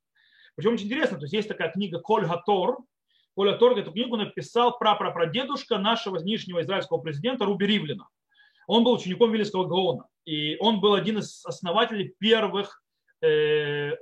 Причем 0.57 0.75
очень 0.75 0.87
интересно, 0.87 1.19
то 1.19 1.25
есть 1.25 1.35
есть 1.35 1.49
такая 1.49 1.71
книга 1.71 2.01
Коль 2.01 2.27
Гатор. 2.27 2.79
Коль 3.35 3.51
Гатор 3.51 3.79
эту 3.79 3.93
книгу 3.93 4.17
написал 4.17 4.79
прапрапрадедушка 4.79 5.79
нашего 5.79 6.19
нынешнего 6.19 6.63
израильского 6.63 6.99
президента 6.99 7.45
Руби 7.45 7.67
Ривлина. 7.67 8.09
Он 8.67 8.85
был 8.85 8.93
учеником 8.93 9.31
Вильнинского 9.31 9.65
Гаона. 9.65 10.09
И 10.25 10.57
он 10.59 10.81
был 10.81 10.95
один 10.95 11.19
из 11.19 11.45
основателей 11.45 12.15
первых, 12.19 12.83
э, 13.23 13.93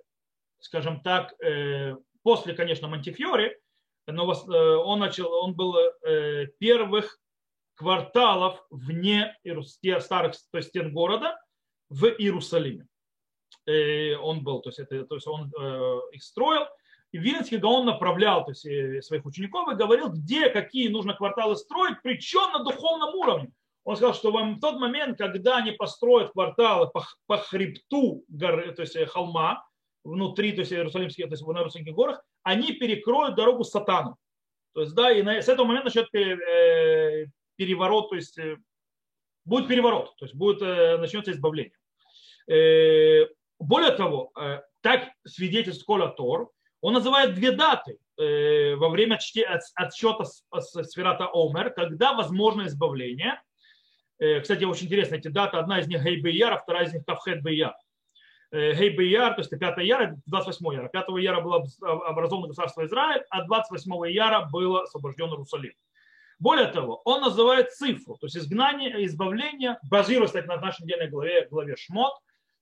скажем 0.60 1.00
так, 1.00 1.34
э, 1.42 1.96
после, 2.22 2.54
конечно, 2.54 2.88
Монтифьори, 2.88 3.58
но 4.06 4.32
э, 4.32 4.76
он, 4.76 5.00
начал, 5.00 5.32
он 5.32 5.54
был 5.54 5.76
э, 5.76 6.46
первых 6.58 7.18
кварталов 7.74 8.64
вне 8.70 9.36
старых 10.00 10.34
то 10.50 10.58
есть 10.58 10.68
стен 10.68 10.92
города 10.92 11.40
в 11.88 12.06
Иерусалиме. 12.06 12.86
И 13.66 14.16
он 14.20 14.42
был, 14.42 14.60
то 14.60 14.70
есть, 14.70 14.78
это, 14.78 15.04
то 15.04 15.14
есть 15.14 15.26
он 15.26 15.52
э, 15.58 16.00
их 16.12 16.22
строил. 16.22 16.66
И 17.12 17.18
Вильнинский 17.18 17.58
Гаон 17.58 17.84
направлял 17.84 18.44
то 18.44 18.52
есть, 18.52 18.64
э, 18.64 19.02
своих 19.02 19.24
учеников 19.26 19.70
и 19.70 19.76
говорил, 19.76 20.08
где 20.08 20.48
какие 20.48 20.88
нужно 20.88 21.14
кварталы 21.14 21.56
строить, 21.56 21.96
причем 22.02 22.52
на 22.52 22.64
духовном 22.64 23.14
уровне. 23.14 23.52
Он 23.85 23.97
сказал, 23.97 24.14
что 24.14 24.30
в 24.30 24.61
тот 24.61 24.78
момент, 24.78 25.18
когда 25.18 25.57
они 25.57 25.72
построят 25.72 26.33
кварталы 26.33 26.89
по, 26.89 27.05
по 27.26 27.39
хребту 27.39 28.24
горы, 28.28 28.72
то 28.72 28.83
есть 28.83 28.95
э, 28.95 29.07
холма, 29.07 29.66
внутри, 30.05 30.53
то 30.53 30.61
есть 30.61 30.72
Иерусалимских, 30.72 31.24
то 31.26 31.33
есть 31.33 31.43
на 31.47 31.59
Иерусалимских 31.59 31.95
горах, 31.95 32.22
они 32.43 32.72
перекроют 32.72 33.35
дорогу 33.35 33.64
сатану. 33.64 34.16
То 34.74 34.83
есть, 34.83 34.95
да, 34.95 35.11
и 35.12 35.22
на, 35.22 35.43
с 35.43 35.49
этого 35.49 35.66
момента 35.66 35.87
начнет 35.87 36.14
э, 36.14 37.26
переворот, 37.57 38.11
то 38.11 38.16
есть 38.16 38.39
э, 38.39 38.57
будет 39.45 39.68
переворот, 39.68 40.14
то 40.16 40.24
есть 40.26 40.35
будет, 40.35 40.61
начнется 41.01 41.33
избавление. 41.33 41.74
Более 43.59 43.93
того, 43.93 44.33
так 44.80 45.11
свидетельствует 45.24 45.87
Коля 45.87 46.09
Тор, 46.09 46.51
он 46.80 46.95
называет 46.95 47.35
две 47.35 47.53
даты 47.53 47.99
во 48.16 48.89
время 48.89 49.14
отсчета 49.14 50.24
Сферата 50.24 51.28
Омер, 51.33 51.70
когда 51.70 52.12
возможно 52.12 52.66
избавление. 52.66 53.41
Кстати, 54.18 54.64
очень 54.64 54.86
интересно, 54.86 55.16
эти 55.16 55.28
даты, 55.28 55.56
одна 55.56 55.80
из 55.80 55.88
них 55.88 56.02
Гейбейяр, 56.02 56.52
а 56.52 56.58
вторая 56.58 56.86
из 56.86 56.92
них 56.92 57.04
Кавхет 57.04 57.42
Бейяр. 57.42 57.74
Гейбейяр, 58.52 59.34
то 59.34 59.40
есть 59.40 59.50
5 59.50 59.78
яра, 59.78 60.16
28 60.26 60.74
яра. 60.74 60.88
5 60.88 61.08
яра 61.18 61.40
было 61.40 61.64
образовано 61.80 62.48
государство 62.48 62.84
Израиль, 62.84 63.22
а 63.30 63.44
28 63.44 64.10
яра 64.10 64.48
было 64.52 64.82
освобожден 64.82 65.28
Иерусалим. 65.28 65.72
Более 66.38 66.66
того, 66.66 67.00
он 67.04 67.20
называет 67.20 67.72
цифру, 67.72 68.16
то 68.16 68.26
есть 68.26 68.36
изгнание, 68.36 69.04
избавление, 69.06 69.78
базируясь 69.88 70.34
на 70.34 70.56
нашей 70.56 70.82
недельной 70.82 71.08
главе, 71.08 71.46
главе 71.48 71.76
Шмот, 71.76 72.12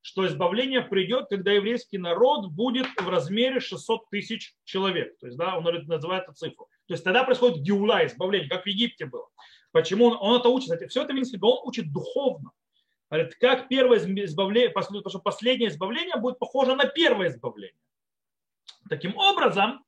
что 0.03 0.27
избавление 0.27 0.83
придет, 0.83 1.29
когда 1.29 1.53
еврейский 1.53 1.99
народ 1.99 2.51
будет 2.53 2.87
в 2.99 3.09
размере 3.09 3.59
600 3.61 4.09
тысяч 4.11 4.55
человек. 4.65 5.19
То 5.19 5.27
есть, 5.27 5.39
да, 5.39 5.57
он 5.59 5.65
называет 5.87 6.25
эту 6.25 6.35
цифру. 6.35 6.69
То 6.91 6.95
есть 6.95 7.05
тогда 7.05 7.23
происходит 7.23 7.63
геула, 7.63 8.05
избавление, 8.05 8.49
как 8.49 8.65
в 8.65 8.67
Египте 8.67 9.07
было. 9.07 9.29
Почему 9.71 10.07
он, 10.07 10.19
он 10.21 10.41
это 10.41 10.49
учит? 10.49 10.91
Все 10.91 11.05
это 11.05 11.13
Минский 11.13 11.39
он 11.41 11.61
учит 11.63 11.93
духовно. 11.93 12.51
Говорит, 13.09 13.37
как 13.37 13.69
первое 13.69 13.99
избавление, 13.99 14.71
потому 14.71 15.09
что 15.09 15.21
последнее 15.21 15.69
избавление 15.69 16.17
будет 16.17 16.41
похоже 16.41 16.75
на 16.75 16.87
первое 16.87 17.29
избавление. 17.29 17.79
Таким 18.89 19.17
образом, 19.17 19.85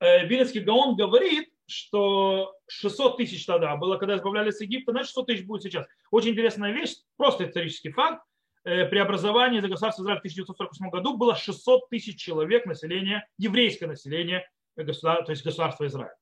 э, 0.00 0.26
Вилинский 0.26 0.58
Гаон 0.58 0.96
говорит, 0.96 1.52
что 1.68 2.52
600 2.66 3.16
тысяч 3.16 3.46
тогда 3.46 3.76
было, 3.76 3.96
когда 3.96 4.16
избавлялись 4.16 4.56
из 4.56 4.62
Египта, 4.62 4.90
значит 4.90 5.10
600 5.10 5.26
тысяч 5.28 5.46
будет 5.46 5.62
сейчас. 5.62 5.86
Очень 6.10 6.30
интересная 6.30 6.72
вещь, 6.72 6.96
просто 7.16 7.44
исторический 7.44 7.92
факт. 7.92 8.24
Э, 8.64 8.86
при 8.86 8.98
образовании 8.98 9.60
за 9.60 9.68
государства 9.68 10.02
Израиля 10.02 10.18
в 10.18 10.22
1948 10.22 10.90
году 10.90 11.16
было 11.16 11.36
600 11.36 11.88
тысяч 11.90 12.20
человек 12.20 12.66
населения, 12.66 13.24
еврейское 13.38 13.86
население, 13.86 14.44
то 14.74 14.82
есть 14.82 15.44
государства 15.44 15.86
Израиля. 15.86 16.16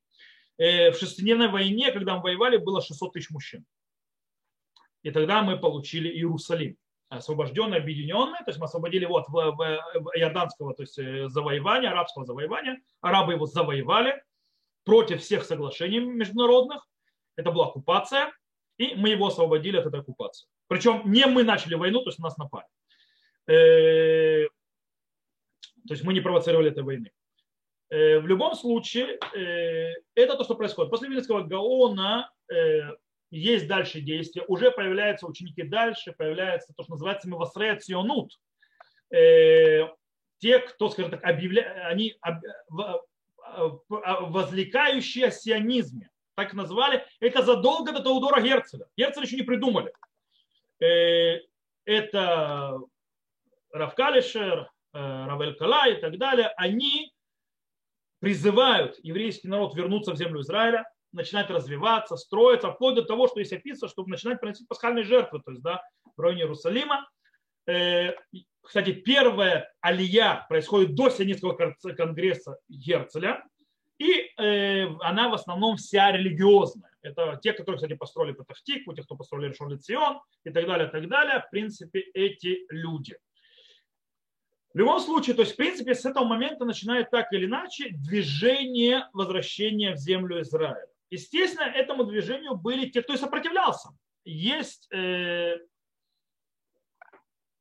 Э, 0.62 0.92
в 0.92 0.96
шестидневной 0.96 1.48
войне, 1.48 1.90
когда 1.90 2.16
мы 2.16 2.22
воевали, 2.22 2.56
было 2.56 2.80
600 2.80 3.12
тысяч 3.14 3.30
мужчин. 3.30 3.64
И 5.02 5.10
тогда 5.10 5.42
мы 5.42 5.58
получили 5.58 6.08
Иерусалим 6.08 6.76
освобожденный, 7.08 7.78
объединенный, 7.78 8.38
то 8.38 8.44
есть 8.46 8.60
мы 8.60 8.66
освободили 8.66 9.02
его 9.02 9.18
от 9.18 9.26
иорданского 10.16 10.72
то 10.72 10.82
есть 10.84 10.98
э, 11.00 11.28
завоевания, 11.28 11.90
арабского 11.90 12.24
завоевания, 12.24 12.80
арабы 13.00 13.32
его 13.32 13.46
завоевали, 13.46 14.22
против 14.84 15.20
всех 15.20 15.44
соглашений 15.44 15.98
международных. 15.98 16.88
Это 17.34 17.50
была 17.50 17.66
оккупация, 17.66 18.32
и 18.78 18.94
мы 18.94 19.08
его 19.08 19.26
освободили 19.26 19.78
от 19.78 19.86
этой 19.86 20.00
оккупации. 20.00 20.46
Причем 20.68 21.02
не 21.06 21.26
мы 21.26 21.42
начали 21.42 21.74
войну, 21.74 22.02
то 22.04 22.10
есть 22.10 22.20
нас 22.20 22.38
напали. 22.38 22.68
Э, 23.48 24.46
то 25.88 25.94
есть 25.94 26.04
мы 26.04 26.14
не 26.14 26.20
провоцировали 26.20 26.70
этой 26.70 26.84
войны. 26.84 27.10
В 27.92 28.26
любом 28.26 28.54
случае, 28.54 29.18
это 30.14 30.36
то, 30.36 30.44
что 30.44 30.54
происходит. 30.54 30.90
После 30.90 31.08
Вильнинского 31.08 31.42
Гаона 31.42 32.32
есть 33.30 33.68
дальше 33.68 34.00
действия, 34.00 34.44
уже 34.48 34.70
появляются 34.70 35.26
ученики 35.26 35.62
дальше, 35.62 36.14
появляется 36.16 36.72
то, 36.74 36.84
что 36.84 36.92
называется 36.92 37.28
Мивасрея 37.28 37.76
Ционут. 37.76 38.40
Те, 39.10 40.58
кто, 40.70 40.88
скажем 40.88 41.10
так, 41.10 41.22
объявляют, 41.22 41.76
они 41.84 42.16
возликающие 43.88 45.26
о 45.26 45.30
сионизме 45.30 46.08
так 46.34 46.54
назвали, 46.54 47.04
это 47.20 47.42
задолго 47.42 47.92
до 47.92 48.02
Теодора 48.02 48.40
Герцеля. 48.40 48.86
Герцеля 48.96 49.26
еще 49.26 49.36
не 49.36 49.42
придумали. 49.42 49.92
Э, 50.80 51.40
это 51.84 52.80
Равкалишер, 53.70 54.60
э, 54.60 54.66
Равель 55.26 55.54
Кала 55.54 55.88
и 55.88 56.00
так 56.00 56.18
далее. 56.18 56.48
Они 56.56 57.12
призывают 58.22 59.00
еврейский 59.02 59.48
народ 59.48 59.74
вернуться 59.74 60.12
в 60.12 60.16
землю 60.16 60.42
Израиля, 60.42 60.88
начинать 61.10 61.50
развиваться, 61.50 62.16
строиться, 62.16 62.70
вплоть 62.70 62.94
до 62.94 63.02
того, 63.02 63.26
что 63.26 63.40
есть 63.40 63.52
описано, 63.52 63.90
чтобы 63.90 64.10
начинать 64.10 64.40
приносить 64.40 64.68
пасхальные 64.68 65.02
жертвы, 65.02 65.42
то 65.44 65.50
есть 65.50 65.60
да, 65.60 65.82
в 66.16 66.20
районе 66.20 66.42
Иерусалима. 66.42 67.10
Э, 67.66 68.12
кстати, 68.60 68.92
первая 68.92 69.74
алия 69.80 70.46
происходит 70.48 70.94
до 70.94 71.10
Сионистского 71.10 71.74
конгресса 71.96 72.58
Герцеля, 72.68 73.44
и 73.98 74.30
э, 74.38 74.86
она 75.00 75.28
в 75.28 75.34
основном 75.34 75.76
вся 75.76 76.12
религиозная. 76.12 76.92
Это 77.02 77.40
те, 77.42 77.52
которые, 77.52 77.78
кстати, 77.78 77.94
построили 77.94 78.34
Патахтику, 78.34 78.94
те, 78.94 79.02
кто 79.02 79.16
построили 79.16 79.48
Решон 79.48 79.72
и 79.72 80.50
так 80.52 80.64
далее, 80.64 80.86
так 80.86 81.08
далее. 81.08 81.40
В 81.40 81.50
принципе, 81.50 81.98
эти 82.14 82.66
люди. 82.70 83.16
В 84.74 84.78
любом 84.78 85.00
случае, 85.00 85.36
то 85.36 85.42
есть, 85.42 85.52
в 85.52 85.56
принципе, 85.56 85.94
с 85.94 86.04
этого 86.04 86.24
момента 86.24 86.64
начинает 86.64 87.10
так 87.10 87.32
или 87.32 87.44
иначе 87.44 87.90
движение 87.90 89.08
возвращения 89.12 89.94
в 89.94 89.98
землю 89.98 90.40
Израиля. 90.40 90.86
Естественно, 91.10 91.64
этому 91.64 92.04
движению 92.04 92.56
были 92.56 92.88
те, 92.88 93.02
кто 93.02 93.12
и 93.12 93.18
сопротивлялся. 93.18 93.90
Есть 94.24 94.90
э, 94.92 95.58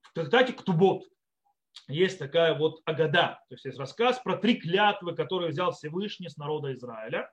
в 0.03 0.14
трактате 0.14 0.53
Ктубот, 0.53 1.03
есть 1.89 2.18
такая 2.18 2.57
вот 2.57 2.82
Агада, 2.86 3.39
то 3.49 3.55
есть 3.55 3.66
есть 3.66 3.78
рассказ 3.78 4.20
про 4.20 4.38
три 4.38 4.55
клятвы, 4.55 5.14
которые 5.14 5.49
взял 5.49 5.72
Всевышний 5.74 6.30
с 6.30 6.38
народа 6.38 6.74
Израиля. 6.74 7.30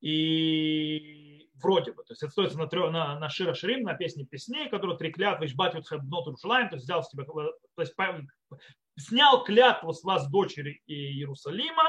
И 0.00 1.31
вроде 1.62 1.92
бы, 1.92 2.02
то 2.04 2.12
есть 2.12 2.22
это 2.22 2.32
стоится 2.32 2.58
на, 2.58 2.66
трё, 2.66 2.90
на, 2.90 3.18
на 3.18 3.28
Шира 3.28 3.54
Ширим, 3.54 3.82
на 3.82 3.94
песне 3.94 4.24
песней, 4.24 4.68
которые 4.68 4.98
три 4.98 5.12
клятвы, 5.12 5.46
Ишбат 5.46 5.74
Юдхабнот 5.74 6.26
Рушалайм, 6.26 6.68
то 6.68 6.76
есть 6.76 6.84
взял 6.84 7.02
с 7.02 7.08
тебя, 7.08 7.24
то 7.24 7.52
есть 7.78 7.94
снял 8.98 9.44
клятву 9.44 9.92
с 9.92 10.02
вас 10.04 10.28
дочери 10.28 10.82
Иерусалима, 10.86 11.84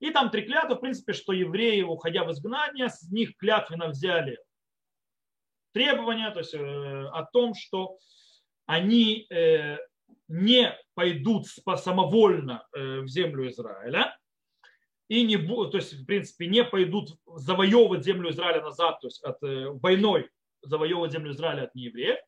и 0.00 0.10
там 0.10 0.30
три 0.30 0.42
клятвы, 0.42 0.76
в 0.76 0.80
принципе, 0.80 1.12
что 1.12 1.32
евреи, 1.32 1.82
уходя 1.82 2.24
в 2.24 2.32
изгнание, 2.32 2.90
с 2.90 3.10
них 3.10 3.36
клятвенно 3.36 3.88
взяли 3.88 4.38
требования, 5.72 6.30
то 6.30 6.40
есть 6.40 6.54
э, 6.54 6.58
о 6.58 7.24
том, 7.32 7.54
что 7.54 7.98
они 8.66 9.26
э, 9.30 9.78
не 10.28 10.76
пойдут 10.94 11.46
самовольно 11.46 12.66
э, 12.72 13.00
в 13.00 13.08
землю 13.08 13.48
Израиля, 13.48 14.16
и 15.08 15.22
не 15.24 15.36
будут, 15.36 15.72
то 15.72 15.78
есть, 15.78 15.92
в 15.92 16.04
принципе, 16.04 16.46
не 16.46 16.64
пойдут 16.64 17.16
завоевывать 17.26 18.04
землю 18.04 18.30
Израиля 18.30 18.62
назад, 18.62 19.00
то 19.00 19.06
есть 19.06 19.22
от 19.22 19.42
э, 19.42 19.68
войной 19.70 20.30
завоевывать 20.62 21.12
землю 21.12 21.32
Израиля 21.32 21.64
от 21.64 21.74
неевреев, 21.74 22.18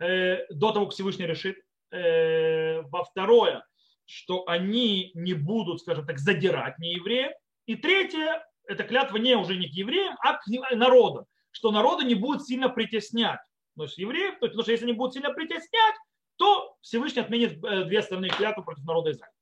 э, 0.00 0.46
до 0.52 0.72
того, 0.72 0.86
как 0.86 0.94
Всевышний 0.94 1.26
решит. 1.26 1.56
Во 1.92 3.02
второе, 3.02 3.64
что 4.10 4.48
они 4.48 5.12
не 5.14 5.34
будут, 5.34 5.80
скажем 5.80 6.06
так, 6.06 6.18
задирать 6.18 6.78
неевреев. 6.78 7.32
И 7.66 7.76
третье, 7.76 8.44
это 8.64 8.82
клятва 8.82 9.16
не 9.18 9.36
уже 9.36 9.56
не 9.56 9.68
к 9.68 9.72
евреям, 9.72 10.16
а 10.20 10.34
к 10.34 10.42
народам, 10.72 11.26
что 11.52 11.70
народы 11.70 12.04
не 12.04 12.16
будут 12.16 12.44
сильно 12.44 12.68
притеснять. 12.68 13.38
То 13.76 13.84
есть 13.84 13.98
евреев, 13.98 14.40
потому 14.40 14.62
что 14.62 14.72
если 14.72 14.84
они 14.84 14.94
будут 14.94 15.14
сильно 15.14 15.30
притеснять, 15.32 15.94
то 16.36 16.76
Всевышний 16.80 17.22
отменит 17.22 17.62
э, 17.64 17.84
две 17.84 18.00
остальные 18.00 18.30
клятвы 18.32 18.64
против 18.64 18.84
народа 18.84 19.12
Израиля. 19.12 19.32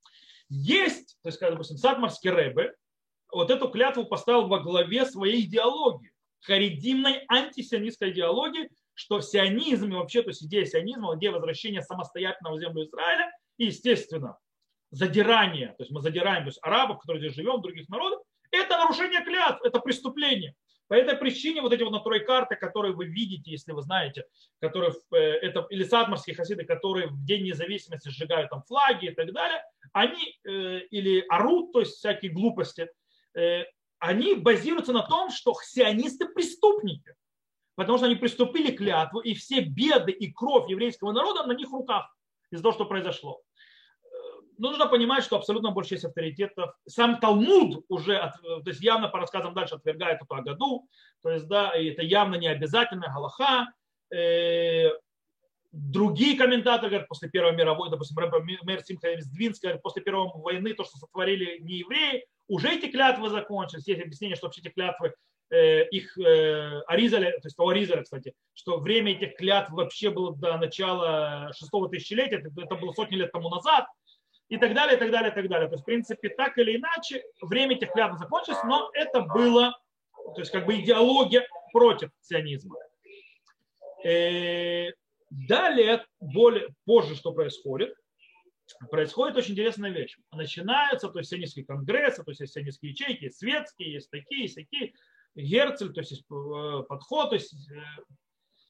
Есть, 0.48 1.18
то 1.22 1.28
есть, 1.28 1.40
допустим, 1.40 1.76
Садмарский 1.76 2.30
Рэбе 2.30 2.74
вот 3.30 3.50
эту 3.50 3.68
клятву 3.68 4.06
поставил 4.06 4.46
во 4.46 4.60
главе 4.60 5.04
своей 5.04 5.44
идеологии, 5.44 6.12
харидимной 6.40 7.24
антисионистской 7.28 8.10
идеологии, 8.10 8.70
что 8.94 9.20
сионизм 9.20 9.92
и 9.92 9.96
вообще, 9.96 10.22
то 10.22 10.30
есть 10.30 10.42
идея 10.44 10.64
сионизма, 10.64 11.16
идея 11.16 11.32
возвращения 11.32 11.82
самостоятельного 11.82 12.56
в 12.56 12.60
землю 12.60 12.84
Израиля 12.84 13.30
и, 13.58 13.66
естественно, 13.66 14.38
задирание, 14.90 15.68
то 15.68 15.82
есть 15.82 15.92
мы 15.92 16.00
задираем 16.00 16.44
то 16.44 16.48
есть 16.48 16.58
арабов, 16.62 17.00
которые 17.00 17.20
здесь 17.20 17.36
живем, 17.36 17.60
других 17.60 17.88
народов, 17.88 18.22
это 18.50 18.78
нарушение 18.78 19.22
клятв, 19.22 19.60
это 19.62 19.80
преступление. 19.80 20.54
По 20.88 20.94
этой 20.94 21.16
причине 21.16 21.60
вот 21.60 21.72
эти 21.72 21.82
вот 21.82 21.92
натурой 21.92 22.20
карты, 22.20 22.56
которые 22.56 22.94
вы 22.94 23.04
видите, 23.04 23.50
если 23.50 23.72
вы 23.72 23.82
знаете, 23.82 24.24
которые, 24.58 24.92
э, 25.12 25.16
это 25.18 25.66
или 25.68 25.84
садмарские 25.84 26.34
хасиды, 26.34 26.64
которые 26.64 27.08
в 27.08 27.24
День 27.24 27.44
независимости 27.44 28.08
сжигают 28.08 28.50
там 28.50 28.62
флаги 28.62 29.06
и 29.06 29.14
так 29.14 29.32
далее, 29.32 29.62
они 29.92 30.38
э, 30.44 30.80
или 30.90 31.24
орут, 31.28 31.72
то 31.72 31.80
есть 31.80 31.96
всякие 31.96 32.32
глупости, 32.32 32.88
э, 33.34 33.64
они 33.98 34.34
базируются 34.34 34.94
на 34.94 35.02
том, 35.02 35.30
что 35.30 35.54
сионисты 35.62 36.26
преступники, 36.26 37.14
потому 37.74 37.98
что 37.98 38.06
они 38.06 38.16
приступили 38.16 38.70
к 38.70 38.78
клятву, 38.78 39.20
и 39.20 39.34
все 39.34 39.60
беды 39.60 40.12
и 40.12 40.32
кровь 40.32 40.70
еврейского 40.70 41.12
народа 41.12 41.44
на 41.44 41.52
них 41.52 41.70
руках 41.70 42.10
из-за 42.50 42.62
того, 42.62 42.72
что 42.72 42.86
произошло 42.86 43.42
нужно 44.58 44.86
понимать, 44.86 45.24
что 45.24 45.36
абсолютно 45.36 45.70
большая 45.70 45.98
часть 45.98 46.04
авторитетов, 46.04 46.74
сам 46.86 47.20
Талмуд 47.20 47.84
уже, 47.88 48.32
то 48.42 48.62
есть 48.66 48.80
явно 48.80 49.08
по 49.08 49.18
рассказам 49.18 49.54
дальше 49.54 49.76
отвергает 49.76 50.22
эту 50.22 50.34
Агаду, 50.34 50.86
то 51.22 51.30
есть, 51.30 51.46
да, 51.46 51.70
и 51.76 51.86
это 51.90 52.02
явно 52.02 52.36
не 52.36 52.48
обязательно 52.48 53.08
Галаха. 53.08 53.68
Э, 54.14 54.90
другие 55.72 56.36
комментаторы 56.36 56.88
говорят, 56.90 57.08
после 57.08 57.28
Первой 57.28 57.52
мировой, 57.52 57.90
допустим, 57.90 58.16
мэр 58.62 58.82
Симха 58.82 59.08
Двинский 59.32 59.68
говорит, 59.68 59.82
после 59.82 60.02
Первой 60.02 60.30
войны 60.34 60.74
то, 60.74 60.84
что 60.84 60.96
сотворили 60.96 61.58
не 61.60 61.78
евреи, 61.78 62.24
уже 62.48 62.70
эти 62.70 62.90
клятвы 62.90 63.28
закончились. 63.28 63.86
Есть 63.86 64.02
объяснение, 64.02 64.36
что 64.36 64.46
вообще 64.46 64.62
эти 64.62 64.70
клятвы 64.70 65.14
э, 65.50 65.86
их 65.88 66.16
э, 66.18 66.80
Аризаля, 66.86 67.32
то 67.32 67.46
есть 67.46 67.58
у 67.58 67.68
Аризаля, 67.68 68.02
кстати, 68.02 68.34
что 68.54 68.78
время 68.78 69.12
этих 69.12 69.36
клятв 69.36 69.70
вообще 69.70 70.10
было 70.10 70.34
до 70.34 70.56
начала 70.56 71.52
шестого 71.54 71.88
тысячелетия, 71.88 72.36
это 72.36 72.76
было 72.76 72.92
сотни 72.92 73.16
лет 73.16 73.32
тому 73.32 73.50
назад, 73.50 73.86
и 74.48 74.56
так 74.56 74.74
далее, 74.74 74.96
и 74.96 74.98
так 74.98 75.10
далее, 75.10 75.30
и 75.30 75.34
так 75.34 75.48
далее. 75.48 75.68
То 75.68 75.74
есть, 75.74 75.82
в 75.82 75.86
принципе, 75.86 76.28
так 76.30 76.56
или 76.58 76.76
иначе, 76.76 77.22
время 77.42 77.76
этих 77.76 77.92
клятв 77.92 78.18
закончилось, 78.18 78.60
но 78.64 78.90
это 78.94 79.20
было, 79.20 79.78
то 80.34 80.40
есть, 80.40 80.50
как 80.50 80.66
бы 80.66 80.80
идеология 80.80 81.46
против 81.72 82.10
сионизма. 82.20 82.76
И 84.04 84.08
э, 84.08 84.92
далее, 85.30 86.04
более, 86.20 86.68
позже, 86.84 87.14
что 87.14 87.32
происходит, 87.32 87.94
происходит 88.90 89.36
очень 89.36 89.52
интересная 89.52 89.90
вещь. 89.90 90.16
Начинаются, 90.32 91.08
то 91.08 91.18
есть, 91.18 91.30
сионистские 91.30 91.66
конгрессы, 91.66 92.22
то 92.22 92.30
есть, 92.30 92.40
есть 92.40 92.54
сионистские 92.54 92.92
ячейки, 92.92 93.24
есть 93.24 93.38
светские, 93.38 93.92
есть 93.92 94.10
такие, 94.10 94.42
есть 94.42 94.54
такие, 94.54 94.94
Герцель, 95.34 95.92
то 95.92 96.00
есть, 96.00 96.12
есть 96.12 96.24
э, 96.30 96.82
подход, 96.88 97.30
то 97.30 97.34
есть, 97.34 97.52
э, 97.70 97.80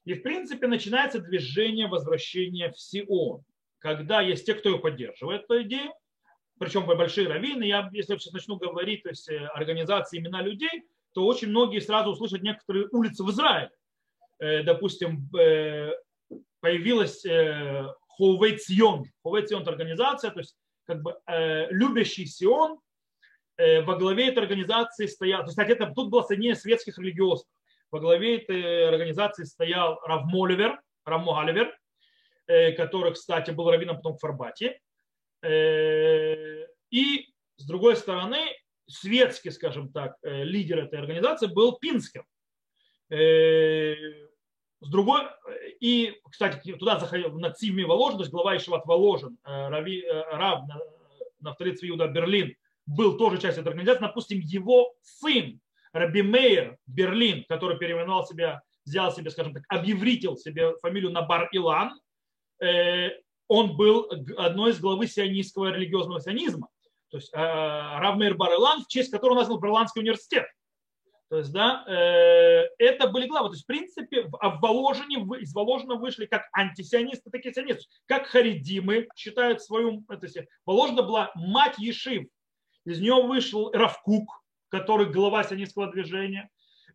и, 0.05 0.15
в 0.15 0.23
принципе, 0.23 0.67
начинается 0.67 1.21
движение 1.21 1.87
возвращения 1.87 2.73
в 2.73 2.81
Сион 2.81 3.45
когда 3.79 4.21
есть 4.21 4.47
те, 4.47 4.55
кто 4.55 4.71
ее 4.71 4.79
поддерживает, 4.79 5.45
эту 5.45 5.63
идею, 5.63 5.93
причем 6.59 6.87
большие 6.87 7.29
раввины, 7.29 7.65
я, 7.65 7.89
если 7.93 8.15
я 8.15 8.19
сейчас 8.19 8.33
начну 8.33 8.57
говорить, 8.57 9.05
то 9.05 9.11
есть 9.11 9.29
э, 9.29 9.47
организации, 9.55 10.19
имена 10.19 10.43
людей, 10.43 10.83
то 11.15 11.25
очень 11.25 11.49
многие 11.49 11.81
сразу 11.81 12.11
услышат 12.11 12.43
некоторые 12.43 12.89
улицы 12.91 13.23
в 13.23 13.31
Израиле. 13.31 13.71
Э, 14.41 14.65
допустим, 14.65 15.29
э, 15.39 15.93
появилась 16.61 17.25
Хоувей 18.17 18.59
Цион. 18.59 19.05
Хоувей 19.23 19.47
Цион– 19.47 19.63
это 19.63 19.71
организация, 19.71 20.31
то 20.33 20.41
есть 20.41 20.57
как 20.85 21.03
бы 21.03 21.17
любящий 21.71 22.27
Сион, 22.27 22.81
во 23.59 23.97
главе 23.97 24.29
этой 24.29 24.43
организации 24.43 25.07
стоял, 25.07 25.41
то 25.41 25.47
есть, 25.47 25.59
кстати, 25.59 25.73
это, 25.73 25.93
тут 25.95 26.11
было 26.11 26.23
соединение 26.23 26.57
светских 26.57 26.99
религиозных. 26.99 27.47
Во 27.91 28.01
главе 28.01 28.39
этой 28.39 28.89
организации 28.89 29.45
стоял 29.45 30.01
Рав 30.05 30.25
Моливер, 30.25 30.81
Рав 31.05 31.25
Могаливер, 31.25 31.73
Э, 31.73 31.88
который, 32.49 33.13
кстати, 33.13 33.51
был 33.51 33.71
раввином 33.71 33.97
потом 33.97 34.17
в 34.17 34.21
Фарбате. 34.21 34.81
Э, 35.43 36.67
и, 36.91 37.29
с 37.57 37.67
другой 37.67 37.97
стороны, 37.97 38.39
светский, 38.87 39.51
скажем 39.51 39.93
так, 39.93 40.17
э, 40.23 40.45
лидер 40.45 40.79
этой 40.79 40.99
организации 40.99 41.47
был 41.47 41.79
Пинским. 41.79 42.25
С 43.11 44.89
другой, 44.91 45.23
и, 45.81 46.21
кстати, 46.31 46.73
туда 46.75 47.01
заходил 47.01 47.33
Нацив 47.39 47.75
Воложен, 47.87 48.19
то 48.19 48.23
есть 48.23 48.31
глава 48.31 48.57
Ишеват 48.57 48.85
Воложен, 48.87 49.39
Рави, 49.43 50.07
Рав 50.07 50.65
Нафталит 51.41 51.83
Иуда 51.83 52.07
Берлин, 52.07 52.55
был 52.87 53.17
тоже 53.17 53.41
частью 53.41 53.63
этой 53.63 53.71
организации. 53.71 54.03
Допустим, 54.03 54.41
его 54.41 54.95
сын 55.01 55.59
Раби 55.93 56.23
Мейер 56.23 56.77
Берлин, 56.87 57.45
который 57.49 57.79
переименовал 57.79 58.27
себя, 58.27 58.63
взял 58.85 59.11
себе, 59.11 59.31
скажем 59.31 59.55
так, 59.55 59.65
объевритил 59.69 60.37
себе 60.37 60.77
фамилию 60.77 61.11
Набар 61.11 61.49
Илан, 61.51 61.99
Э, 61.99 62.08
он 63.49 63.77
был 63.77 64.09
одной 64.37 64.73
из 64.73 64.81
главы 64.81 65.07
сионистского 65.07 65.73
религиозного 65.73 66.21
сионизма. 66.21 66.69
то 67.11 67.17
есть 67.17 67.33
э, 67.33 67.37
Рав 67.39 68.17
Мейр 68.17 68.37
Барелан, 68.37 68.83
в 68.85 68.89
честь 68.89 69.11
которого 69.11 69.39
назвал 69.39 69.59
Барландский 69.59 70.03
университет. 70.03 70.47
То 71.31 71.39
есть, 71.39 71.53
да, 71.53 71.85
э, 71.87 72.69
это 72.79 73.09
были 73.09 73.27
главы. 73.27 73.49
То 73.49 73.55
есть, 73.55 73.65
в 73.65 73.67
принципе, 73.67 74.23
в, 74.23 74.31
в 74.31 74.61
Воложине, 74.61 75.17
из 75.41 75.55
Воложина 75.55 75.97
вышли 75.97 76.27
как 76.27 76.49
антисионисты, 76.53 77.31
так 77.31 77.45
и 77.45 77.53
сионисты. 77.53 77.85
Как 78.07 78.27
харидимы 78.27 79.09
считают 79.15 79.63
свою... 79.63 80.05
Это, 80.09 80.27
Воложина 80.65 81.03
была 81.03 81.31
мать 81.35 81.79
Ешив. 81.79 82.27
Из 82.85 83.01
нее 83.01 83.23
вышел 83.23 83.71
Равкук, 83.73 84.43
который 84.71 85.11
глава 85.11 85.45
сионистского 85.45 85.91
движения. 85.91 86.49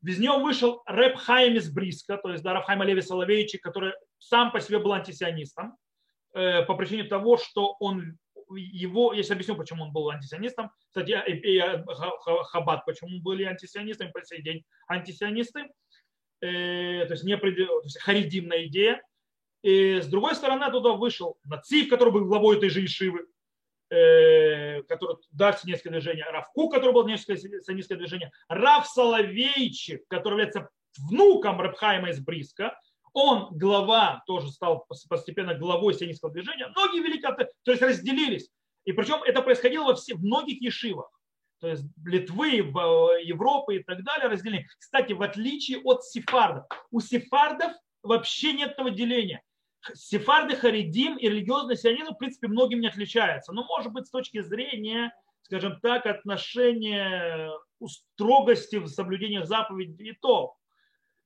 Из 0.04 0.20
него 0.20 0.40
вышел 0.40 0.82
Рэп 0.86 1.16
Хайм 1.16 1.56
из 1.56 1.72
Бриска, 1.72 2.18
то 2.18 2.30
есть 2.30 2.44
да, 2.44 2.54
Рафхайм 2.54 2.82
Алеви 2.82 3.02
Соловейчик, 3.02 3.62
который 3.62 3.94
сам 4.18 4.52
по 4.52 4.60
себе 4.60 4.80
был 4.80 4.92
антисионистом 4.92 5.78
э, 6.34 6.64
по 6.64 6.76
причине 6.76 7.06
того, 7.06 7.38
что 7.38 7.76
он 7.80 8.18
его, 8.56 9.14
я 9.14 9.24
сейчас 9.24 9.32
объясню, 9.32 9.56
почему 9.56 9.84
он 9.84 9.92
был 9.92 10.10
антисионистом. 10.10 10.72
Кстати, 10.90 11.12
и, 11.28 11.60
Хаббат, 12.52 12.86
почему 12.86 13.22
были 13.22 13.44
антисионистами 13.44 14.12
по 14.12 14.22
сей 14.24 14.42
день 14.42 14.64
антисионисты. 14.88 15.70
Э, 16.42 17.06
то 17.06 17.14
есть, 17.14 17.24
не, 17.24 17.38
то 17.38 17.48
есть 17.48 18.00
харидимная 18.00 18.66
идея. 18.66 19.02
И 19.62 20.02
с 20.02 20.08
другой 20.08 20.36
стороны, 20.36 20.70
туда 20.72 20.92
вышел 20.92 21.38
Нацив, 21.46 21.90
который 21.90 22.12
был 22.12 22.26
главой 22.26 22.58
этой 22.58 22.70
же 22.70 22.84
Ишивы, 22.84 23.26
который 23.90 25.18
дал 25.32 25.54
сионистское 25.54 25.92
движение, 25.92 26.26
Равку, 26.26 26.70
который 26.70 26.94
был 26.94 27.08
сионистское 27.08 27.98
движение, 27.98 28.32
Рав 28.48 28.88
Соловейчик, 28.88 30.08
который 30.08 30.34
является 30.34 30.70
внуком 30.98 31.62
Рабхайма 31.62 32.10
из 32.10 32.20
Бриска, 32.20 32.78
он, 33.14 33.50
глава, 33.52 34.24
тоже 34.26 34.50
стал 34.50 34.88
постепенно 35.08 35.54
главой 35.54 35.94
сионистского 35.94 36.32
движения. 36.32 36.68
Многие 36.76 37.02
великаты, 37.02 37.48
то 37.64 37.72
есть 37.72 37.84
разделились. 37.84 38.50
И 38.86 38.92
причем 38.92 39.22
это 39.24 39.42
происходило 39.42 39.86
во 39.86 39.96
всех, 39.96 40.18
в 40.18 40.24
многих 40.24 40.62
ешивах. 40.62 41.10
То 41.60 41.68
есть 41.70 41.86
Литвы, 42.04 42.50
Европы 43.24 43.78
и 43.78 43.84
так 43.84 44.04
далее 44.04 44.28
разделили. 44.28 44.68
Кстати, 44.80 45.14
в 45.14 45.22
отличие 45.22 45.80
от 45.82 46.04
сефардов. 46.04 46.66
У 46.92 47.00
сефардов 47.00 47.72
вообще 48.02 48.54
нет 48.54 48.72
этого 48.72 48.90
деления. 48.90 49.42
Сефарды, 49.94 50.56
харидим 50.56 51.18
и 51.18 51.28
религиозный 51.28 51.76
сионизм, 51.76 52.14
в 52.14 52.18
принципе, 52.18 52.48
многим 52.48 52.80
не 52.80 52.88
отличаются. 52.88 53.52
Но, 53.54 53.64
может 53.66 53.92
быть, 53.92 54.08
с 54.08 54.12
точки 54.12 54.42
зрения, 54.42 55.14
скажем 55.42 55.80
так, 55.82 56.06
отношения 56.06 57.52
строгости 57.86 58.78
в 58.78 58.88
соблюдениях 58.88 59.46
заповедей 59.46 60.12
и 60.12 60.14
то 60.14 60.56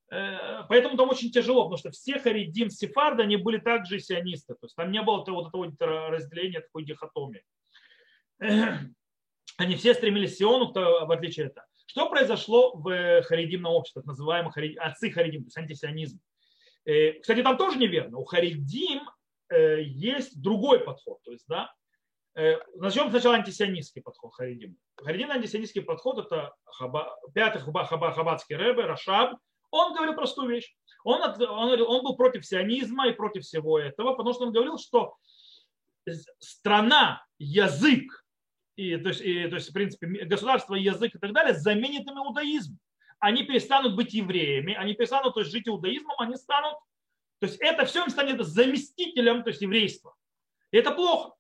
Э, 0.10 0.64
поэтому 0.70 0.96
там 0.96 1.10
очень 1.10 1.32
тяжело, 1.32 1.64
потому 1.64 1.78
что 1.78 1.92
все 1.92 2.20
харидим 2.20 2.70
сефарды, 2.70 3.24
они 3.24 3.36
были 3.38 3.58
также 3.58 4.00
сионисты. 4.00 4.54
То 4.54 4.66
есть 4.66 4.76
там 4.76 4.92
не 4.92 5.02
было 5.02 5.24
вот 5.28 5.74
этого 5.74 6.10
разделения, 6.10 6.62
такой 6.62 6.86
дихотомии. 6.86 7.44
Они 8.40 9.76
все 9.76 9.96
стремились 9.96 10.36
к 10.36 10.38
Сиону, 10.38 10.72
в 10.72 11.12
отличие 11.12 11.48
от 11.48 11.54
этого. 11.54 11.68
Что 11.88 12.10
произошло 12.10 12.76
в 12.76 13.24
харидимном 13.24 13.74
обществе, 13.74 14.02
так 14.02 14.08
называемый 14.08 14.52
харидим, 14.52 14.82
отцы 14.82 15.10
харидим, 15.10 15.42
то 15.42 15.48
есть 15.48 15.58
антисионизм? 15.58 16.20
Э, 16.88 17.14
кстати, 17.20 17.44
там 17.44 17.58
тоже 17.58 17.78
неверно. 17.78 18.18
У 18.18 18.26
харидим 18.26 19.02
э, 19.50 19.82
есть 19.84 20.42
другой 20.42 20.80
подход. 20.80 21.22
То 21.24 21.32
есть, 21.32 21.46
да, 21.48 21.72
Начнем 22.76 23.10
сначала 23.10 23.34
антисионистский 23.34 24.04
подход 24.04 24.32
харидим. 24.32 24.78
Харидим 24.98 25.32
антисионистский 25.32 25.82
подход 25.82 26.20
это 26.20 26.54
хаба, 26.66 27.18
пятый 27.34 27.64
хаба, 27.64 27.84
хаба, 27.86 28.12
хабатский 28.12 28.56
рэбе, 28.56 28.86
Рашаб, 28.86 29.40
он 29.72 29.94
говорил 29.94 30.16
простую 30.16 30.50
вещь. 30.50 30.76
Он, 31.04 31.22
он, 31.22 31.82
он 31.82 32.04
был 32.04 32.16
против 32.16 32.46
сионизма 32.46 33.08
и 33.08 33.14
против 33.14 33.44
всего 33.44 33.80
этого, 33.80 34.14
потому 34.14 34.34
что 34.34 34.46
он 34.46 34.54
говорил, 34.54 34.78
что 34.78 35.16
страна, 36.40 37.26
язык, 37.40 38.24
и, 38.76 38.96
то, 38.98 39.10
есть, 39.10 39.22
и, 39.22 39.48
то 39.48 39.56
есть, 39.56 39.70
в 39.70 39.74
принципе, 39.74 40.08
государство, 40.26 40.76
язык 40.76 41.16
и 41.16 41.20
так 41.20 41.34
далее 41.34 41.56
заменит 41.56 42.08
им 42.08 42.18
иудаизм. 42.18 42.78
Они 43.20 43.44
перестанут 43.44 43.96
быть 43.96 44.14
евреями, 44.14 44.74
они 44.74 44.94
перестанут 44.94 45.34
то 45.34 45.40
есть, 45.40 45.52
жить 45.52 45.68
иудаизмом, 45.68 46.16
они 46.20 46.36
станут... 46.36 46.78
То 47.40 47.48
есть 47.48 47.58
это 47.60 47.86
все 47.86 48.04
им 48.04 48.10
станет 48.10 48.44
заместителем 48.46 49.44
то 49.44 49.50
есть, 49.50 49.62
еврейства. 49.62 50.16
И 50.72 50.78
это 50.78 50.92
плохо. 50.92 51.34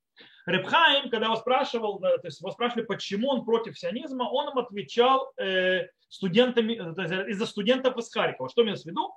Репхайм, 0.45 1.09
когда 1.09 1.25
его 1.25 1.35
спрашивал, 1.35 1.99
то 1.99 2.21
есть 2.23 2.39
его 2.39 2.51
спрашивали, 2.51 2.85
почему 2.85 3.29
он 3.29 3.43
против 3.43 3.77
сионизма, 3.77 4.23
он 4.23 4.49
им 4.49 4.57
отвечал 4.57 5.31
э, 5.37 5.87
студентами, 6.07 6.73
э, 6.73 7.29
из-за 7.31 7.45
студентов 7.45 7.97
из 7.97 8.09
Харькова. 8.09 8.49
Что 8.49 8.63
имеется 8.63 8.85
в 8.85 8.91
виду? 8.91 9.13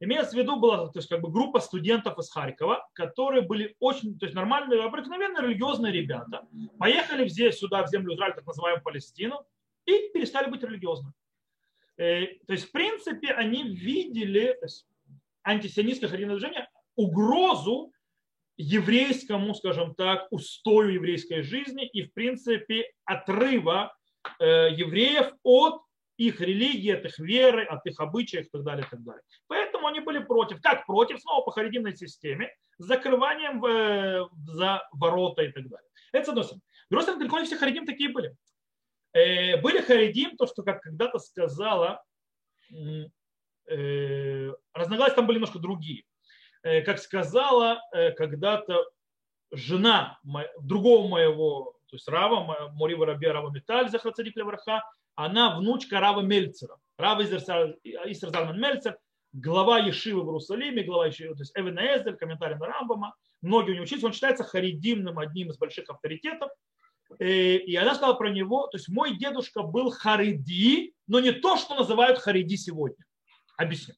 Имеется 0.00 0.32
в 0.32 0.38
виду 0.38 0.56
была 0.56 0.88
то 0.88 0.98
есть, 0.98 1.08
как 1.08 1.22
бы 1.22 1.30
группа 1.30 1.60
студентов 1.60 2.18
из 2.18 2.30
Харькова, 2.30 2.86
которые 2.92 3.42
были 3.42 3.74
очень 3.80 4.18
то 4.18 4.26
есть, 4.26 4.36
нормальные, 4.36 4.84
обыкновенные 4.84 5.42
религиозные 5.42 5.92
ребята. 5.92 6.46
Поехали 6.78 7.28
здесь, 7.28 7.58
сюда, 7.58 7.82
в 7.84 7.88
землю 7.88 8.14
Израиля, 8.14 8.34
так 8.34 8.46
называемую 8.46 8.82
Палестину, 8.82 9.46
и 9.86 10.10
перестали 10.12 10.50
быть 10.50 10.62
религиозными. 10.62 11.14
Э, 11.96 12.26
то 12.46 12.52
есть, 12.52 12.68
в 12.68 12.72
принципе, 12.72 13.32
они 13.32 13.62
видели 13.62 14.58
антисионистское 15.42 16.08
харидимное 16.08 16.36
движение 16.36 16.68
угрозу 16.96 17.92
еврейскому, 18.56 19.54
скажем 19.54 19.94
так, 19.94 20.26
устою 20.30 20.94
еврейской 20.94 21.42
жизни 21.42 21.86
и, 21.86 22.02
в 22.02 22.12
принципе, 22.12 22.90
отрыва 23.04 23.96
э, 24.38 24.68
евреев 24.72 25.32
от 25.42 25.82
их 26.16 26.40
религии, 26.40 26.92
от 26.92 27.04
их 27.04 27.18
веры, 27.18 27.64
от 27.64 27.84
их 27.86 27.98
обычаев 27.98 28.46
и 28.46 28.50
так 28.50 28.62
далее, 28.62 28.86
и 28.86 28.90
так 28.90 29.02
далее. 29.02 29.22
Поэтому 29.48 29.88
они 29.88 30.00
были 30.00 30.20
против. 30.20 30.60
Как 30.60 30.86
против? 30.86 31.20
Снова 31.20 31.44
по 31.44 31.50
харидимной 31.50 31.96
системе, 31.96 32.54
с 32.78 32.84
закрыванием 32.84 33.64
э, 33.64 34.28
за 34.46 34.88
ворота 34.92 35.42
и 35.42 35.50
так 35.50 35.68
далее. 35.68 35.88
Это 36.12 36.26
с 36.26 36.28
одной 36.28 36.44
стороны. 36.44 36.62
С 36.84 36.88
другой 36.90 37.02
стороны, 37.02 37.20
далеко 37.20 37.38
не 37.40 37.46
все 37.46 37.56
харидим 37.56 37.86
такие 37.86 38.10
были. 38.10 38.36
Э, 39.14 39.60
были 39.60 39.80
харидим, 39.80 40.36
то, 40.36 40.46
что, 40.46 40.62
как 40.62 40.82
когда-то 40.82 41.18
сказала, 41.18 42.02
э, 43.68 44.52
разногласия 44.72 45.14
там 45.14 45.26
были 45.26 45.36
немножко 45.36 45.60
другие. 45.60 46.02
Э, 46.62 46.82
как 46.82 46.98
сказала 46.98 47.80
когда-то 48.16 48.84
жена 49.52 50.18
другого 50.60 51.06
моего, 51.06 51.76
то 51.86 51.96
есть 51.96 52.08
Рава, 52.08 52.70
Морива 52.72 53.06
Раби 53.06 53.28
Рава 53.28 53.50
Металь, 53.50 53.88
Захарцадик 53.88 54.36
Левраха, 54.36 54.82
она 55.14 55.56
внучка 55.56 56.00
Рава 56.00 56.20
Мельцера. 56.20 56.76
Рава 56.98 57.22
Исерзалман 57.22 58.60
Мельцер, 58.60 58.98
глава 59.32 59.78
Ешивы 59.78 60.22
в 60.22 60.26
Иерусалиме, 60.26 60.82
глава 60.82 61.06
Ешивы, 61.06 61.34
то 61.34 61.42
есть 61.42 61.52
Эвен 61.56 61.78
Эзель, 61.78 62.16
комментарий 62.16 62.56
на 62.56 62.66
Рамбама. 62.66 63.14
Многие 63.42 63.72
у 63.72 63.74
него 63.74 63.84
учились, 63.84 64.02
он 64.02 64.12
считается 64.12 64.42
харидимным, 64.42 65.20
одним 65.20 65.50
из 65.50 65.58
больших 65.58 65.88
авторитетов. 65.88 66.50
Э, 67.18 67.56
и 67.56 67.76
она 67.76 67.94
сказала 67.94 68.14
про 68.14 68.30
него, 68.30 68.66
то 68.66 68.76
есть 68.76 68.88
мой 68.88 69.16
дедушка 69.16 69.62
был 69.62 69.90
хариди, 69.90 70.94
но 71.06 71.20
не 71.20 71.32
то, 71.32 71.56
что 71.56 71.74
называют 71.74 72.18
хариди 72.18 72.56
сегодня. 72.56 73.04
Объясню. 73.56 73.94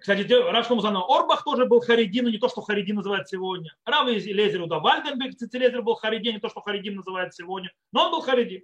Кстати, 0.00 0.30
Рав 0.30 0.66
Шломзана 0.66 1.02
Орбах 1.02 1.44
тоже 1.44 1.64
был 1.64 1.80
харидин, 1.80 2.24
но 2.24 2.30
не 2.30 2.36
то, 2.36 2.50
что 2.50 2.60
харидин 2.60 2.96
называют 2.96 3.26
сегодня. 3.26 3.74
Рав 3.86 4.06
Лезер 4.06 4.60
Уда 4.60 4.78
Вальденберг, 4.78 5.34
Цицелезер 5.34 5.80
был 5.80 5.94
харидин, 5.94 6.34
не 6.34 6.40
то, 6.40 6.50
что 6.50 6.60
харидин 6.60 6.96
называют 6.96 7.34
сегодня. 7.34 7.72
Но 7.90 8.04
он 8.04 8.10
был 8.10 8.20
харидин. 8.20 8.62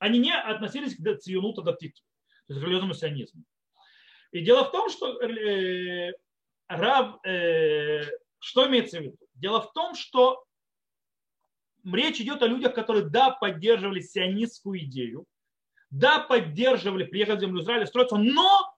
Они 0.00 0.18
не 0.18 0.34
относились 0.34 0.96
к 0.96 1.18
ционуту 1.18 1.62
датиту, 1.62 2.00
то 2.48 2.54
есть 2.54 2.60
к 2.60 2.64
религиозному 2.64 2.94
сионизму. 2.94 3.44
И 4.32 4.40
дело 4.40 4.64
в 4.64 4.72
том, 4.72 4.90
что 4.90 5.20
э, 5.22 6.12
Рав, 6.66 7.24
э, 7.24 8.02
что 8.40 8.66
имеется 8.66 8.98
в 8.98 9.02
виду? 9.02 9.16
Дело 9.34 9.60
в 9.60 9.72
том, 9.72 9.94
что 9.94 10.44
речь 11.84 12.20
идет 12.20 12.42
о 12.42 12.46
людях, 12.46 12.74
которые, 12.74 13.04
да, 13.04 13.30
поддерживали 13.30 14.00
сионистскую 14.00 14.80
идею, 14.80 15.26
да, 15.90 16.20
поддерживали, 16.20 17.04
приехать 17.04 17.38
в 17.38 17.40
землю 17.40 17.62
Израиля, 17.62 17.86
строиться, 17.86 18.16
но 18.16 18.74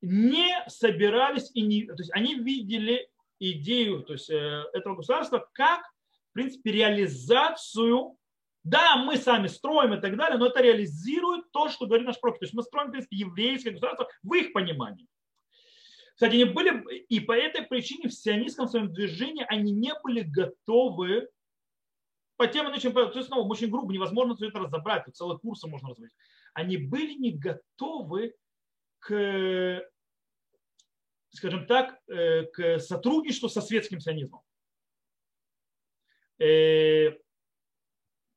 не 0.00 0.50
собирались 0.68 1.50
и 1.54 1.62
не, 1.62 1.86
то 1.86 1.94
есть 1.98 2.10
они 2.12 2.34
видели 2.34 3.08
идею 3.38 4.02
то 4.02 4.14
есть, 4.14 4.30
э, 4.30 4.64
этого 4.72 4.96
государства 4.96 5.48
как, 5.52 5.80
в 6.30 6.32
принципе, 6.34 6.72
реализацию. 6.72 8.16
Да, 8.64 8.96
мы 8.96 9.16
сами 9.16 9.48
строим 9.48 9.94
и 9.94 10.00
так 10.00 10.16
далее, 10.16 10.38
но 10.38 10.46
это 10.46 10.62
реализирует 10.62 11.50
то, 11.50 11.68
что 11.68 11.86
говорит 11.86 12.06
наш 12.06 12.20
пророк. 12.20 12.38
То 12.38 12.44
есть 12.44 12.54
мы 12.54 12.62
строим, 12.62 12.88
в 12.88 12.90
принципе, 12.92 13.16
еврейское 13.16 13.72
государство 13.72 14.08
в 14.22 14.34
их 14.34 14.52
понимании. 14.52 15.08
Кстати, 16.14 16.34
они 16.34 16.44
были, 16.44 17.02
и 17.08 17.18
по 17.18 17.32
этой 17.32 17.62
причине 17.62 18.08
в 18.08 18.14
сионистском 18.14 18.68
своем 18.68 18.92
движении 18.92 19.44
они 19.48 19.72
не 19.72 19.92
были 20.04 20.20
готовы 20.20 21.28
по 22.42 22.48
тем 22.48 22.66
иным, 22.66 22.92
то 22.92 23.18
есть, 23.18 23.30
ну, 23.30 23.46
очень 23.46 23.70
грубо, 23.70 23.92
невозможно 23.92 24.34
все 24.34 24.48
это 24.48 24.58
разобрать, 24.58 25.04
целый 25.14 25.38
курсы 25.38 25.68
можно 25.68 25.90
разобрать. 25.90 26.10
Они 26.54 26.76
были 26.76 27.14
не 27.14 27.30
готовы 27.30 28.34
к 28.98 29.80
скажем 31.30 31.66
так, 31.66 31.98
э, 32.08 32.42
к 32.46 32.80
сотрудничеству 32.80 33.48
со 33.48 33.62
светским 33.62 34.00
сионизмом. 34.00 34.42
Э, 36.38 37.12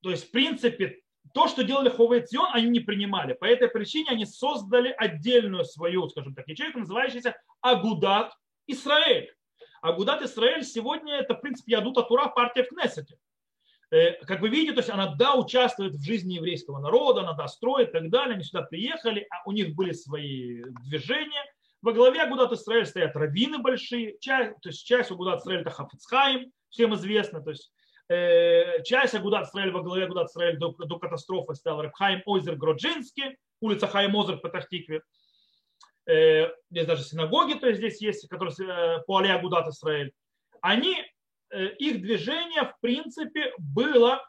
то 0.01 0.11
есть, 0.11 0.27
в 0.27 0.31
принципе, 0.31 1.01
то, 1.33 1.47
что 1.47 1.63
делали 1.63 1.89
Ховей 1.89 2.21
Цион, 2.21 2.51
они 2.53 2.69
не 2.69 2.79
принимали. 2.79 3.33
По 3.33 3.45
этой 3.45 3.69
причине 3.69 4.11
они 4.11 4.25
создали 4.25 4.89
отдельную 4.89 5.65
свою, 5.65 6.07
скажем 6.09 6.35
так, 6.35 6.47
ячейку, 6.47 6.79
называющуюся 6.79 7.35
Агудат 7.59 8.31
Израиль. 8.67 9.35
Агудат 9.81 10.21
Израиль 10.21 10.63
сегодня 10.63 11.15
это, 11.15 11.33
в 11.33 11.41
принципе, 11.41 11.73
Ядута 11.73 12.03
Тура 12.03 12.27
партия 12.27 12.63
в 12.63 12.69
Кнессете. 12.69 13.17
Э, 13.91 14.13
как 14.25 14.41
вы 14.41 14.49
видите, 14.49 14.73
то 14.73 14.79
есть 14.79 14.89
она, 14.89 15.15
да, 15.15 15.35
участвует 15.35 15.93
в 15.93 16.03
жизни 16.03 16.33
еврейского 16.33 16.79
народа, 16.79 17.21
она, 17.21 17.33
да, 17.33 17.47
строит 17.47 17.89
и 17.89 17.91
так 17.91 18.09
далее. 18.09 18.35
Они 18.35 18.43
сюда 18.43 18.63
приехали, 18.63 19.27
а 19.29 19.47
у 19.47 19.51
них 19.51 19.75
были 19.75 19.91
свои 19.91 20.63
движения. 20.85 21.43
Во 21.81 21.93
главе 21.93 22.23
Агудат 22.23 22.51
Исраэль 22.51 22.87
стоят 22.87 23.15
раввины 23.15 23.59
большие, 23.59 24.17
часть, 24.19 24.59
то 24.61 24.69
есть 24.69 24.85
часть 24.85 25.11
Агудат 25.11 25.41
Исраэль 25.41 25.61
это 25.61 25.69
Хафицхайм, 25.69 26.51
всем 26.69 26.95
известно, 26.95 27.41
то 27.41 27.51
есть 27.51 27.71
э, 28.09 28.81
часть 28.83 29.13
Агудат 29.13 29.47
Исраэль 29.47 29.71
во 29.71 29.83
главе 29.83 30.05
Агудат 30.05 30.29
Исраэль 30.29 30.57
до, 30.57 30.71
до 30.71 30.97
катастрофы 30.97 31.53
стоял 31.53 31.81
Рабхайм 31.81 32.23
Озер 32.25 32.55
Гроджинский, 32.55 33.37
улица 33.61 33.85
Хайм 33.85 34.15
Озер 34.15 34.37
Патахтикве. 34.37 35.03
Э, 36.07 36.49
здесь 36.71 36.87
даже 36.87 37.03
синагоги, 37.03 37.53
то 37.53 37.67
есть 37.67 37.77
здесь 37.77 38.01
есть, 38.01 38.27
которые 38.29 38.55
э, 38.59 39.03
по 39.05 39.17
Али 39.17 39.29
Агудат 39.29 39.67
Исраэль. 39.67 40.11
Они 40.61 40.97
их 41.63 42.01
движение, 42.01 42.63
в 42.63 42.79
принципе, 42.81 43.53
было 43.57 44.21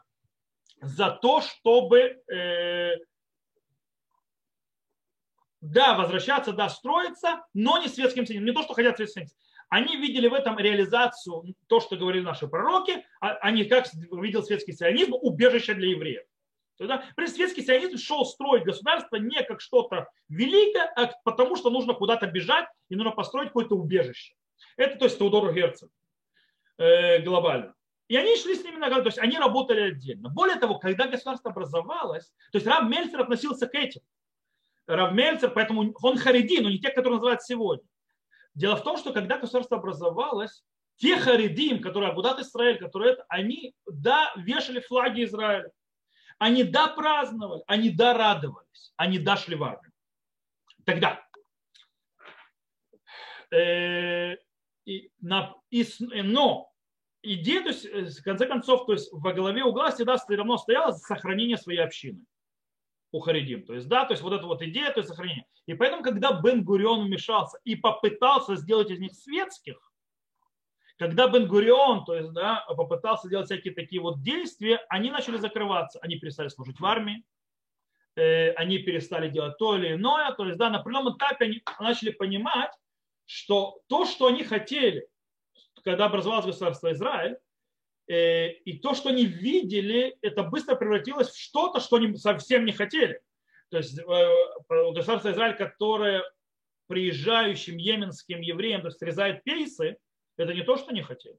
за 0.81 1.11
то, 1.11 1.41
чтобы 1.41 2.21
э, 2.31 2.95
да, 5.61 5.97
возвращаться, 5.97 6.53
да, 6.53 6.69
строиться, 6.69 7.41
но 7.53 7.77
не 7.79 7.87
светским 7.87 8.25
сионизмом. 8.25 8.45
Не 8.45 8.53
то, 8.53 8.63
что 8.63 8.73
хотят 8.73 8.97
светским 8.97 9.21
сионизмом. 9.21 9.37
Они 9.69 9.97
видели 9.97 10.27
в 10.27 10.33
этом 10.33 10.57
реализацию, 10.57 11.53
то, 11.67 11.81
что 11.81 11.97
говорили 11.97 12.23
наши 12.23 12.47
пророки, 12.47 13.03
а 13.19 13.33
они 13.41 13.65
как 13.65 13.85
видел 13.93 14.43
светский 14.43 14.71
сионизм, 14.71 15.13
убежище 15.13 15.73
для 15.73 15.89
евреев. 15.89 16.23
Тогда, 16.77 17.03
принципе, 17.15 17.47
светский 17.47 17.63
сионизм 17.63 17.97
шел 17.97 18.25
строить 18.25 18.63
государство 18.63 19.17
не 19.17 19.43
как 19.43 19.59
что-то 19.59 20.07
великое, 20.29 20.85
а 20.95 21.11
потому 21.23 21.55
что 21.55 21.69
нужно 21.69 21.95
куда-то 21.95 22.27
бежать 22.27 22.67
и 22.89 22.95
нужно 22.95 23.11
построить 23.11 23.49
какое-то 23.49 23.75
убежище. 23.75 24.35
Это 24.77 24.97
то 24.97 25.05
есть 25.05 25.17
Теодор 25.17 25.53
Герцог. 25.53 25.89
Э, 26.77 27.19
глобально. 27.21 27.73
И 28.07 28.15
они 28.15 28.37
шли 28.37 28.55
с 28.55 28.63
ними 28.63 28.77
ногами, 28.77 29.01
то 29.01 29.07
есть 29.07 29.19
они 29.19 29.37
работали 29.37 29.91
отдельно. 29.91 30.29
Более 30.29 30.57
того, 30.57 30.79
когда 30.79 31.07
государство 31.07 31.51
образовалось, 31.51 32.27
то 32.51 32.57
есть 32.57 32.67
Рав 32.67 32.87
Мельцер 32.87 33.19
относился 33.21 33.67
к 33.67 33.75
этим. 33.75 34.01
Рав 34.85 35.11
Мельцер, 35.13 35.51
поэтому 35.51 35.93
он 36.01 36.17
хариди, 36.17 36.61
но 36.61 36.69
не 36.69 36.79
те, 36.79 36.89
которые 36.89 37.15
называют 37.15 37.41
сегодня. 37.41 37.87
Дело 38.53 38.75
в 38.77 38.83
том, 38.83 38.97
что 38.97 39.11
когда 39.11 39.37
государство 39.37 39.77
образовалось, 39.77 40.63
те 40.95 41.17
харидим, 41.17 41.81
которые 41.81 42.11
Абудат 42.11 42.39
Израиль, 42.39 42.79
которые 42.79 43.13
это, 43.13 43.25
они, 43.27 43.75
да, 43.85 44.31
вешали 44.35 44.79
флаги 44.79 45.25
Израиля. 45.25 45.69
Они, 46.39 46.63
да, 46.63 46.87
праздновали, 46.87 47.63
они, 47.67 47.89
да, 47.89 48.13
радовались, 48.13 48.93
они, 48.95 49.19
да, 49.19 49.37
шли 49.37 49.55
в 49.55 49.63
армию. 49.63 49.91
Тогда. 50.85 51.23
Э, 53.51 54.37
и, 54.85 55.11
на, 55.19 55.55
и, 55.69 55.85
но 55.99 56.66
идея, 57.35 57.61
то 57.61 57.69
есть, 57.69 57.85
э, 57.85 58.05
в 58.05 58.23
конце 58.23 58.45
концов, 58.45 58.85
то 58.85 58.93
есть 58.93 59.09
во 59.11 59.33
главе 59.33 59.63
угла 59.63 59.91
всегда 59.91 60.17
все 60.17 60.35
равно 60.35 60.57
стояло 60.57 60.91
сохранение 60.91 61.57
своей 61.57 61.79
общины 61.79 62.25
у 63.11 63.19
Харидим. 63.19 63.65
То 63.65 63.73
есть, 63.73 63.87
да, 63.87 64.05
то 64.05 64.13
есть 64.13 64.23
вот 64.23 64.33
эта 64.33 64.45
вот 64.45 64.61
идея, 64.61 64.91
то 64.91 64.99
есть 64.99 65.09
сохранение. 65.09 65.45
И 65.65 65.73
поэтому, 65.73 66.03
когда 66.03 66.33
Бен 66.41 66.63
Гурион 66.63 67.05
вмешался 67.05 67.59
и 67.63 67.75
попытался 67.75 68.55
сделать 68.55 68.91
из 68.91 68.99
них 68.99 69.13
светских, 69.13 69.91
когда 70.97 71.27
Бен 71.27 71.47
Гурион, 71.47 72.05
то 72.05 72.15
есть, 72.15 72.31
да, 72.33 72.65
попытался 72.75 73.29
делать 73.29 73.45
всякие 73.45 73.73
такие 73.73 74.01
вот 74.01 74.21
действия, 74.23 74.83
они 74.89 75.11
начали 75.11 75.37
закрываться. 75.37 75.99
Они 76.01 76.17
перестали 76.17 76.47
служить 76.47 76.79
в 76.79 76.85
армии, 76.85 77.23
э, 78.15 78.51
они 78.53 78.79
перестали 78.79 79.29
делать 79.29 79.57
то 79.57 79.77
или 79.77 79.93
иное. 79.93 80.31
То 80.31 80.45
есть, 80.45 80.57
да, 80.57 80.69
на 80.69 80.79
определенном 80.79 81.15
этапе 81.15 81.45
они 81.45 81.63
начали 81.79 82.09
понимать, 82.09 82.71
что 83.25 83.79
то, 83.87 84.05
что 84.05 84.27
они 84.27 84.43
хотели, 84.43 85.07
когда 85.87 86.07
образовалось 86.07 86.45
государство 86.45 86.91
Израиль, 86.91 87.37
э, 88.09 88.51
и 88.51 88.77
то, 88.79 88.93
что 88.93 89.07
они 89.07 89.23
видели, 89.23 90.17
это 90.21 90.43
быстро 90.43 90.75
превратилось 90.75 91.29
в 91.29 91.39
что-то, 91.41 91.79
что 91.79 91.95
они 91.95 92.13
совсем 92.17 92.65
не 92.65 92.73
хотели. 92.73 93.21
То 93.69 93.77
есть 93.77 93.97
э, 93.97 94.03
государство 94.67 95.31
Израиль, 95.31 95.55
которое 95.55 96.23
приезжающим 96.87 97.77
йеменским 97.77 98.41
евреям 98.41 98.81
то 98.81 98.87
есть, 98.87 98.99
срезает 98.99 99.45
пейсы, 99.45 99.95
это 100.35 100.53
не 100.53 100.63
то, 100.63 100.75
что 100.75 100.89
они 100.89 101.03
хотели. 101.03 101.37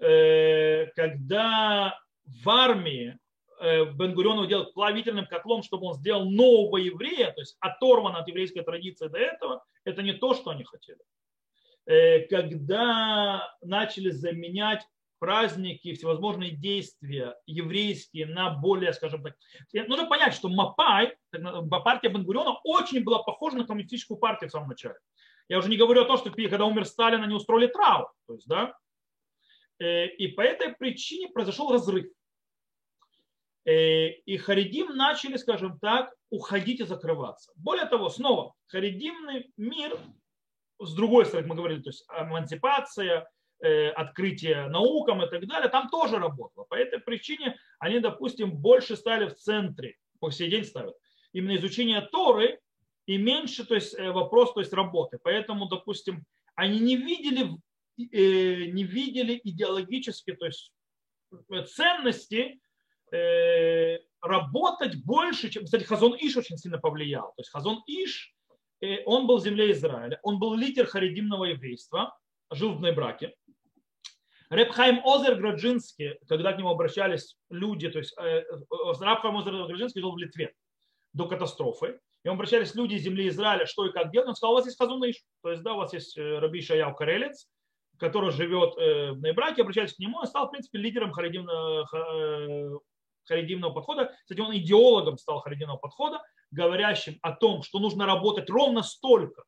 Э, 0.00 0.86
когда 0.94 1.98
в 2.44 2.48
армии 2.48 3.18
Бенгуриону 3.60 4.46
делать 4.46 4.72
плавительным 4.72 5.26
котлом, 5.26 5.64
чтобы 5.64 5.88
он 5.88 5.94
сделал 5.94 6.30
нового 6.30 6.76
еврея, 6.76 7.32
то 7.32 7.40
есть 7.40 7.56
оторван 7.58 8.14
от 8.14 8.28
еврейской 8.28 8.62
традиции 8.62 9.08
до 9.08 9.18
этого, 9.18 9.64
это 9.82 10.00
не 10.00 10.12
то, 10.12 10.32
что 10.32 10.50
они 10.50 10.62
хотели. 10.62 11.00
Э, 11.86 12.20
когда 12.26 13.54
начали 13.62 14.10
заменять 14.10 14.86
праздники, 15.18 15.94
всевозможные 15.94 16.50
действия 16.50 17.36
еврейские 17.46 18.26
на 18.26 18.50
более, 18.50 18.92
скажем 18.92 19.22
так, 19.22 19.36
нужно 19.86 20.06
понять, 20.06 20.34
что 20.34 20.48
Мапай, 20.48 21.16
партия 21.84 22.08
Бенгуриона, 22.08 22.58
очень 22.64 23.04
была 23.04 23.22
похожа 23.22 23.58
на 23.58 23.66
коммунистическую 23.66 24.18
партию 24.18 24.48
в 24.48 24.52
самом 24.52 24.68
начале. 24.68 24.96
Я 25.48 25.58
уже 25.58 25.68
не 25.68 25.76
говорю 25.76 26.02
о 26.02 26.06
том, 26.06 26.16
что 26.16 26.30
когда 26.30 26.64
умер 26.64 26.86
Сталин, 26.86 27.22
они 27.22 27.34
устроили 27.34 27.66
траур. 27.66 28.10
То 28.26 28.34
есть, 28.34 28.46
да? 28.46 28.74
Э, 29.78 30.06
и 30.06 30.28
по 30.28 30.42
этой 30.42 30.74
причине 30.74 31.28
произошел 31.28 31.72
разрыв. 31.72 32.06
Э, 33.64 34.10
и 34.10 34.36
харидим 34.36 34.96
начали, 34.96 35.36
скажем 35.36 35.78
так, 35.80 36.14
уходить 36.30 36.80
и 36.80 36.84
закрываться. 36.84 37.52
Более 37.56 37.86
того, 37.86 38.08
снова, 38.08 38.54
харидимный 38.68 39.52
мир, 39.56 39.98
с 40.80 40.94
другой 40.94 41.26
стороны, 41.26 41.48
мы 41.48 41.54
говорили, 41.54 41.82
то 41.82 41.90
есть 41.90 42.04
эмансипация, 42.08 43.28
э, 43.62 43.88
открытие 43.90 44.68
наукам 44.68 45.22
и 45.22 45.28
так 45.28 45.46
далее, 45.46 45.68
там 45.68 45.88
тоже 45.88 46.18
работало. 46.18 46.64
По 46.64 46.74
этой 46.74 46.98
причине 47.00 47.56
они, 47.78 48.00
допустим, 48.00 48.52
больше 48.52 48.96
стали 48.96 49.28
в 49.28 49.34
центре, 49.34 49.96
по 50.18 50.30
сей 50.30 50.50
день 50.50 50.64
ставят, 50.64 50.94
именно 51.32 51.56
изучение 51.56 52.00
Торы 52.00 52.58
и 53.06 53.18
меньше 53.18 53.64
то 53.64 53.74
есть, 53.74 53.94
э, 53.98 54.10
вопрос 54.10 54.54
то 54.54 54.60
есть, 54.60 54.72
работы. 54.72 55.18
Поэтому, 55.22 55.66
допустим, 55.66 56.24
они 56.54 56.80
не 56.80 56.96
видели, 56.96 57.50
не 57.96 58.84
видели 58.84 59.40
идеологически 59.44 60.32
то 60.32 60.46
есть, 60.46 60.72
ценности 61.74 62.60
Э, 63.12 63.98
работать 64.22 65.02
больше, 65.04 65.50
чем, 65.50 65.64
кстати, 65.64 65.82
Хазон 65.84 66.14
Иш 66.14 66.36
очень 66.36 66.56
сильно 66.58 66.78
повлиял. 66.78 67.32
То 67.36 67.40
есть 67.40 67.50
Хазон 67.50 67.82
Иш, 67.86 68.32
э, 68.32 68.39
он 69.06 69.26
был 69.26 69.38
в 69.38 69.42
земле 69.42 69.72
Израиля, 69.72 70.18
он 70.22 70.38
был 70.38 70.54
лидер 70.54 70.86
харидимного 70.86 71.44
еврейства, 71.44 72.16
жил 72.50 72.72
в 72.72 72.80
браке. 72.80 73.34
Репхайм 74.50 75.00
Озер 75.04 75.36
Граджинский, 75.36 76.18
когда 76.28 76.52
к 76.52 76.58
нему 76.58 76.70
обращались 76.70 77.36
люди, 77.50 77.88
то 77.88 77.98
есть 77.98 78.16
э, 78.18 78.42
Рабхайм 79.00 79.36
Озер 79.36 79.52
Граджинский 79.52 80.00
жил 80.00 80.12
в 80.12 80.18
Литве 80.18 80.52
до 81.12 81.28
катастрофы, 81.28 82.00
и 82.24 82.28
он 82.28 82.34
обращались 82.34 82.74
люди 82.74 82.94
из 82.94 83.02
земли 83.02 83.28
Израиля, 83.28 83.66
что 83.66 83.86
и 83.86 83.92
как 83.92 84.10
делать, 84.10 84.28
он 84.28 84.34
сказал, 84.34 84.54
у 84.54 84.56
вас 84.56 84.66
есть 84.66 84.76
Хазон 84.76 85.08
Иш, 85.08 85.22
то 85.42 85.50
есть 85.50 85.62
да, 85.62 85.74
у 85.74 85.76
вас 85.76 85.92
есть 85.92 86.18
Раби 86.18 86.60
Шаяв 86.60 86.96
Карелец, 86.96 87.48
который 87.98 88.32
живет 88.32 88.74
в 88.74 89.22
Нейбраке, 89.22 89.62
обращались 89.62 89.94
к 89.94 89.98
нему, 90.00 90.18
он 90.18 90.26
стал, 90.26 90.48
в 90.48 90.50
принципе, 90.50 90.78
лидером 90.78 91.12
харидимного 91.12 91.86
харидимного 93.24 93.72
подхода. 93.72 94.14
Кстати, 94.22 94.40
он 94.40 94.56
идеологом 94.56 95.18
стал 95.18 95.40
харидимного 95.40 95.78
подхода, 95.78 96.22
говорящим 96.50 97.18
о 97.22 97.32
том, 97.32 97.62
что 97.62 97.78
нужно 97.78 98.06
работать 98.06 98.50
ровно 98.50 98.82
столько, 98.82 99.44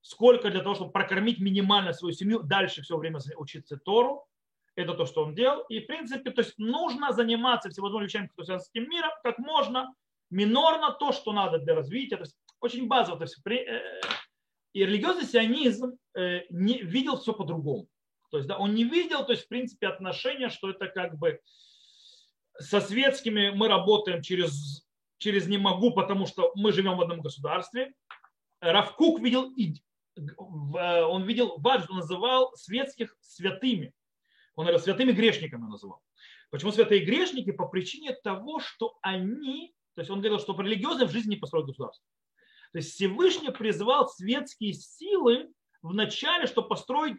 сколько 0.00 0.50
для 0.50 0.60
того, 0.60 0.74
чтобы 0.74 0.92
прокормить 0.92 1.40
минимально 1.40 1.92
свою 1.92 2.14
семью, 2.14 2.42
дальше 2.42 2.82
все 2.82 2.96
время 2.96 3.20
учиться 3.36 3.76
Тору. 3.76 4.26
Это 4.76 4.92
то, 4.92 5.06
что 5.06 5.24
он 5.24 5.34
делал. 5.34 5.62
И, 5.70 5.80
в 5.80 5.86
принципе, 5.86 6.30
то 6.30 6.42
есть 6.42 6.58
нужно 6.58 7.12
заниматься 7.12 7.70
всевозможными 7.70 8.08
вещами, 8.08 8.26
которые 8.26 8.46
связаны 8.46 8.64
с 8.64 8.70
этим 8.74 8.90
миром, 8.90 9.10
как 9.22 9.38
можно, 9.38 9.94
минорно 10.30 10.92
то, 10.92 11.12
что 11.12 11.32
надо 11.32 11.58
для 11.58 11.74
развития. 11.74 12.16
То 12.16 12.24
есть 12.24 12.36
очень 12.60 12.86
базово. 12.86 13.18
То 13.18 13.24
есть, 13.24 13.42
при, 13.42 13.58
э, 13.58 14.00
и 14.74 14.84
религиозный 14.84 15.24
сионизм 15.24 15.96
э, 16.14 16.42
не 16.50 16.82
видел 16.82 17.16
все 17.16 17.32
по-другому. 17.32 17.88
То 18.30 18.36
есть, 18.36 18.48
да, 18.48 18.58
он 18.58 18.74
не 18.74 18.84
видел, 18.84 19.24
то 19.24 19.32
есть, 19.32 19.46
в 19.46 19.48
принципе, 19.48 19.86
отношения, 19.86 20.50
что 20.50 20.68
это 20.68 20.88
как 20.88 21.16
бы 21.18 21.40
со 22.58 22.80
светскими 22.80 23.50
мы 23.50 23.68
работаем 23.68 24.22
через, 24.22 24.86
через 25.18 25.46
не 25.46 25.58
могу, 25.58 25.92
потому 25.92 26.26
что 26.26 26.52
мы 26.54 26.72
живем 26.72 26.96
в 26.96 27.02
одном 27.02 27.20
государстве. 27.20 27.92
Равкук 28.60 29.20
видел, 29.20 29.52
он 30.16 31.24
видел 31.24 31.54
важно, 31.58 31.96
называл 31.96 32.52
светских 32.54 33.16
святыми. 33.20 33.92
Он 34.54 34.64
говорил, 34.64 34.80
святыми 34.80 35.12
грешниками 35.12 35.68
называл. 35.68 36.00
Почему 36.50 36.72
святые 36.72 37.04
грешники? 37.04 37.52
По 37.52 37.66
причине 37.66 38.14
того, 38.24 38.60
что 38.60 38.96
они, 39.02 39.74
то 39.94 40.00
есть 40.00 40.10
он 40.10 40.20
говорил, 40.20 40.38
что 40.38 40.58
религиозно 40.60 41.06
в 41.06 41.10
жизни 41.10 41.30
не 41.30 41.36
построят 41.36 41.66
государство. 41.66 42.06
То 42.72 42.78
есть 42.78 42.94
Всевышний 42.94 43.50
призвал 43.50 44.08
светские 44.08 44.72
силы 44.72 45.50
в 45.82 45.92
начале, 45.92 46.46
чтобы 46.46 46.68
построить 46.68 47.18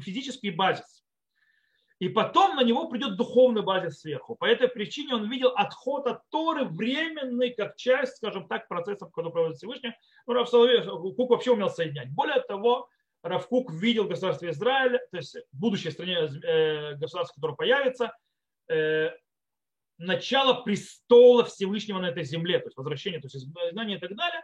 физический 0.00 0.50
базис. 0.50 1.01
И 2.02 2.08
потом 2.08 2.56
на 2.56 2.64
него 2.64 2.88
придет 2.88 3.16
духовный 3.16 3.62
базис 3.62 4.00
сверху. 4.00 4.34
По 4.34 4.46
этой 4.46 4.66
причине 4.66 5.14
он 5.14 5.30
видел 5.30 5.50
отход 5.50 6.08
от 6.08 6.28
Торы 6.30 6.64
временный, 6.64 7.50
как 7.50 7.76
часть, 7.76 8.16
скажем 8.16 8.48
так, 8.48 8.66
процессов, 8.66 9.12
которые 9.12 9.32
проводит 9.32 9.58
Всевышний. 9.58 9.92
Ну, 10.26 10.32
Равкук 10.32 11.30
вообще 11.30 11.52
умел 11.52 11.70
соединять. 11.70 12.10
Более 12.10 12.40
того, 12.40 12.88
Равкук 13.22 13.70
видел 13.72 14.08
государство 14.08 14.50
Израиля, 14.50 14.98
то 15.12 15.16
есть 15.16 15.36
будущее 15.52 15.92
стране, 15.92 16.14
э, 16.14 16.96
государство, 16.96 17.36
которое 17.36 17.54
появится, 17.54 18.12
э, 18.68 19.10
начало 19.96 20.64
престола 20.64 21.44
Всевышнего 21.44 22.00
на 22.00 22.08
этой 22.08 22.24
земле, 22.24 22.58
то 22.58 22.66
есть 22.66 22.76
возвращение, 22.76 23.20
то 23.20 23.26
есть 23.26 23.36
изгнание 23.36 23.98
и 23.98 24.00
так 24.00 24.16
далее, 24.16 24.42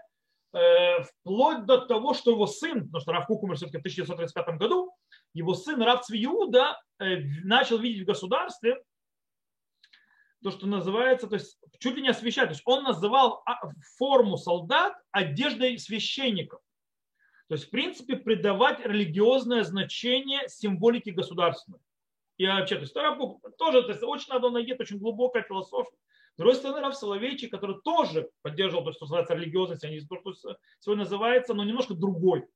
вплоть 0.52 1.66
до 1.66 1.78
того, 1.78 2.14
что 2.14 2.30
его 2.30 2.46
сын, 2.46 2.84
потому 2.86 3.00
что 3.00 3.12
Рав 3.12 3.26
Кук 3.26 3.42
умер 3.42 3.56
все-таки 3.56 3.78
в 3.78 3.80
1935 3.80 4.58
году, 4.58 4.92
его 5.34 5.54
сын 5.54 5.80
Рав 5.82 6.04
Цвиуда 6.04 6.80
э, 6.98 7.18
начал 7.44 7.78
видеть 7.78 8.04
в 8.04 8.06
государстве 8.06 8.82
то, 10.42 10.50
что 10.50 10.66
называется, 10.66 11.26
то 11.26 11.34
есть 11.34 11.58
чуть 11.80 11.96
ли 11.96 12.02
не 12.02 12.08
освещать. 12.08 12.46
То 12.46 12.52
есть 12.52 12.62
он 12.64 12.84
называл 12.84 13.42
а, 13.44 13.58
форму 13.96 14.36
солдат 14.36 14.94
одеждой 15.10 15.78
священников. 15.78 16.60
То 17.48 17.54
есть, 17.54 17.66
в 17.66 17.70
принципе, 17.70 18.16
придавать 18.16 18.80
религиозное 18.80 19.64
значение 19.64 20.48
символике 20.48 21.12
государственной. 21.12 21.80
И 22.36 22.46
вообще, 22.46 22.76
то 22.76 22.82
есть 22.82 22.94
Тарабук 22.94 23.42
тоже, 23.56 23.82
то 23.82 23.88
есть 23.88 24.02
очень 24.02 24.32
надо 24.32 24.50
найти, 24.50 24.76
очень 24.78 24.98
глубокая 24.98 25.42
философия. 25.42 25.96
Другой 26.38 26.54
стороны, 26.54 26.80
Раф 26.80 26.96
Соловейчик, 26.96 27.50
который 27.50 27.76
тоже 27.84 28.30
поддерживал 28.42 28.84
то, 28.84 28.92
что 28.92 29.04
называется 29.04 29.34
религиозность, 29.34 29.84
а 29.84 29.90
не 29.90 30.00
то, 30.00 30.16
что 30.16 30.56
сегодня 30.78 31.04
называется, 31.04 31.52
но 31.52 31.64
немножко 31.64 31.94
другой. 31.94 32.46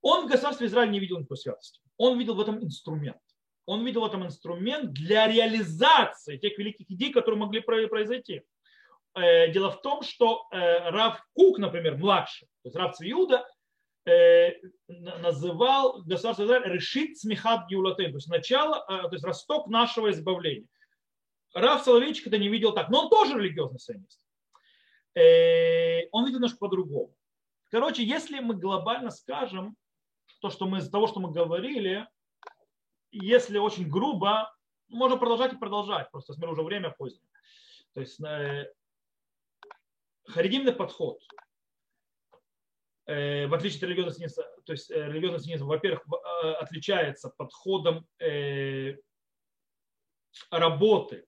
Он 0.00 0.26
в 0.26 0.30
государстве 0.30 0.66
Израиля 0.66 0.90
не 0.90 1.00
видел 1.00 1.18
никакой 1.18 1.36
святости. 1.36 1.80
Он 1.98 2.18
видел 2.18 2.34
в 2.34 2.40
этом 2.40 2.62
инструмент 2.64 3.18
он 3.66 3.84
видел 3.84 4.02
в 4.02 4.06
этом 4.06 4.24
инструмент 4.24 4.92
для 4.92 5.26
реализации 5.26 6.36
тех 6.36 6.58
великих 6.58 6.90
идей, 6.90 7.12
которые 7.12 7.40
могли 7.40 7.60
произойти. 7.60 8.42
Э, 9.14 9.50
дело 9.52 9.70
в 9.70 9.80
том, 9.80 10.02
что 10.02 10.46
э, 10.50 10.90
Рав 10.90 11.24
Кук, 11.34 11.58
например, 11.58 11.96
младший, 11.96 12.48
то 12.62 12.68
есть 12.68 12.76
Рав 12.76 12.94
Цвиуда, 12.96 13.46
э, 14.06 14.52
называл 14.88 16.02
государство 16.02 16.44
Израиль 16.44 16.72
решит 16.72 17.16
смехат 17.18 17.68
геулатын, 17.68 18.10
то 18.10 18.16
есть 18.16 18.28
начало, 18.28 18.84
то 18.86 19.12
есть 19.12 19.24
росток 19.24 19.68
нашего 19.68 20.10
избавления. 20.10 20.68
Рав 21.54 21.84
Соловейчик 21.84 22.26
это 22.26 22.38
не 22.38 22.48
видел 22.48 22.72
так, 22.72 22.90
но 22.90 23.04
он 23.04 23.10
тоже 23.10 23.38
религиозный 23.38 23.78
сионист. 23.78 24.20
Он 25.16 26.24
видел 26.24 26.38
немножко 26.38 26.58
по-другому. 26.58 27.14
Короче, 27.70 28.04
если 28.04 28.40
мы 28.40 28.54
глобально 28.54 29.10
скажем 29.10 29.76
то, 30.40 30.50
что 30.50 30.66
мы 30.66 30.78
из 30.78 30.90
того, 30.90 31.06
что 31.06 31.20
мы 31.20 31.30
говорили, 31.30 32.06
если 33.10 33.58
очень 33.58 33.88
грубо, 33.88 34.54
можно 34.88 35.16
продолжать 35.16 35.52
и 35.52 35.56
продолжать, 35.56 36.10
просто 36.10 36.34
смотрю, 36.34 36.52
уже 36.52 36.62
время 36.62 36.90
позднее. 36.90 37.30
То 37.94 38.00
есть 38.00 38.20
э, 38.20 38.72
харидимный 40.26 40.72
подход, 40.72 41.20
э, 43.06 43.46
в 43.46 43.54
отличие 43.54 43.78
от 43.78 43.82
религиозного 43.84 44.14
синизма, 44.14 44.44
то 44.66 44.72
есть 44.72 44.90
э, 44.90 45.06
религиозный 45.06 45.40
синизм, 45.40 45.66
во-первых, 45.66 46.04
э, 46.42 46.50
отличается 46.54 47.30
подходом 47.30 48.06
э, 48.18 48.96
работы, 50.50 51.24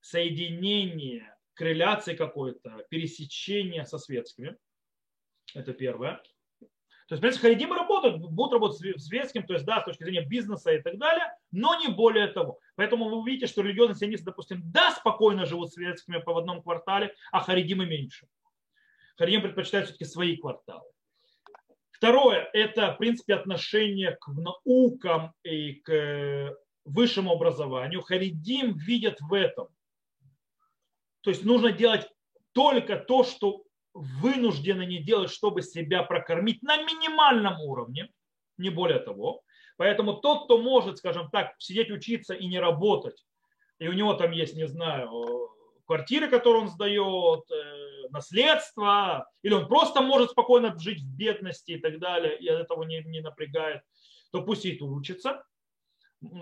соединения, 0.00 1.36
корреляции 1.54 2.14
какой-то, 2.14 2.84
пересечения 2.90 3.84
со 3.84 3.98
светскими. 3.98 4.56
Это 5.54 5.72
первое. 5.72 6.20
То 7.10 7.14
есть, 7.14 7.18
в 7.18 7.22
принципе, 7.22 7.48
харидимы 7.48 7.74
работают, 7.74 8.18
будут 8.20 8.52
работать 8.52 8.78
с 8.78 9.06
светским, 9.06 9.44
то 9.44 9.54
есть, 9.54 9.66
да, 9.66 9.80
с 9.80 9.84
точки 9.84 10.04
зрения 10.04 10.24
бизнеса 10.24 10.70
и 10.72 10.80
так 10.80 10.96
далее, 10.96 11.26
но 11.50 11.74
не 11.80 11.88
более 11.88 12.28
того. 12.28 12.60
Поэтому 12.76 13.08
вы 13.08 13.16
увидите, 13.16 13.48
что 13.48 13.62
религиозные 13.62 13.96
сионисты, 13.96 14.26
допустим, 14.26 14.60
да, 14.66 14.92
спокойно 14.92 15.44
живут 15.44 15.72
светскими 15.72 16.18
по 16.18 16.38
одном 16.38 16.62
квартале, 16.62 17.12
а 17.32 17.40
харидимы 17.40 17.84
меньше. 17.84 18.28
Харидимы 19.16 19.42
предпочитают 19.42 19.86
все-таки 19.88 20.04
свои 20.04 20.36
кварталы. 20.36 20.88
Второе– 21.90 22.48
это, 22.52 22.94
в 22.94 22.98
принципе, 22.98 23.34
отношение 23.34 24.16
к 24.20 24.28
наукам 24.28 25.34
и 25.42 25.74
к 25.80 26.56
высшему 26.84 27.32
образованию. 27.32 28.02
Харидим 28.02 28.78
видят 28.78 29.20
в 29.20 29.34
этом. 29.34 29.68
То 31.22 31.30
есть 31.30 31.44
нужно 31.44 31.72
делать 31.72 32.08
только 32.52 32.96
то, 32.96 33.24
что 33.24 33.62
вынуждены 33.92 34.86
не 34.86 34.98
делать, 34.98 35.30
чтобы 35.30 35.62
себя 35.62 36.02
прокормить 36.02 36.62
на 36.62 36.76
минимальном 36.82 37.60
уровне, 37.60 38.08
не 38.56 38.70
более 38.70 38.98
того. 38.98 39.42
Поэтому 39.76 40.14
тот, 40.14 40.44
кто 40.44 40.58
может, 40.58 40.98
скажем 40.98 41.30
так, 41.30 41.54
сидеть 41.58 41.90
учиться 41.90 42.34
и 42.34 42.46
не 42.46 42.58
работать, 42.58 43.24
и 43.78 43.88
у 43.88 43.92
него 43.92 44.14
там 44.14 44.30
есть, 44.32 44.54
не 44.54 44.66
знаю, 44.66 45.08
квартиры, 45.86 46.28
которые 46.28 46.62
он 46.62 46.68
сдает, 46.68 47.50
э, 47.50 48.08
наследство, 48.10 49.28
или 49.42 49.54
он 49.54 49.68
просто 49.68 50.02
может 50.02 50.32
спокойно 50.32 50.78
жить 50.78 51.02
в 51.02 51.16
бедности 51.16 51.72
и 51.72 51.78
так 51.78 51.98
далее, 51.98 52.38
и 52.38 52.48
от 52.48 52.60
этого 52.60 52.82
не, 52.84 53.02
не 53.04 53.20
напрягает, 53.20 53.82
то 54.32 54.42
пусть 54.42 54.66
и 54.66 54.80
учится. 54.80 55.42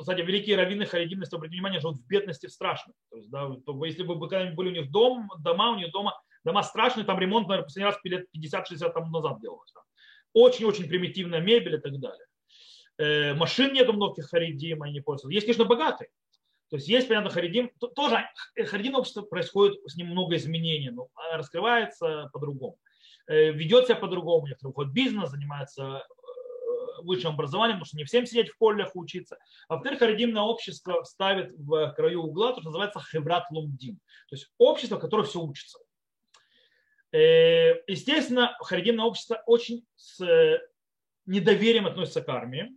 Кстати, 0.01 0.23
великие 0.23 0.57
раввины 0.57 0.87
харидимы, 0.87 1.23
если 1.23 1.37
обратите 1.37 1.57
внимание, 1.57 1.81
живут 1.81 1.99
в 1.99 2.07
бедности 2.07 2.47
в 2.47 2.53
страшном. 2.53 2.95
То 3.11 3.17
есть, 3.17 3.31
да, 3.31 3.49
если 3.85 4.03
бы 4.03 4.19
когда-нибудь 4.19 4.57
были 4.57 4.69
у 4.71 4.83
них 4.83 4.91
дом, 4.91 5.31
дома, 5.39 5.71
у 5.71 5.77
них 5.77 5.93
дома 5.93 6.21
Дома 6.45 6.63
страшные, 6.63 7.05
там 7.05 7.19
ремонт, 7.19 7.49
наверное, 7.49 7.67
последний 7.67 7.91
раз 7.91 7.99
лет 8.05 8.27
50-60 8.35 8.93
там 8.93 9.11
назад 9.11 9.41
делался. 9.41 9.81
Очень-очень 10.33 10.89
примитивная 10.89 11.41
мебель 11.41 11.75
и 11.75 11.79
так 11.79 11.99
далее. 11.99 12.27
Э, 12.99 13.35
машин 13.35 13.73
нету 13.73 13.93
многих 13.93 14.29
харидим, 14.29 14.83
они 14.83 14.95
не 14.95 15.01
пользуются. 15.01 15.35
Есть, 15.35 15.47
конечно, 15.47 15.65
богатые. 15.65 16.11
То 16.71 16.77
есть 16.77 16.89
есть, 16.89 17.09
понятно, 17.09 17.31
харидим. 17.31 17.71
Тоже 17.95 18.27
харидимное 18.67 19.01
общество 19.01 19.23
происходит 19.23 19.79
с 19.87 19.97
ним 19.97 20.09
много 20.09 20.37
изменений, 20.37 20.91
но 20.91 21.09
раскрывается 21.33 22.31
по-другому. 22.33 22.79
Э, 23.27 23.51
ведет 23.53 23.87
себя 23.87 23.97
по-другому, 23.97 24.47
некоторые 24.47 24.71
уходят 24.71 24.93
бизнес, 24.93 25.31
занимаются 25.31 25.83
э, 25.99 26.18
высшим 27.03 27.33
образованием, 27.33 27.79
потому 27.79 27.87
что 27.87 27.97
не 27.97 28.05
всем 28.05 28.27
сидеть 28.27 28.51
в 28.51 28.59
полях 28.59 28.95
учиться. 28.95 29.39
Во-вторых, 29.69 29.99
харидимное 29.99 30.43
общество 30.43 31.03
ставит 31.05 31.53
в 31.53 31.93
краю 31.97 32.23
угла 32.23 32.53
то, 32.53 32.61
что 32.61 32.71
называется 32.71 33.01
хеврат 33.01 33.51
лумдим. 33.51 33.97
То 34.29 34.37
есть 34.37 34.51
общество, 34.59 34.99
которое 34.99 35.25
все 35.25 35.41
учится. 35.41 35.79
Э, 37.13 37.81
естественно, 37.87 38.57
харидимное 38.61 39.05
общество 39.07 39.43
очень 39.47 39.87
с 39.97 40.21
э, 40.21 40.61
недоверием 41.27 41.87
относится 41.87 42.21
к 42.21 42.29
армии, 42.29 42.71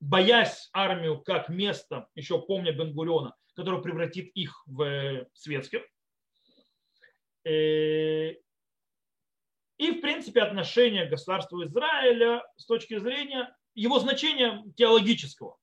боясь 0.00 0.68
армию 0.72 1.20
как 1.20 1.48
место, 1.48 2.08
еще 2.14 2.40
помня 2.40 2.72
Бенгуриона, 2.72 3.36
которое 3.54 3.80
превратит 3.80 4.30
их 4.34 4.62
в 4.66 4.82
э, 4.82 5.26
светских. 5.34 5.82
В 9.90 10.00
принципе, 10.00 10.42
отношение 10.42 11.06
к 11.06 11.10
государству 11.10 11.64
Израиля 11.64 12.44
с 12.56 12.66
точки 12.66 12.98
зрения 12.98 13.54
его 13.74 13.98
значения 13.98 14.62
теологического. 14.76 15.56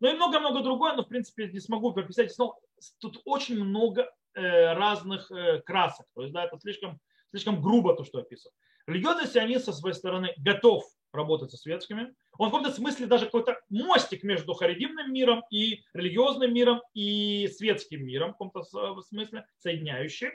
Ну 0.00 0.10
и 0.10 0.14
много-много 0.14 0.62
другое, 0.62 0.94
но, 0.94 1.04
в 1.04 1.08
принципе, 1.08 1.48
не 1.48 1.60
смогу 1.60 1.92
прописать. 1.92 2.34
Но 2.38 2.58
тут 2.98 3.20
очень 3.24 3.62
много 3.62 4.08
Э, 4.34 4.72
разных 4.72 5.30
э, 5.30 5.60
красок. 5.60 6.06
То 6.14 6.22
есть, 6.22 6.32
да, 6.32 6.44
это 6.44 6.58
слишком, 6.58 6.98
слишком 7.32 7.60
грубо 7.60 7.94
то, 7.94 8.02
что 8.02 8.18
описано. 8.18 8.54
Религиозный 8.86 9.26
сионист 9.26 9.66
со 9.66 9.74
своей 9.74 9.94
стороны 9.94 10.32
готов 10.38 10.84
работать 11.12 11.50
со 11.50 11.58
светскими. 11.58 12.14
Он 12.38 12.48
в 12.48 12.50
каком-то 12.50 12.72
смысле 12.72 13.06
даже 13.06 13.26
какой-то 13.26 13.60
мостик 13.68 14.22
между 14.22 14.54
харидимным 14.54 15.12
миром 15.12 15.42
и 15.50 15.84
религиозным 15.92 16.54
миром 16.54 16.80
и 16.94 17.46
светским 17.48 18.06
миром, 18.06 18.30
в 18.30 18.38
каком-то 18.38 18.62
смысле 19.02 19.44
соединяющий. 19.58 20.30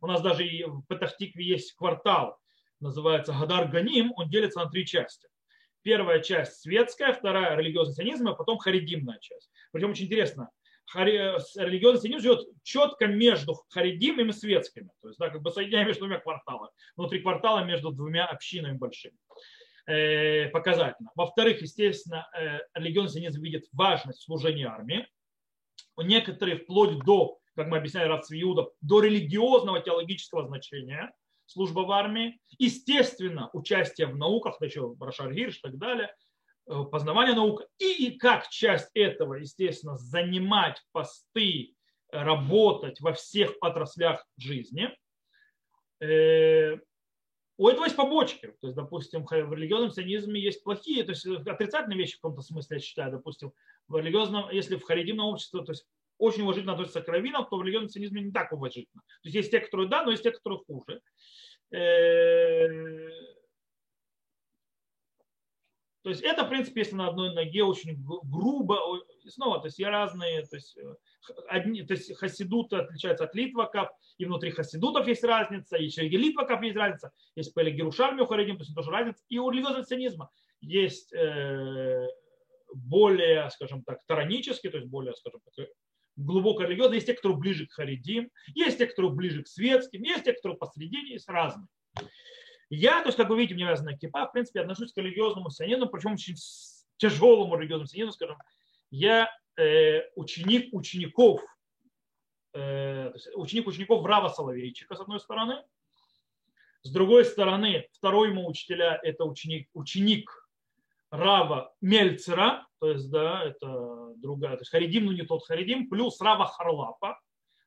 У 0.00 0.06
нас 0.06 0.20
даже 0.22 0.46
и 0.46 0.64
в 0.64 0.82
Петахтикве 0.88 1.44
есть 1.44 1.74
квартал, 1.74 2.38
называется 2.80 3.32
Гадар 3.32 3.68
Ганим, 3.68 4.12
он 4.16 4.28
делится 4.28 4.60
на 4.60 4.70
три 4.70 4.86
части. 4.86 5.28
Первая 5.82 6.20
часть 6.20 6.60
светская, 6.60 7.12
вторая 7.12 7.56
религиозный 7.56 7.94
сионизм, 7.94 8.28
а 8.28 8.34
потом 8.34 8.58
харидимная 8.58 9.18
часть. 9.20 9.50
Причем 9.72 9.90
очень 9.90 10.06
интересно, 10.06 10.50
религиозный 10.94 12.00
сионизм 12.00 12.22
живет 12.22 12.46
четко 12.62 13.06
между 13.06 13.54
харидим 13.70 14.20
и 14.20 14.32
светскими. 14.32 14.90
То 15.02 15.08
есть, 15.08 15.18
да, 15.18 15.30
как 15.30 15.42
бы 15.42 15.50
соединяя 15.50 15.84
между 15.84 16.00
двумя 16.00 16.18
кварталами. 16.18 16.70
Внутри 16.96 17.20
квартала 17.20 17.64
между 17.64 17.90
двумя 17.90 18.26
общинами 18.26 18.76
большими. 18.76 19.16
Э, 19.86 20.48
показательно. 20.48 21.10
Во-вторых, 21.14 21.62
естественно, 21.62 22.28
э, 22.38 22.58
религиозный 22.74 23.22
сионизм 23.22 23.42
видит 23.42 23.64
важность 23.72 24.22
служения 24.22 24.66
армии. 24.66 25.06
Некоторые 25.96 26.58
вплоть 26.58 26.98
до, 27.04 27.37
как 27.58 27.68
мы 27.68 27.78
объясняли 27.78 28.08
Равцвиуда, 28.08 28.70
до 28.80 29.00
религиозного 29.00 29.80
теологического 29.80 30.46
значения 30.46 31.12
служба 31.46 31.80
в 31.80 31.90
армии. 31.90 32.40
Естественно, 32.58 33.50
участие 33.52 34.06
в 34.06 34.16
науках, 34.16 34.56
да 34.60 34.66
еще 34.66 34.94
Рашар 35.00 35.32
Гирш 35.32 35.58
и 35.58 35.62
так 35.62 35.78
далее– 35.78 36.14
Э, 36.68 36.84
познавания 36.84 37.34
наук, 37.34 37.62
и 37.78 38.10
как 38.18 38.48
часть 38.48 38.90
этого, 38.92 39.34
естественно, 39.34 39.96
занимать 39.96 40.82
посты, 40.92 41.74
работать 42.10 43.00
во 43.00 43.14
всех 43.14 43.54
отраслях 43.62 44.26
жизни. 44.36 44.90
Э, 46.00 46.76
у 47.56 47.68
этого 47.68 47.84
есть 47.84 47.96
побочки. 47.96 48.54
То 48.60 48.66
есть, 48.66 48.76
допустим, 48.76 49.24
в 49.24 49.52
религиозном 49.52 49.92
сионизме 49.92 50.40
есть 50.40 50.62
плохие, 50.62 51.04
то 51.04 51.10
есть 51.12 51.26
отрицательные 51.26 51.98
вещи 51.98 52.18
в 52.18 52.20
каком-то 52.20 52.42
смысле, 52.42 52.76
я 52.76 52.82
считаю. 52.82 53.12
Допустим, 53.12 53.52
в 53.88 53.96
религиозном, 53.96 54.50
если 54.50 54.76
в 54.76 54.84
харидимном 54.84 55.26
обществе, 55.26 55.64
то 55.64 55.72
есть 55.72 55.86
очень 56.18 56.42
уважительно 56.42 56.72
относятся 56.74 57.00
к 57.00 57.08
раввинам, 57.08 57.46
то 57.48 57.56
в 57.56 57.62
религиозном 57.62 57.88
сионизме 57.88 58.22
не 58.22 58.32
так 58.32 58.52
уважительно. 58.52 59.02
То 59.22 59.28
есть 59.28 59.36
есть 59.36 59.50
те, 59.50 59.60
которые 59.60 59.88
да, 59.88 60.04
но 60.04 60.10
есть 60.10 60.22
те, 60.22 60.30
которые 60.30 60.60
хуже. 60.66 61.00
Э, 61.70 62.68
то 66.02 66.10
есть 66.10 66.22
это, 66.22 66.44
в 66.44 66.48
принципе, 66.48 66.80
если 66.80 66.94
на 66.94 67.08
одной 67.08 67.34
ноге 67.34 67.64
очень 67.64 68.02
грубо, 68.02 68.98
И 69.24 69.28
снова, 69.28 69.60
то 69.60 69.66
есть 69.66 69.78
я 69.78 69.90
разные, 69.90 70.46
то 70.46 70.56
есть, 70.56 70.76
э, 70.78 70.94
одни, 71.48 71.82
то 71.82 71.94
есть 71.94 72.16
хасидуты 72.16 72.76
отличаются 72.76 73.24
от 73.24 73.34
литваков, 73.34 73.90
и 74.16 74.24
внутри 74.24 74.50
хасидутов 74.50 75.06
есть 75.06 75.22
разница, 75.24 75.76
и 75.76 75.88
среди 75.90 76.16
литваков 76.16 76.62
есть 76.62 76.76
разница, 76.76 77.12
есть 77.34 77.52
Пеле 77.52 77.72
Герушарми 77.72 78.22
у 78.22 78.26
Харидим, 78.26 78.56
то 78.56 78.62
есть 78.62 78.74
тоже 78.74 78.90
разница, 78.90 79.22
и 79.28 79.38
у 79.38 79.50
религиозного 79.50 79.84
сионизма 79.84 80.30
есть 80.60 81.12
э, 81.12 82.06
более, 82.72 83.50
скажем 83.50 83.82
так, 83.82 83.98
таранический, 84.06 84.70
то 84.70 84.78
есть 84.78 84.88
более, 84.88 85.14
скажем 85.14 85.40
так, 85.44 85.68
глубоко 86.18 86.64
религиозный, 86.64 86.96
есть 86.96 87.06
те, 87.06 87.14
кто 87.14 87.34
ближе 87.34 87.66
к 87.66 87.72
харидим, 87.72 88.30
есть 88.54 88.78
те, 88.78 88.86
кто 88.86 89.08
ближе 89.08 89.42
к 89.42 89.48
светским, 89.48 90.02
есть 90.02 90.24
те, 90.24 90.32
кто 90.32 90.54
посредине, 90.54 91.12
есть 91.12 91.28
разные. 91.28 91.68
Я, 92.70 93.00
то 93.00 93.08
есть, 93.08 93.16
как 93.16 93.30
вы 93.30 93.38
видите, 93.38 93.54
мне 93.54 93.66
разная 93.66 93.96
кипа, 93.96 94.26
в 94.26 94.32
принципе, 94.32 94.60
отношусь 94.60 94.92
к 94.92 94.98
религиозному 94.98 95.50
сионизму, 95.50 95.86
причем 95.86 96.12
очень 96.12 96.34
тяжелому 96.98 97.56
религиозному 97.56 97.86
сионизму, 97.86 98.12
скажем, 98.12 98.36
я 98.90 99.30
э, 99.56 100.02
ученик 100.16 100.74
учеников, 100.74 101.40
э, 102.52 103.12
ученик 103.34 103.66
учеников 103.66 104.04
Рава 104.04 104.28
Соловейчика, 104.28 104.96
с 104.96 105.00
одной 105.00 105.20
стороны, 105.20 105.62
с 106.82 106.90
другой 106.90 107.24
стороны, 107.24 107.88
второй 107.92 108.30
ему 108.30 108.46
учителя– 108.46 109.00
это 109.02 109.24
ученик, 109.24 109.68
ученик 109.72 110.37
Рава 111.10 111.74
Мельцера, 111.80 112.66
то 112.80 112.90
есть, 112.90 113.10
да, 113.10 113.44
это 113.44 114.14
другая, 114.16 114.56
то 114.56 114.62
есть 114.62 114.70
Харидим, 114.70 115.06
но 115.06 115.12
не 115.12 115.22
тот 115.22 115.44
Харидим, 115.44 115.88
плюс 115.88 116.20
Рава 116.20 116.46
Харлапа, 116.46 117.18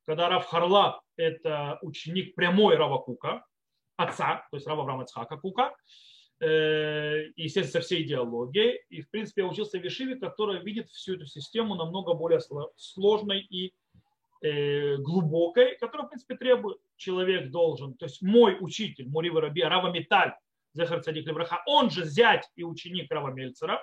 когда 0.06 0.30
Рав 0.30 0.46
Харлап– 0.46 1.02
это 1.16 1.80
ученик 1.82 2.36
прямой 2.36 2.76
Рава 2.76 3.00
Кука, 3.00 3.46
отца, 3.98 4.48
то 4.52 4.58
есть 4.58 4.68
Рава 4.68 4.84
Авраама 4.84 5.06
Цхака 5.06 5.38
Кука, 5.38 5.76
э, 6.40 7.28
естественно, 7.36 7.82
со 7.82 7.82
всей 7.82 8.04
идеологией. 8.04 8.82
И, 8.90 9.02
в 9.02 9.10
принципе, 9.10 9.44
я 9.44 9.48
учился 9.48 9.80
в 9.80 9.84
Вишиве, 9.84 10.16
которая 10.16 10.60
видит 10.60 10.90
всю 10.90 11.16
эту 11.16 11.26
систему 11.26 11.76
намного 11.76 12.14
более 12.14 12.40
сложной 12.76 13.42
и 13.42 13.74
э, 14.42 14.98
глубокой, 14.98 15.78
которую, 15.78 16.08
в 16.08 16.10
принципе, 16.10 16.36
требует 16.36 16.80
человек 16.96 17.52
должен. 17.52 17.94
То 17.96 18.06
есть 18.06 18.22
мой 18.22 18.58
учитель, 18.60 19.08
Мурива 19.08 19.42
Раби, 19.42 19.64
Рава 19.64 19.92
Металь, 19.92 20.34
Захар 20.74 21.02
Цадик 21.02 21.28
Левраха, 21.28 21.62
он 21.66 21.90
же 21.90 22.06
зять 22.06 22.50
и 22.56 22.64
ученик 22.64 23.12
Рава 23.12 23.32
Мельцера, 23.32 23.82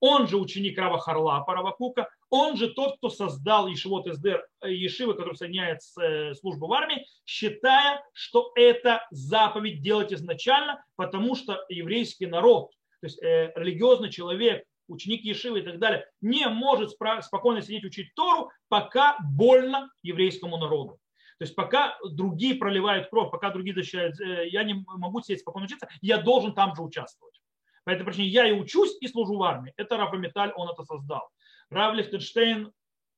он 0.00 0.26
же 0.26 0.38
ученик 0.38 0.78
Рава 0.78 0.98
Харлапа, 0.98 1.54
Рава 1.54 1.72
Кука, 1.72 2.08
он 2.30 2.56
же 2.56 2.68
тот, 2.70 2.96
кто 2.96 3.10
создал 3.10 3.68
Ешивот 3.68 4.06
СДР, 4.06 4.46
э, 4.62 4.72
Ешивы, 4.72 5.14
который 5.14 5.36
соединяет 5.36 5.80
э, 6.00 6.34
службу 6.34 6.66
в 6.66 6.72
армии, 6.72 7.04
считая, 7.26 8.02
что 8.14 8.50
это 8.54 9.06
заповедь 9.10 9.82
делать 9.82 10.12
изначально, 10.12 10.82
потому 10.96 11.36
что 11.36 11.64
еврейский 11.68 12.26
народ, 12.26 12.70
то 13.00 13.06
есть 13.06 13.22
э, 13.22 13.52
религиозный 13.54 14.10
человек, 14.10 14.64
ученик 14.88 15.22
Ешивы 15.24 15.60
и 15.60 15.62
так 15.62 15.78
далее, 15.78 16.06
не 16.20 16.48
может 16.48 16.90
спокойно 16.90 17.62
сидеть 17.62 17.84
учить 17.84 18.14
Тору, 18.14 18.50
пока 18.68 19.18
больно 19.20 19.90
еврейскому 20.02 20.56
народу. 20.56 20.98
То 21.40 21.44
есть 21.44 21.54
пока 21.54 21.98
другие 22.04 22.56
проливают 22.56 23.08
кровь, 23.08 23.30
пока 23.30 23.48
другие 23.48 23.74
защищают, 23.74 24.14
я 24.20 24.62
не 24.62 24.84
могу 24.86 25.22
сидеть 25.22 25.40
спокойно 25.40 25.64
учиться, 25.64 25.88
я 26.02 26.18
должен 26.18 26.52
там 26.52 26.76
же 26.76 26.82
участвовать. 26.82 27.40
По 27.84 27.88
этой 27.88 28.04
причине 28.04 28.28
я 28.28 28.46
и 28.46 28.52
учусь, 28.52 28.94
и 29.00 29.08
служу 29.08 29.38
в 29.38 29.42
армии. 29.42 29.72
Это 29.78 29.96
Рафа 29.96 30.18
Металь, 30.18 30.52
он 30.54 30.68
это 30.68 30.84
создал. 30.84 31.30
Рав 31.70 31.94
Лихтенштейн, 31.94 32.70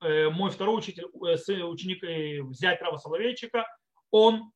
э, 0.02 0.28
мой 0.28 0.52
второй 0.52 0.78
учитель, 0.78 1.02
э, 1.02 1.62
ученик 1.64 2.04
э, 2.04 2.42
взять 2.42 2.80
Рава 2.80 2.96
Соловейчика, 2.96 3.66
он, 4.12 4.52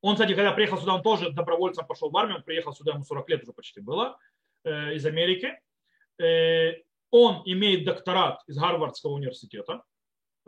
он, 0.00 0.16
кстати, 0.16 0.34
когда 0.34 0.50
приехал 0.50 0.78
сюда, 0.78 0.96
он 0.96 1.02
тоже 1.02 1.30
добровольцем 1.30 1.86
пошел 1.86 2.10
в 2.10 2.16
армию, 2.16 2.38
он 2.38 2.42
приехал 2.42 2.72
сюда, 2.72 2.94
ему 2.94 3.04
40 3.04 3.28
лет 3.28 3.44
уже 3.44 3.52
почти 3.52 3.80
было, 3.80 4.18
из 4.64 5.06
Америки. 5.06 5.60
Он 7.10 7.42
имеет 7.44 7.84
докторат 7.84 8.42
из 8.48 8.58
Гарвардского 8.58 9.12
университета, 9.12 9.84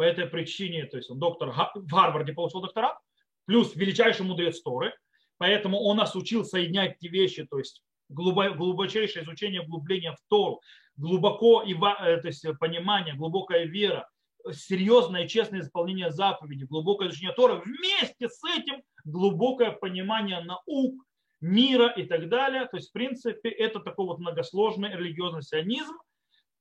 по 0.00 0.04
этой 0.04 0.26
причине, 0.26 0.86
то 0.86 0.96
есть 0.96 1.10
он 1.10 1.18
доктор 1.18 1.50
в 1.50 1.86
Гарварде 1.86 2.32
получил 2.32 2.62
докторат, 2.62 2.96
плюс 3.44 3.76
величайший 3.76 4.24
мудрец 4.24 4.62
Торы– 4.62 4.94
Поэтому 5.40 5.80
он 5.80 5.96
нас 5.96 6.14
учил 6.14 6.44
соединять 6.44 6.96
эти 7.00 7.10
вещи, 7.10 7.46
то 7.46 7.58
есть 7.58 7.82
глубочайшее 8.10 9.24
изучение, 9.24 9.62
углубление 9.62 10.12
в 10.12 10.18
Тору, 10.28 10.60
глубоко 10.96 11.62
и, 11.62 11.72
э, 11.72 12.20
то 12.20 12.26
есть 12.26 12.44
понимание, 12.58 13.14
глубокая 13.14 13.64
вера, 13.64 14.06
серьезное 14.52 15.24
и 15.24 15.28
честное 15.28 15.62
исполнение 15.62 16.10
заповедей, 16.10 16.66
глубокое 16.66 17.08
изучение 17.08 17.32
Тора, 17.32 17.62
вместе 17.64 18.28
с 18.28 18.44
этим 18.54 18.82
глубокое 19.04 19.70
понимание 19.70 20.40
наук, 20.40 21.02
мира 21.40 21.88
и 21.88 22.02
так 22.02 22.28
далее. 22.28 22.66
То 22.66 22.76
есть, 22.76 22.90
в 22.90 22.92
принципе, 22.92 23.48
это 23.48 23.80
такой 23.80 24.04
вот 24.04 24.18
многосложный 24.18 24.94
религиозный 24.94 25.42
сионизм. 25.42 25.94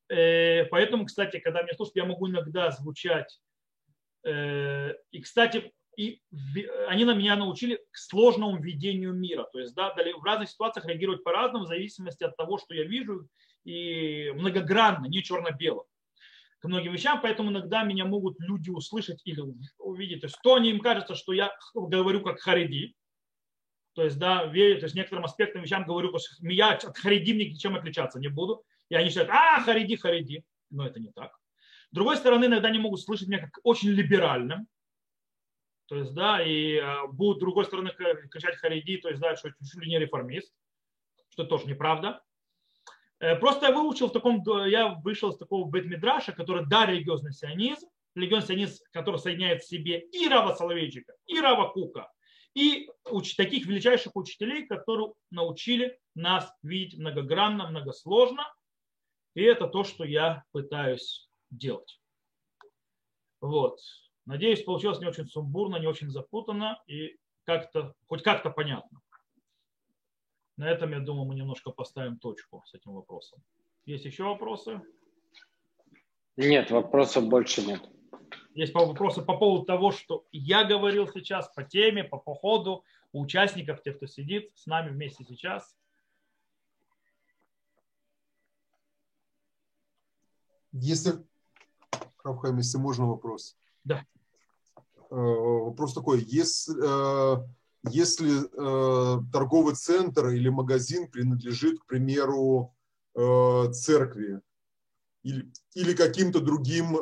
Э, 0.10 0.66
поэтому, 0.66 1.06
кстати, 1.06 1.40
когда 1.40 1.62
меня 1.62 1.74
слушают, 1.76 1.98
я 1.98 2.06
могу 2.06 2.28
иногда 2.30 2.72
звучать. 2.72 3.40
Э, 4.26 4.94
и, 5.12 5.22
кстати, 5.22 5.72
и 5.96 6.22
они 6.88 7.06
на 7.06 7.14
меня 7.14 7.36
научили 7.36 7.80
к 7.92 7.98
сложному 7.98 8.58
видению 8.58 9.14
мира. 9.14 9.48
То 9.52 9.60
есть 9.60 9.76
да, 9.76 9.94
в 9.94 10.24
разных 10.24 10.50
ситуациях 10.50 10.86
реагировать 10.86 11.24
по-разному 11.24 11.66
в 11.66 11.68
зависимости 11.68 12.24
от 12.24 12.38
того, 12.38 12.58
что 12.58 12.74
я 12.74 12.84
вижу, 12.84 13.28
и 13.66 14.32
многогранно, 14.34 15.08
не 15.08 15.22
черно-бело 15.22 15.86
к 16.60 16.66
многим 16.66 16.94
вещам, 16.94 17.22
поэтому 17.22 17.52
иногда 17.52 17.84
меня 17.84 18.06
могут 18.06 18.40
люди 18.40 18.70
услышать 18.70 19.22
или 19.26 19.42
увидеть. 19.78 20.22
То 20.22 20.28
есть 20.28 20.38
то 20.44 20.56
они 20.56 20.70
им 20.72 20.80
кажется, 20.80 21.16
что 21.16 21.34
я 21.34 21.52
говорю 21.74 22.22
как 22.22 22.40
хариди, 22.40 22.96
то 23.94 24.04
есть, 24.04 24.18
да, 24.18 24.46
верю, 24.46 24.80
то 24.80 24.86
есть 24.86 24.96
некоторым 24.96 25.26
аспектам 25.26 25.62
вещам 25.62 25.86
говорю, 25.86 26.14
я 26.42 26.72
от 26.72 26.98
харидим 26.98 27.38
ничем 27.38 27.76
отличаться 27.76 28.20
не 28.20 28.28
буду. 28.28 28.64
И 28.90 28.96
они 28.96 29.10
считают, 29.10 29.30
а, 29.30 29.62
хариди, 29.62 29.96
хариди. 29.96 30.44
Но 30.70 30.86
это 30.86 31.00
не 31.00 31.12
так. 31.12 31.32
С 31.92 31.96
другой 31.96 32.18
стороны, 32.18 32.46
иногда 32.46 32.68
они 32.68 32.80
могут 32.80 33.02
слышать 33.02 33.28
меня 33.28 33.40
как 33.40 33.60
очень 33.64 33.90
либеральным, 33.90 34.68
то 35.88 35.96
есть, 35.96 36.14
да, 36.14 36.44
и 36.44 36.78
а, 36.78 37.08
будут 37.08 37.38
с 37.38 37.40
другой 37.40 37.66
стороны 37.66 37.90
кричать 37.90 38.58
хариди, 38.58 38.98
то 38.98 39.10
есть, 39.10 39.20
да, 39.20 39.36
что 39.36 39.50
чуть 39.50 39.82
ли 39.82 39.90
не 39.90 39.98
реформист, 39.98 40.54
что 41.30 41.46
тоже 41.46 41.66
неправда. 41.66 42.22
Э, 43.20 43.36
просто 43.36 43.68
я 43.68 43.72
выучил 43.72 44.08
в 44.08 44.14
таком, 44.14 44.44
я 44.68 44.90
вышел 45.04 45.32
из 45.32 45.38
такого 45.38 45.70
бетмидраша, 45.70 46.32
который, 46.32 46.66
да, 46.68 46.86
религиозный 46.86 47.34
сионизм, 47.34 47.88
религиозный 48.16 48.56
сионизм, 48.56 48.84
который 48.92 49.20
соединяет 49.20 49.64
в 49.64 49.68
себе 49.68 50.00
и 50.00 50.28
Рава 50.28 50.54
Соловейчика, 50.54 51.14
и 51.26 51.40
Рава 51.40 51.70
Кука, 51.70 52.12
и 52.54 52.90
таких 53.36 53.66
величайших 53.66 54.16
учителей, 54.16 54.68
которые 54.68 55.14
научили 55.32 56.00
нас 56.16 56.52
видеть 56.62 57.00
многогранно, 57.00 57.68
многосложно. 57.70 58.46
И 59.34 59.44
это 59.44 59.68
то, 59.68 59.84
что 59.84 60.04
я 60.04 60.44
пытаюсь 60.52 61.30
делать. 61.50 62.02
Вот. 63.42 63.80
Надеюсь, 64.26 64.64
получилось 64.64 65.00
не 65.00 65.08
очень 65.08 65.28
сумбурно, 65.28 65.78
не 65.78 65.88
очень 65.88 66.10
запутанно 66.10 66.82
и 66.88 67.18
как-то, 67.46 67.94
хоть 68.08 68.22
как-то 68.24 68.50
понятно. 68.50 69.02
На 70.58 70.70
этом, 70.70 70.92
я 70.92 71.00
думаю, 71.00 71.26
мы 71.26 71.36
немножко 71.36 71.72
поставим 71.72 72.18
точку 72.18 72.64
с 72.66 72.74
этим 72.74 72.92
вопросом. 72.92 73.42
Есть 73.86 74.06
еще 74.06 74.24
вопросы? 74.24 74.82
Нет, 76.36 76.70
вопросов 76.70 77.28
больше 77.28 77.62
нет. 77.62 77.82
Есть 78.54 78.74
вопросы 78.74 79.22
по 79.22 79.38
поводу 79.38 79.66
того, 79.66 79.92
что 79.92 80.26
я 80.32 80.64
говорил 80.64 81.08
сейчас, 81.08 81.52
по 81.54 81.64
теме, 81.64 82.04
по 82.04 82.18
походу, 82.18 82.84
у 83.14 83.22
участников, 83.22 83.82
тех, 83.82 83.98
кто 83.98 84.06
сидит 84.06 84.52
с 84.56 84.66
нами 84.66 84.90
вместе 84.90 85.24
сейчас. 85.24 85.76
Если, 90.82 91.14
Равхайм, 92.24 92.58
если 92.58 92.78
можно 92.78 93.08
вопрос. 93.08 93.56
Да. 93.84 94.06
Э, 95.12 95.16
вопрос 95.16 95.94
такой, 95.94 96.22
если, 96.22 96.76
э, 96.78 97.48
если 97.90 98.44
э, 98.44 99.22
торговый 99.32 99.76
центр 99.76 100.28
или 100.30 100.50
магазин 100.50 101.10
принадлежит, 101.10 101.80
к 101.80 101.86
примеру, 101.86 102.74
церкви 103.74 104.40
или, 105.24 105.52
или 105.74 105.94
каким-то 105.94 106.40
другим 106.40 106.96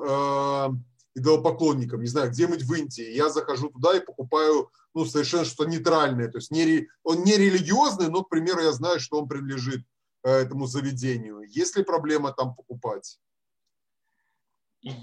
идолопоклонникам, 1.13 2.01
не 2.01 2.07
знаю, 2.07 2.31
где-нибудь 2.31 2.63
в 2.63 2.73
Индии, 2.73 3.13
я 3.13 3.29
захожу 3.29 3.69
туда 3.69 3.95
и 3.95 4.03
покупаю 4.03 4.71
ну, 4.95 5.05
совершенно 5.05 5.45
что-то 5.45 5.69
нейтральное, 5.69 6.29
то 6.29 6.37
есть 6.37 6.49
не, 6.49 6.87
он 7.03 7.23
не 7.23 7.35
религиозный, 7.35 8.09
но, 8.09 8.23
к 8.23 8.29
примеру, 8.29 8.61
я 8.61 8.71
знаю, 8.71 8.99
что 8.99 9.19
он 9.21 9.27
принадлежит 9.27 9.85
этому 10.23 10.65
заведению. 10.65 11.41
Есть 11.41 11.75
ли 11.75 11.83
проблема 11.83 12.31
там 12.31 12.55
покупать? 12.55 13.19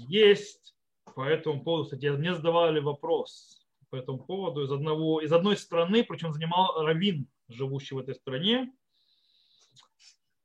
Есть 0.07 0.75
по 1.15 1.23
этому 1.25 1.63
поводу, 1.63 1.85
кстати, 1.85 2.07
мне 2.07 2.33
задавали 2.33 2.79
вопрос 2.79 3.65
по 3.89 3.95
этому 3.95 4.19
поводу 4.19 4.63
из, 4.63 4.71
одного, 4.71 5.21
из 5.21 5.31
одной 5.31 5.55
страны, 5.57 6.03
причем 6.03 6.33
занимал 6.33 6.83
равин, 6.83 7.27
живущий 7.47 7.95
в 7.95 7.99
этой 7.99 8.15
стране. 8.15 8.73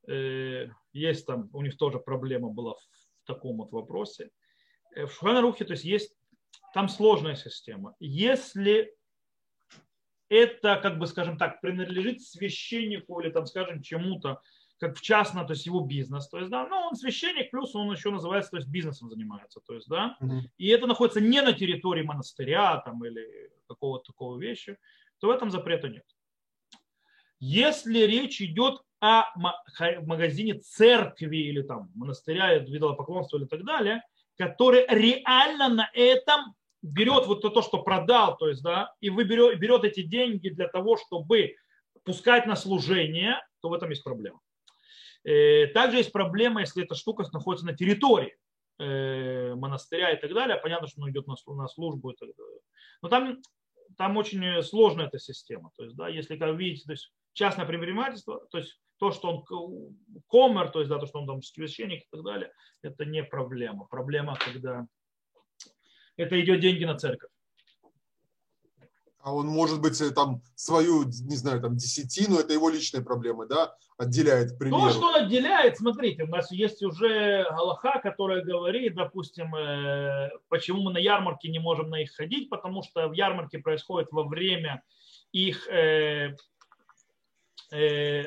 Э, 0.06 0.68
есть 0.92 1.26
там, 1.26 1.48
у 1.52 1.62
них 1.62 1.76
тоже 1.76 1.98
проблема 1.98 2.50
была 2.50 2.74
в 2.74 3.26
таком 3.26 3.56
вот 3.56 3.72
вопросе. 3.72 4.30
Э, 4.94 5.06
в 5.06 5.12
Шуханарухе, 5.12 5.64
то 5.64 5.72
есть 5.72 5.84
есть, 5.84 6.16
там 6.74 6.88
сложная 6.88 7.34
система. 7.34 7.94
Если 7.98 8.94
это, 10.28 10.76
как 10.76 10.98
бы, 10.98 11.06
скажем 11.06 11.36
так, 11.36 11.60
принадлежит 11.60 12.22
священнику 12.22 13.20
или, 13.20 13.30
там, 13.30 13.46
скажем, 13.46 13.82
чему-то, 13.82 14.40
как 14.80 14.96
в 14.96 15.02
частно, 15.02 15.44
то 15.44 15.52
есть 15.52 15.66
его 15.66 15.80
бизнес, 15.80 16.26
то 16.28 16.38
есть, 16.38 16.50
да, 16.50 16.66
ну, 16.66 16.76
он 16.76 16.96
священник, 16.96 17.50
плюс 17.50 17.74
он 17.74 17.92
еще 17.92 18.10
называется, 18.10 18.52
то 18.52 18.56
есть 18.56 18.68
бизнесом 18.68 19.10
занимается, 19.10 19.60
то 19.60 19.74
есть, 19.74 19.86
да, 19.88 20.16
mm-hmm. 20.22 20.40
и 20.56 20.68
это 20.68 20.86
находится 20.86 21.20
не 21.20 21.42
на 21.42 21.52
территории 21.52 22.02
монастыря 22.02 22.78
там 22.78 23.04
или 23.04 23.52
какого-то 23.68 24.06
такого 24.06 24.38
вещи, 24.38 24.78
то 25.18 25.28
в 25.28 25.30
этом 25.30 25.50
запрета 25.50 25.90
нет. 25.90 26.04
Если 27.40 27.98
речь 28.00 28.40
идет 28.40 28.80
о 29.00 29.26
магазине 29.36 30.54
церкви 30.54 31.36
или 31.36 31.62
там 31.62 31.90
монастыря, 31.94 32.58
идолопоклонства 32.58 33.36
или 33.36 33.44
так 33.44 33.64
далее, 33.64 34.02
который 34.38 34.86
реально 34.88 35.68
на 35.68 35.90
этом 35.92 36.54
берет 36.82 37.26
вот 37.26 37.42
то, 37.42 37.62
что 37.62 37.82
продал, 37.82 38.38
то 38.38 38.48
есть, 38.48 38.62
да, 38.62 38.94
и 39.00 39.10
вы 39.10 39.24
берет, 39.24 39.58
берет 39.58 39.84
эти 39.84 40.02
деньги 40.02 40.48
для 40.48 40.68
того, 40.68 40.96
чтобы 40.96 41.56
пускать 42.04 42.46
на 42.46 42.56
служение, 42.56 43.36
то 43.60 43.68
в 43.68 43.74
этом 43.74 43.90
есть 43.90 44.02
проблема. 44.02 44.40
Э, 45.24 45.66
также 45.68 45.98
есть 45.98 46.12
проблема, 46.12 46.60
если 46.60 46.84
эта 46.84 46.94
штука 46.94 47.24
находится 47.32 47.66
на 47.66 47.74
территории 47.74 48.36
э, 48.78 49.54
монастыря 49.54 50.12
и 50.12 50.20
так 50.20 50.32
далее. 50.32 50.56
Понятно, 50.56 50.88
что 50.88 51.02
он 51.02 51.10
идет 51.10 51.26
на 51.26 51.68
службу 51.68 52.10
и 52.10 52.16
так 52.16 52.30
далее. 52.36 52.60
Но 53.02 53.08
там, 53.08 53.42
там 53.96 54.16
очень 54.16 54.62
сложная 54.62 55.06
эта 55.06 55.18
система. 55.18 55.70
То 55.76 55.84
есть, 55.84 55.96
да, 55.96 56.08
если, 56.08 56.36
как 56.36 56.56
видите, 56.56 56.84
то 56.86 56.92
есть 56.92 57.12
частное 57.32 57.66
предпринимательство, 57.66 58.46
то 58.50 58.58
есть 58.58 58.80
то, 58.98 59.12
что 59.12 59.28
он 59.28 59.96
коммер, 60.28 60.70
то 60.70 60.80
есть 60.80 60.90
да, 60.90 60.98
то, 60.98 61.06
что 61.06 61.20
он 61.20 61.26
там 61.26 61.42
священник 61.42 62.02
и 62.02 62.08
так 62.10 62.22
далее, 62.22 62.52
это 62.82 63.04
не 63.04 63.24
проблема. 63.24 63.86
Проблема, 63.86 64.36
когда 64.36 64.86
это 66.16 66.40
идет 66.40 66.60
деньги 66.60 66.84
на 66.84 66.96
церковь. 66.96 67.29
А 69.22 69.34
он, 69.34 69.46
может 69.46 69.80
быть, 69.80 70.00
э, 70.00 70.10
там 70.10 70.42
свою, 70.54 71.04
не 71.04 71.36
знаю, 71.36 71.60
там 71.60 71.76
десятину, 71.76 72.38
это 72.38 72.52
его 72.52 72.70
личные 72.70 73.02
проблемы, 73.02 73.46
да, 73.46 73.74
отделяет, 73.98 74.52
к 74.52 74.58
примеру. 74.58 74.82
То, 74.82 74.90
что 74.90 75.06
он 75.08 75.14
отделяет, 75.16 75.76
смотрите, 75.76 76.24
у 76.24 76.28
нас 76.28 76.50
есть 76.50 76.82
уже 76.82 77.42
Аллаха, 77.50 78.00
которая 78.02 78.42
говорит, 78.42 78.94
допустим, 78.94 79.54
э, 79.54 80.30
почему 80.48 80.82
мы 80.82 80.92
на 80.92 80.98
ярмарке 80.98 81.50
не 81.50 81.58
можем 81.58 81.90
на 81.90 82.02
их 82.02 82.12
ходить, 82.12 82.48
потому 82.48 82.82
что 82.82 83.08
в 83.08 83.12
ярмарке 83.12 83.58
происходит 83.58 84.08
во 84.10 84.24
время 84.24 84.82
их, 85.32 85.68
э, 85.68 86.34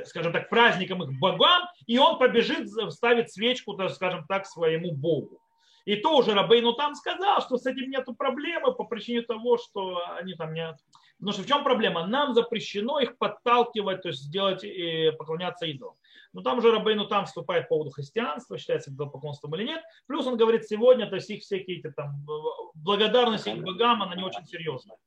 скажем 0.06 0.32
так, 0.32 0.50
праздником 0.50 1.04
их 1.04 1.20
богам, 1.20 1.64
и 1.88 1.98
он 1.98 2.20
побежит, 2.20 2.70
ставит 2.94 3.32
свечку, 3.32 3.78
скажем 3.90 4.26
так, 4.28 4.46
своему 4.46 4.94
богу. 4.94 5.43
И 5.86 5.98
тоже 5.98 6.34
Рабейну 6.34 6.74
там 6.74 6.96
сказал, 6.96 7.42
что 7.42 7.58
с 7.58 7.66
этим 7.66 7.90
нету 7.90 8.16
проблемы 8.16 8.74
по 8.74 8.86
причине 8.86 9.22
того, 9.22 9.58
что 9.58 10.02
они 10.18 10.34
там 10.34 10.54
нет. 10.54 10.78
Потому 11.18 11.34
что 11.34 11.44
в 11.44 11.48
чем 11.48 11.64
проблема? 11.64 12.08
Нам 12.08 12.34
запрещено 12.34 13.00
их 13.00 13.18
подталкивать, 13.18 14.02
то 14.02 14.10
есть 14.10 14.22
сделать 14.22 14.64
и 14.64 15.12
поклоняться 15.18 15.66
идолам. 15.66 15.96
Но 16.34 16.42
там 16.42 16.62
же 16.62 16.72
Рабейну 16.72 17.06
там 17.06 17.26
вступает 17.26 17.70
по 17.70 17.76
поводу 17.76 17.92
христианства, 17.92 18.58
считается 18.58 18.92
это 18.92 19.06
поклонством 19.06 19.56
или 19.56 19.66
нет. 19.66 19.84
Плюс 20.08 20.26
он 20.26 20.36
говорит, 20.36 20.66
сегодня, 20.66 21.08
то 21.08 21.16
есть 21.16 21.30
их 21.30 21.44
всякие 21.44 21.80
эти 21.80 21.92
там 21.92 22.26
благодарность 22.74 23.48
их 23.48 23.62
богам, 23.62 24.02
она 24.02 24.16
не 24.16 24.24
очень 24.24 24.46
серьезная. 24.46 24.98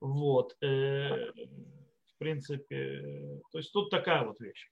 Вот. 0.00 0.56
Э, 0.62 1.30
в 1.32 2.18
принципе, 2.18 3.40
то 3.52 3.58
есть 3.58 3.72
тут 3.72 3.90
такая 3.90 4.24
вот 4.24 4.40
вещь. 4.40 4.70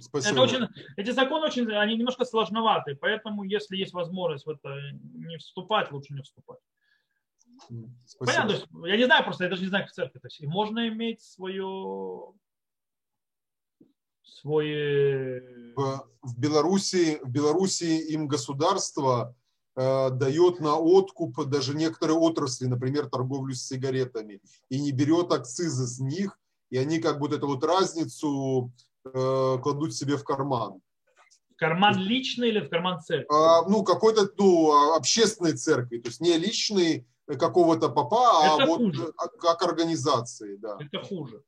Спасибо. 0.00 0.32
Это 0.32 0.42
очень, 0.42 0.68
эти 0.96 1.10
законы 1.10 1.46
очень, 1.46 1.70
они 1.72 1.96
немножко 1.96 2.24
сложноваты, 2.24 2.96
поэтому 2.96 3.44
если 3.44 3.76
есть 3.76 3.94
возможность 3.94 4.44
в 4.44 4.50
это 4.50 4.68
не 4.92 5.38
вступать, 5.38 5.90
лучше 5.90 6.12
не 6.12 6.22
вступать. 6.22 6.58
Спасибо. 8.04 8.26
Понятно, 8.26 8.52
есть, 8.52 8.66
я 8.86 8.96
не 8.96 9.04
знаю 9.04 9.24
просто, 9.24 9.44
я 9.44 9.50
даже 9.50 9.62
не 9.62 9.68
знаю, 9.68 9.84
как 9.84 9.92
церковь. 9.92 10.20
То 10.20 10.28
есть 10.28 10.42
можно 10.42 10.88
иметь 10.88 11.22
свое 11.22 12.34
свой... 14.40 14.70
Э, 14.70 15.40
в, 15.76 16.08
в, 16.22 16.38
Беларуси, 16.38 17.18
в 17.22 17.30
Беларуси 17.30 17.84
им 17.84 18.26
государство 18.26 19.34
э, 19.76 20.10
дает 20.10 20.60
на 20.60 20.76
откуп 20.78 21.44
даже 21.46 21.74
некоторые 21.74 22.16
отрасли, 22.18 22.66
например, 22.66 23.08
торговлю 23.08 23.54
с 23.54 23.66
сигаретами, 23.66 24.40
и 24.68 24.80
не 24.80 24.92
берет 24.92 25.32
акцизы 25.32 25.86
с 25.86 25.98
них, 25.98 26.38
и 26.70 26.78
они 26.78 27.00
как 27.00 27.18
будто 27.18 27.36
эту 27.36 27.48
вот 27.48 27.64
разницу 27.64 28.72
кладут 29.02 29.94
себе 29.94 30.16
в 30.16 30.24
карман. 30.24 30.80
В 31.50 31.56
карман 31.56 31.98
личный 31.98 32.48
или 32.48 32.60
в 32.60 32.68
карман 32.68 33.00
церкви? 33.00 33.26
А, 33.30 33.62
ну, 33.68 33.84
какой-то 33.84 34.28
ну, 34.38 34.94
общественной 34.94 35.52
церкви, 35.52 35.98
то 35.98 36.08
есть 36.08 36.20
не 36.20 36.36
личный 36.38 37.06
какого-то 37.26 37.88
папа, 37.90 38.44
а 38.44 38.66
вот 38.66 38.78
хуже. 38.78 39.12
как 39.40 39.62
организации. 39.62 40.56
Да. 40.56 40.78
Это 40.80 41.02
хуже. 41.02 41.42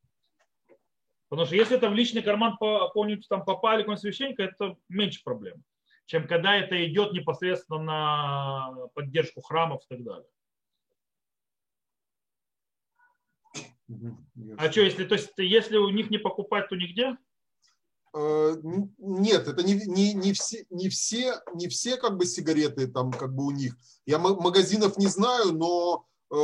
Потому 1.28 1.46
что 1.46 1.56
если 1.56 1.76
это 1.76 1.88
в 1.88 1.94
личный 1.94 2.22
карман 2.22 2.52
какого-нибудь 2.52 3.26
там 3.26 3.44
попа 3.44 3.74
или 3.74 3.82
какого-нибудь 3.82 4.02
священника, 4.02 4.42
это 4.42 4.76
меньше 4.90 5.22
проблем, 5.24 5.64
чем 6.04 6.28
когда 6.28 6.56
это 6.56 6.86
идет 6.86 7.14
непосредственно 7.14 7.82
на 7.82 8.86
поддержку 8.94 9.40
храмов 9.40 9.82
и 9.88 9.94
так 9.94 10.04
далее. 10.04 10.28
А 14.58 14.70
что, 14.70 14.82
если, 14.82 15.04
то 15.04 15.14
есть, 15.14 15.32
если 15.38 15.76
у 15.76 15.88
них 15.90 16.10
не 16.10 16.18
покупать, 16.18 16.68
то 16.68 16.76
нигде? 16.76 17.16
Э, 18.14 18.56
нет, 18.98 19.48
это 19.48 19.62
не, 19.62 19.74
не, 19.74 20.12
не, 20.12 20.32
все, 20.32 20.66
не, 20.70 20.88
все, 20.88 21.40
не 21.54 21.68
все 21.68 21.96
как 21.96 22.16
бы 22.16 22.26
сигареты 22.26 22.86
там 22.86 23.10
как 23.10 23.34
бы 23.34 23.44
у 23.46 23.50
них. 23.50 23.76
Я 24.04 24.18
магазинов 24.18 24.98
не 24.98 25.06
знаю, 25.06 25.52
но 25.52 26.04
э, 26.30 26.34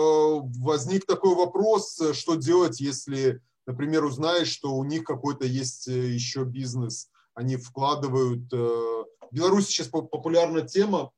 возник 0.60 1.06
такой 1.06 1.34
вопрос, 1.34 2.00
что 2.12 2.36
делать, 2.36 2.80
если, 2.80 3.42
например, 3.66 4.04
узнаешь, 4.04 4.48
что 4.48 4.74
у 4.74 4.84
них 4.84 5.04
какой-то 5.04 5.44
есть 5.44 5.88
э, 5.88 6.08
еще 6.08 6.44
бизнес, 6.44 7.10
они 7.34 7.56
вкладывают. 7.56 8.50
В 8.50 9.06
Беларуси 9.30 9.68
сейчас 9.68 9.88
популярна 9.88 10.62
тема, 10.62 11.12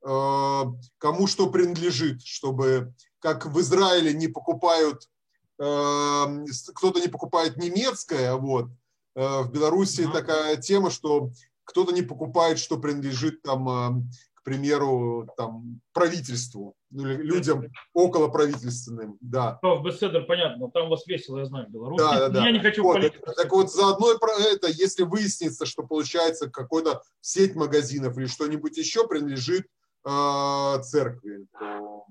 кому 0.00 1.26
что 1.26 1.50
принадлежит, 1.50 2.22
чтобы 2.22 2.94
как 3.18 3.44
в 3.44 3.60
Израиле 3.60 4.14
не 4.14 4.28
покупают, 4.28 5.10
кто-то 5.58 7.00
не 7.00 7.08
покупает 7.08 7.58
немецкое, 7.58 8.36
вот, 8.36 8.70
Э, 8.70 8.89
в 9.14 9.50
Беларуси 9.50 10.02
mm-hmm. 10.02 10.12
такая 10.12 10.56
тема, 10.56 10.90
что 10.90 11.30
кто-то 11.70 11.92
не 11.92 12.02
покупает, 12.02 12.58
что 12.58 12.78
принадлежит 12.78 13.42
там, 13.42 13.68
э, 13.68 14.02
к 14.34 14.42
примеру, 14.42 15.28
там, 15.36 15.80
правительству, 15.92 16.74
ну, 16.90 17.04
людям 17.04 17.66
около 17.92 18.28
правительственным, 18.28 19.16
да. 19.20 19.58
В 19.62 19.82
беседер, 19.82 20.24
понятно, 20.26 20.70
там 20.70 20.86
у 20.86 20.90
вас 20.90 21.06
весело, 21.06 21.38
я 21.38 21.44
знаю, 21.44 21.68
в 21.68 21.70
Беларуси. 21.70 22.02
Да, 22.02 22.18
да, 22.18 22.28
да. 22.28 22.44
Я 22.44 22.50
не 22.50 22.58
хочу 22.58 22.82
вот, 22.82 23.00
так, 23.00 23.36
так 23.36 23.52
вот, 23.52 23.70
заодно 23.70 24.18
про 24.18 24.32
это, 24.32 24.68
если 24.68 25.04
выяснится, 25.04 25.66
что 25.66 25.84
получается 25.84 26.50
какой-то 26.50 27.02
сеть 27.20 27.54
магазинов 27.54 28.18
или 28.18 28.26
что-нибудь 28.26 28.76
еще 28.76 29.06
принадлежит 29.06 29.66
э, 30.04 30.82
церкви, 30.82 31.46
то 31.58 32.06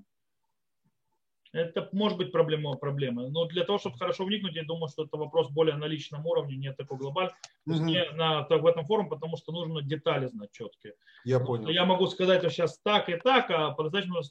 это 1.51 1.89
может 1.93 2.17
быть 2.17 2.31
проблема, 2.31 2.75
проблема. 2.75 3.27
Но 3.27 3.45
для 3.45 3.63
того, 3.63 3.79
чтобы 3.79 3.97
хорошо 3.97 4.25
вникнуть, 4.25 4.55
я 4.55 4.63
думаю, 4.63 4.87
что 4.89 5.05
это 5.05 5.17
вопрос 5.17 5.49
более 5.49 5.75
на 5.75 5.85
личном 5.85 6.25
уровне, 6.25 6.55
не 6.57 6.73
такой 6.73 6.97
глобальный. 6.97 7.33
Mm-hmm. 7.67 7.79
Не 7.79 8.11
на, 8.11 8.43
в 8.43 8.65
этом 8.65 8.85
форуме, 8.85 9.09
потому 9.09 9.35
что 9.37 9.51
нужно 9.51 9.81
детали 9.81 10.27
знать 10.27 10.51
четкие. 10.51 10.93
Я 11.25 11.39
понял. 11.39 11.69
Я 11.69 11.85
могу 11.85 12.07
сказать, 12.07 12.39
что 12.39 12.49
сейчас 12.49 12.79
так 12.83 13.09
и 13.09 13.15
так, 13.15 13.49
а 13.49 13.71
по-настоящему 13.71 14.21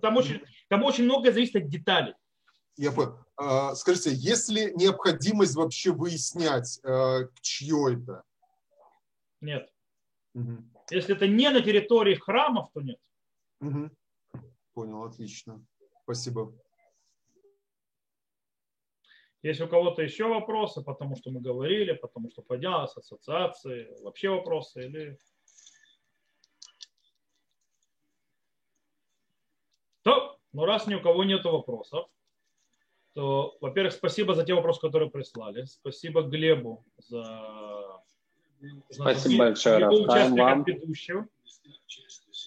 там 0.00 0.16
очень, 0.16 0.42
там 0.68 0.84
очень 0.84 1.04
многое 1.04 1.32
зависит 1.32 1.56
от 1.56 1.68
деталей. 1.68 2.14
Я 2.76 2.92
понял. 2.92 3.18
А, 3.36 3.74
скажите, 3.74 4.10
есть 4.12 4.48
ли 4.50 4.72
необходимость 4.74 5.56
вообще 5.56 5.92
выяснять, 5.92 6.80
а, 6.84 7.22
чье 7.40 7.94
это? 7.94 8.22
Нет. 9.40 9.68
Угу. 10.34 10.64
Если 10.90 11.16
это 11.16 11.26
не 11.26 11.48
на 11.50 11.60
территории 11.60 12.14
храмов, 12.14 12.68
то 12.74 12.80
нет. 12.80 12.98
Угу. 13.60 13.90
Понял, 14.74 15.02
отлично. 15.02 15.64
Спасибо. 16.08 16.54
Есть 19.42 19.60
у 19.60 19.68
кого-то 19.68 20.00
еще 20.00 20.26
вопросы, 20.26 20.82
потому 20.82 21.16
что 21.16 21.30
мы 21.30 21.42
говорили, 21.42 21.92
потому 21.92 22.30
что 22.30 22.40
поднялась 22.40 22.96
ассоциации, 22.96 23.94
вообще 24.02 24.30
вопросы 24.30 24.86
или... 24.86 25.18
То, 30.00 30.38
ну 30.54 30.64
раз 30.64 30.86
ни 30.86 30.94
у 30.94 31.02
кого 31.02 31.24
нет 31.24 31.44
вопросов, 31.44 32.08
то, 33.12 33.58
во-первых, 33.60 33.92
спасибо 33.92 34.34
за 34.34 34.46
те 34.46 34.54
вопросы, 34.54 34.80
которые 34.80 35.10
прислали. 35.10 35.66
Спасибо 35.66 36.22
Глебу 36.22 36.86
за, 36.96 38.02
спасибо 38.90 39.44
большое, 39.44 39.86
участие 39.90 40.36
как 40.38 40.66
ведущего. 40.66 41.28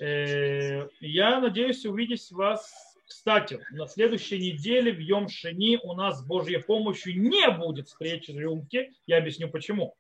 Э, 0.02 0.90
я 1.00 1.40
надеюсь 1.40 1.86
увидеть 1.86 2.32
вас 2.32 2.91
кстати, 3.12 3.60
на 3.72 3.88
следующей 3.88 4.40
неделе 4.40 4.94
в 4.94 5.00
Йом-Шини 5.00 5.80
у 5.84 5.94
нас 5.94 6.20
с 6.20 6.26
Божьей 6.26 6.60
помощью 6.64 7.20
не 7.20 7.52
будет 7.52 7.90
встречи 7.90 8.32
рюмки. 8.32 8.94
Я 9.06 9.18
объясню 9.18 9.50
почему. 9.50 9.98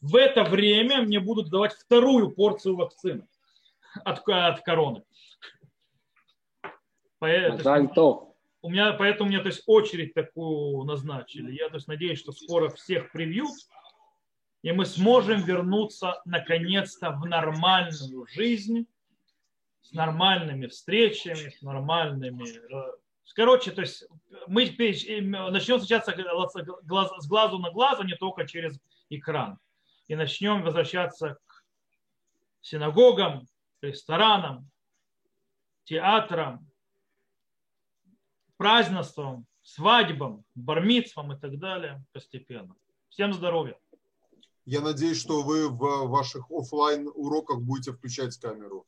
В 0.00 0.14
это 0.14 0.44
время 0.44 1.02
мне 1.02 1.18
будут 1.18 1.50
давать 1.50 1.72
вторую 1.72 2.30
порцию 2.30 2.76
вакцины 2.76 3.26
от, 4.04 4.22
от 4.28 4.60
короны. 4.60 5.02
Поэтому, 7.18 8.36
у 8.62 8.70
меня, 8.70 8.92
поэтому 8.92 9.28
у 9.28 9.32
меня 9.32 9.42
то 9.42 9.48
есть, 9.48 9.64
очередь 9.66 10.14
такую 10.14 10.84
назначили. 10.84 11.52
Я 11.52 11.68
то 11.70 11.74
есть, 11.74 11.88
надеюсь, 11.88 12.20
что 12.20 12.30
скоро 12.30 12.68
всех 12.68 13.10
привьют. 13.10 13.50
и 14.62 14.70
мы 14.70 14.86
сможем 14.86 15.42
вернуться 15.42 16.22
наконец-то 16.24 17.10
в 17.10 17.26
нормальную 17.26 18.26
жизнь, 18.28 18.86
с 19.88 19.92
нормальными 19.92 20.66
встречами, 20.66 21.50
с 21.50 21.62
нормальными... 21.62 22.44
Э, 22.72 22.96
короче, 23.34 23.70
то 23.70 23.82
есть 23.82 24.04
мы 24.46 24.64
начнем 24.66 25.78
встречаться 25.78 26.12
с 26.12 27.26
глазу 27.26 27.58
на 27.58 27.70
глаз, 27.70 28.00
а 28.00 28.04
не 28.04 28.14
только 28.14 28.46
через 28.46 28.80
экран. 29.10 29.58
И 30.08 30.16
начнем 30.16 30.62
возвращаться 30.62 31.38
к 31.46 31.64
синагогам, 32.60 33.46
ресторанам, 33.80 34.68
театрам, 35.84 36.66
празднествам, 38.56 39.46
свадьбам, 39.62 40.44
бармитствам 40.54 41.32
и 41.32 41.38
так 41.38 41.58
далее 41.58 42.02
постепенно. 42.12 42.74
Всем 43.08 43.32
здоровья! 43.32 43.78
Я 44.64 44.80
надеюсь, 44.80 45.20
что 45.20 45.42
вы 45.42 45.68
в 45.68 46.08
ваших 46.08 46.50
офлайн 46.50 47.08
уроках 47.14 47.60
будете 47.60 47.92
включать 47.92 48.36
камеру. 48.36 48.84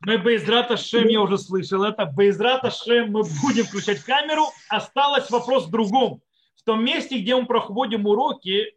Мы 0.00 0.18
Бейзрата 0.18 0.76
Шем, 0.76 1.08
я 1.08 1.20
уже 1.20 1.38
слышал 1.38 1.82
это, 1.84 2.06
Бейзрата 2.06 2.70
Шем 2.70 3.12
мы 3.12 3.22
будем 3.42 3.64
включать 3.64 4.02
камеру. 4.02 4.44
Осталось 4.68 5.30
вопрос 5.30 5.66
в 5.66 5.70
другом. 5.70 6.22
В 6.56 6.62
том 6.62 6.84
месте, 6.84 7.18
где 7.18 7.36
мы 7.36 7.46
проходим 7.46 8.06
уроки, 8.06 8.74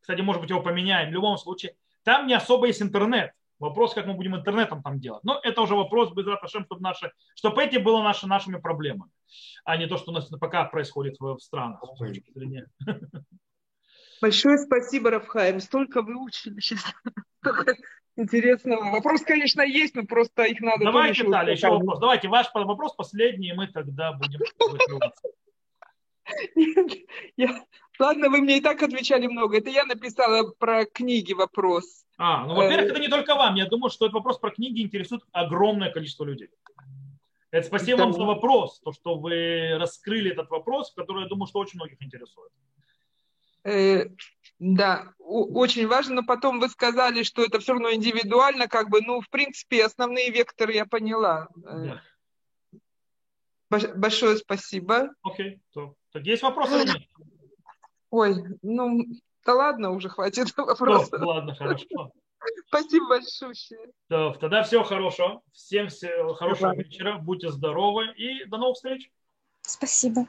кстати, 0.00 0.20
может 0.20 0.40
быть, 0.40 0.50
его 0.50 0.62
поменяем, 0.62 1.10
в 1.10 1.12
любом 1.12 1.36
случае, 1.36 1.74
там 2.02 2.26
не 2.26 2.34
особо 2.34 2.66
есть 2.66 2.82
интернет. 2.82 3.32
Вопрос, 3.58 3.92
как 3.92 4.06
мы 4.06 4.14
будем 4.14 4.36
интернетом 4.36 4.82
там 4.82 5.00
делать. 5.00 5.24
Но 5.24 5.40
это 5.42 5.60
уже 5.62 5.74
вопрос, 5.74 6.12
Бейзрата 6.12 6.46
Шем, 6.48 6.64
чтобы, 6.64 6.80
наши, 6.80 7.12
чтобы 7.34 7.62
эти 7.62 7.76
было 7.78 8.02
наши, 8.02 8.26
нашими 8.26 8.58
проблемами, 8.58 9.10
а 9.64 9.76
не 9.76 9.86
то, 9.86 9.96
что 9.96 10.12
у 10.12 10.14
нас 10.14 10.26
пока 10.26 10.64
происходит 10.64 11.18
в, 11.18 11.36
в 11.36 11.40
странах. 11.40 11.82
Большое 14.20 14.58
спасибо, 14.58 15.10
Рафхаем. 15.10 15.60
Столько 15.60 16.02
выучили 16.02 16.60
сейчас. 16.60 16.84
интересного. 18.18 18.90
Вопрос, 18.90 19.22
конечно, 19.22 19.62
есть, 19.62 19.94
но 19.94 20.04
просто 20.04 20.42
их 20.44 20.60
надо... 20.60 20.84
Давайте, 20.84 21.24
Таля, 21.24 21.52
еще 21.52 21.68
вопрос. 21.68 22.00
Давайте, 22.00 22.28
ваш 22.28 22.48
вопрос 22.52 22.94
последний, 22.94 23.50
и 23.50 23.52
мы 23.52 23.68
тогда 23.68 24.12
будем 24.12 24.40
я... 27.36 27.64
Ладно, 27.98 28.28
вы 28.28 28.42
мне 28.42 28.58
и 28.58 28.60
так 28.60 28.82
отвечали 28.82 29.26
много. 29.26 29.58
Это 29.58 29.70
я 29.70 29.84
написала 29.84 30.52
про 30.58 30.84
книги 30.84 31.32
вопрос. 31.32 32.04
А, 32.18 32.46
ну, 32.46 32.54
во-первых, 32.54 32.90
это 32.90 33.00
не 33.00 33.08
только 33.08 33.34
вам. 33.34 33.54
Я 33.54 33.66
думаю, 33.66 33.90
что 33.90 34.06
этот 34.06 34.14
вопрос 34.14 34.38
про 34.38 34.50
книги 34.50 34.82
интересует 34.82 35.22
огромное 35.32 35.90
количество 35.90 36.24
людей. 36.24 36.48
Это 37.50 37.66
спасибо 37.66 38.00
вам 38.00 38.12
за 38.12 38.24
вопрос, 38.24 38.78
то, 38.80 38.92
что 38.92 39.16
вы 39.16 39.78
раскрыли 39.78 40.32
этот 40.32 40.50
вопрос, 40.50 40.92
который, 40.92 41.22
я 41.22 41.28
думаю, 41.28 41.46
что 41.46 41.60
очень 41.60 41.78
многих 41.78 42.02
интересует. 42.02 42.52
Э, 43.68 44.10
да, 44.58 45.12
очень 45.18 45.86
важно, 45.86 46.16
но 46.16 46.22
потом 46.24 46.58
вы 46.58 46.68
сказали, 46.68 47.22
что 47.22 47.44
это 47.44 47.60
все 47.60 47.72
равно 47.72 47.92
индивидуально, 47.92 48.66
как 48.66 48.88
бы, 48.88 49.00
ну, 49.02 49.20
в 49.20 49.28
принципе, 49.28 49.84
основные 49.84 50.30
векторы 50.30 50.72
я 50.72 50.86
поняла. 50.86 51.48
Э, 51.64 52.00
да. 53.70 53.90
Большое 53.94 54.38
спасибо. 54.38 55.10
Окей, 55.22 55.60
то, 55.72 55.94
так 56.12 56.24
есть 56.24 56.42
вопросы 56.42 56.82
или 56.82 56.86
нет? 56.88 57.02
Ой, 58.10 58.36
ну, 58.62 59.04
да 59.44 59.54
ладно, 59.54 59.90
уже 59.90 60.08
хватит 60.08 60.56
вопросов. 60.56 61.20
Ну, 61.20 61.26
ладно, 61.26 61.54
хорошо. 61.54 62.12
Спасибо 62.68 63.08
большое. 63.08 63.54
То, 64.08 64.32
тогда 64.40 64.62
всего 64.62 64.84
хорошего. 64.84 65.42
Всем 65.52 65.88
всего 65.88 66.34
хорошего 66.34 66.74
вечера. 66.74 67.18
Будьте 67.18 67.50
здоровы 67.50 68.12
и 68.16 68.44
до 68.46 68.56
новых 68.56 68.76
встреч. 68.76 69.10
Спасибо. 69.62 70.26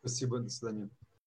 Спасибо, 0.00 0.38
до 0.38 0.48
свидания. 0.48 0.88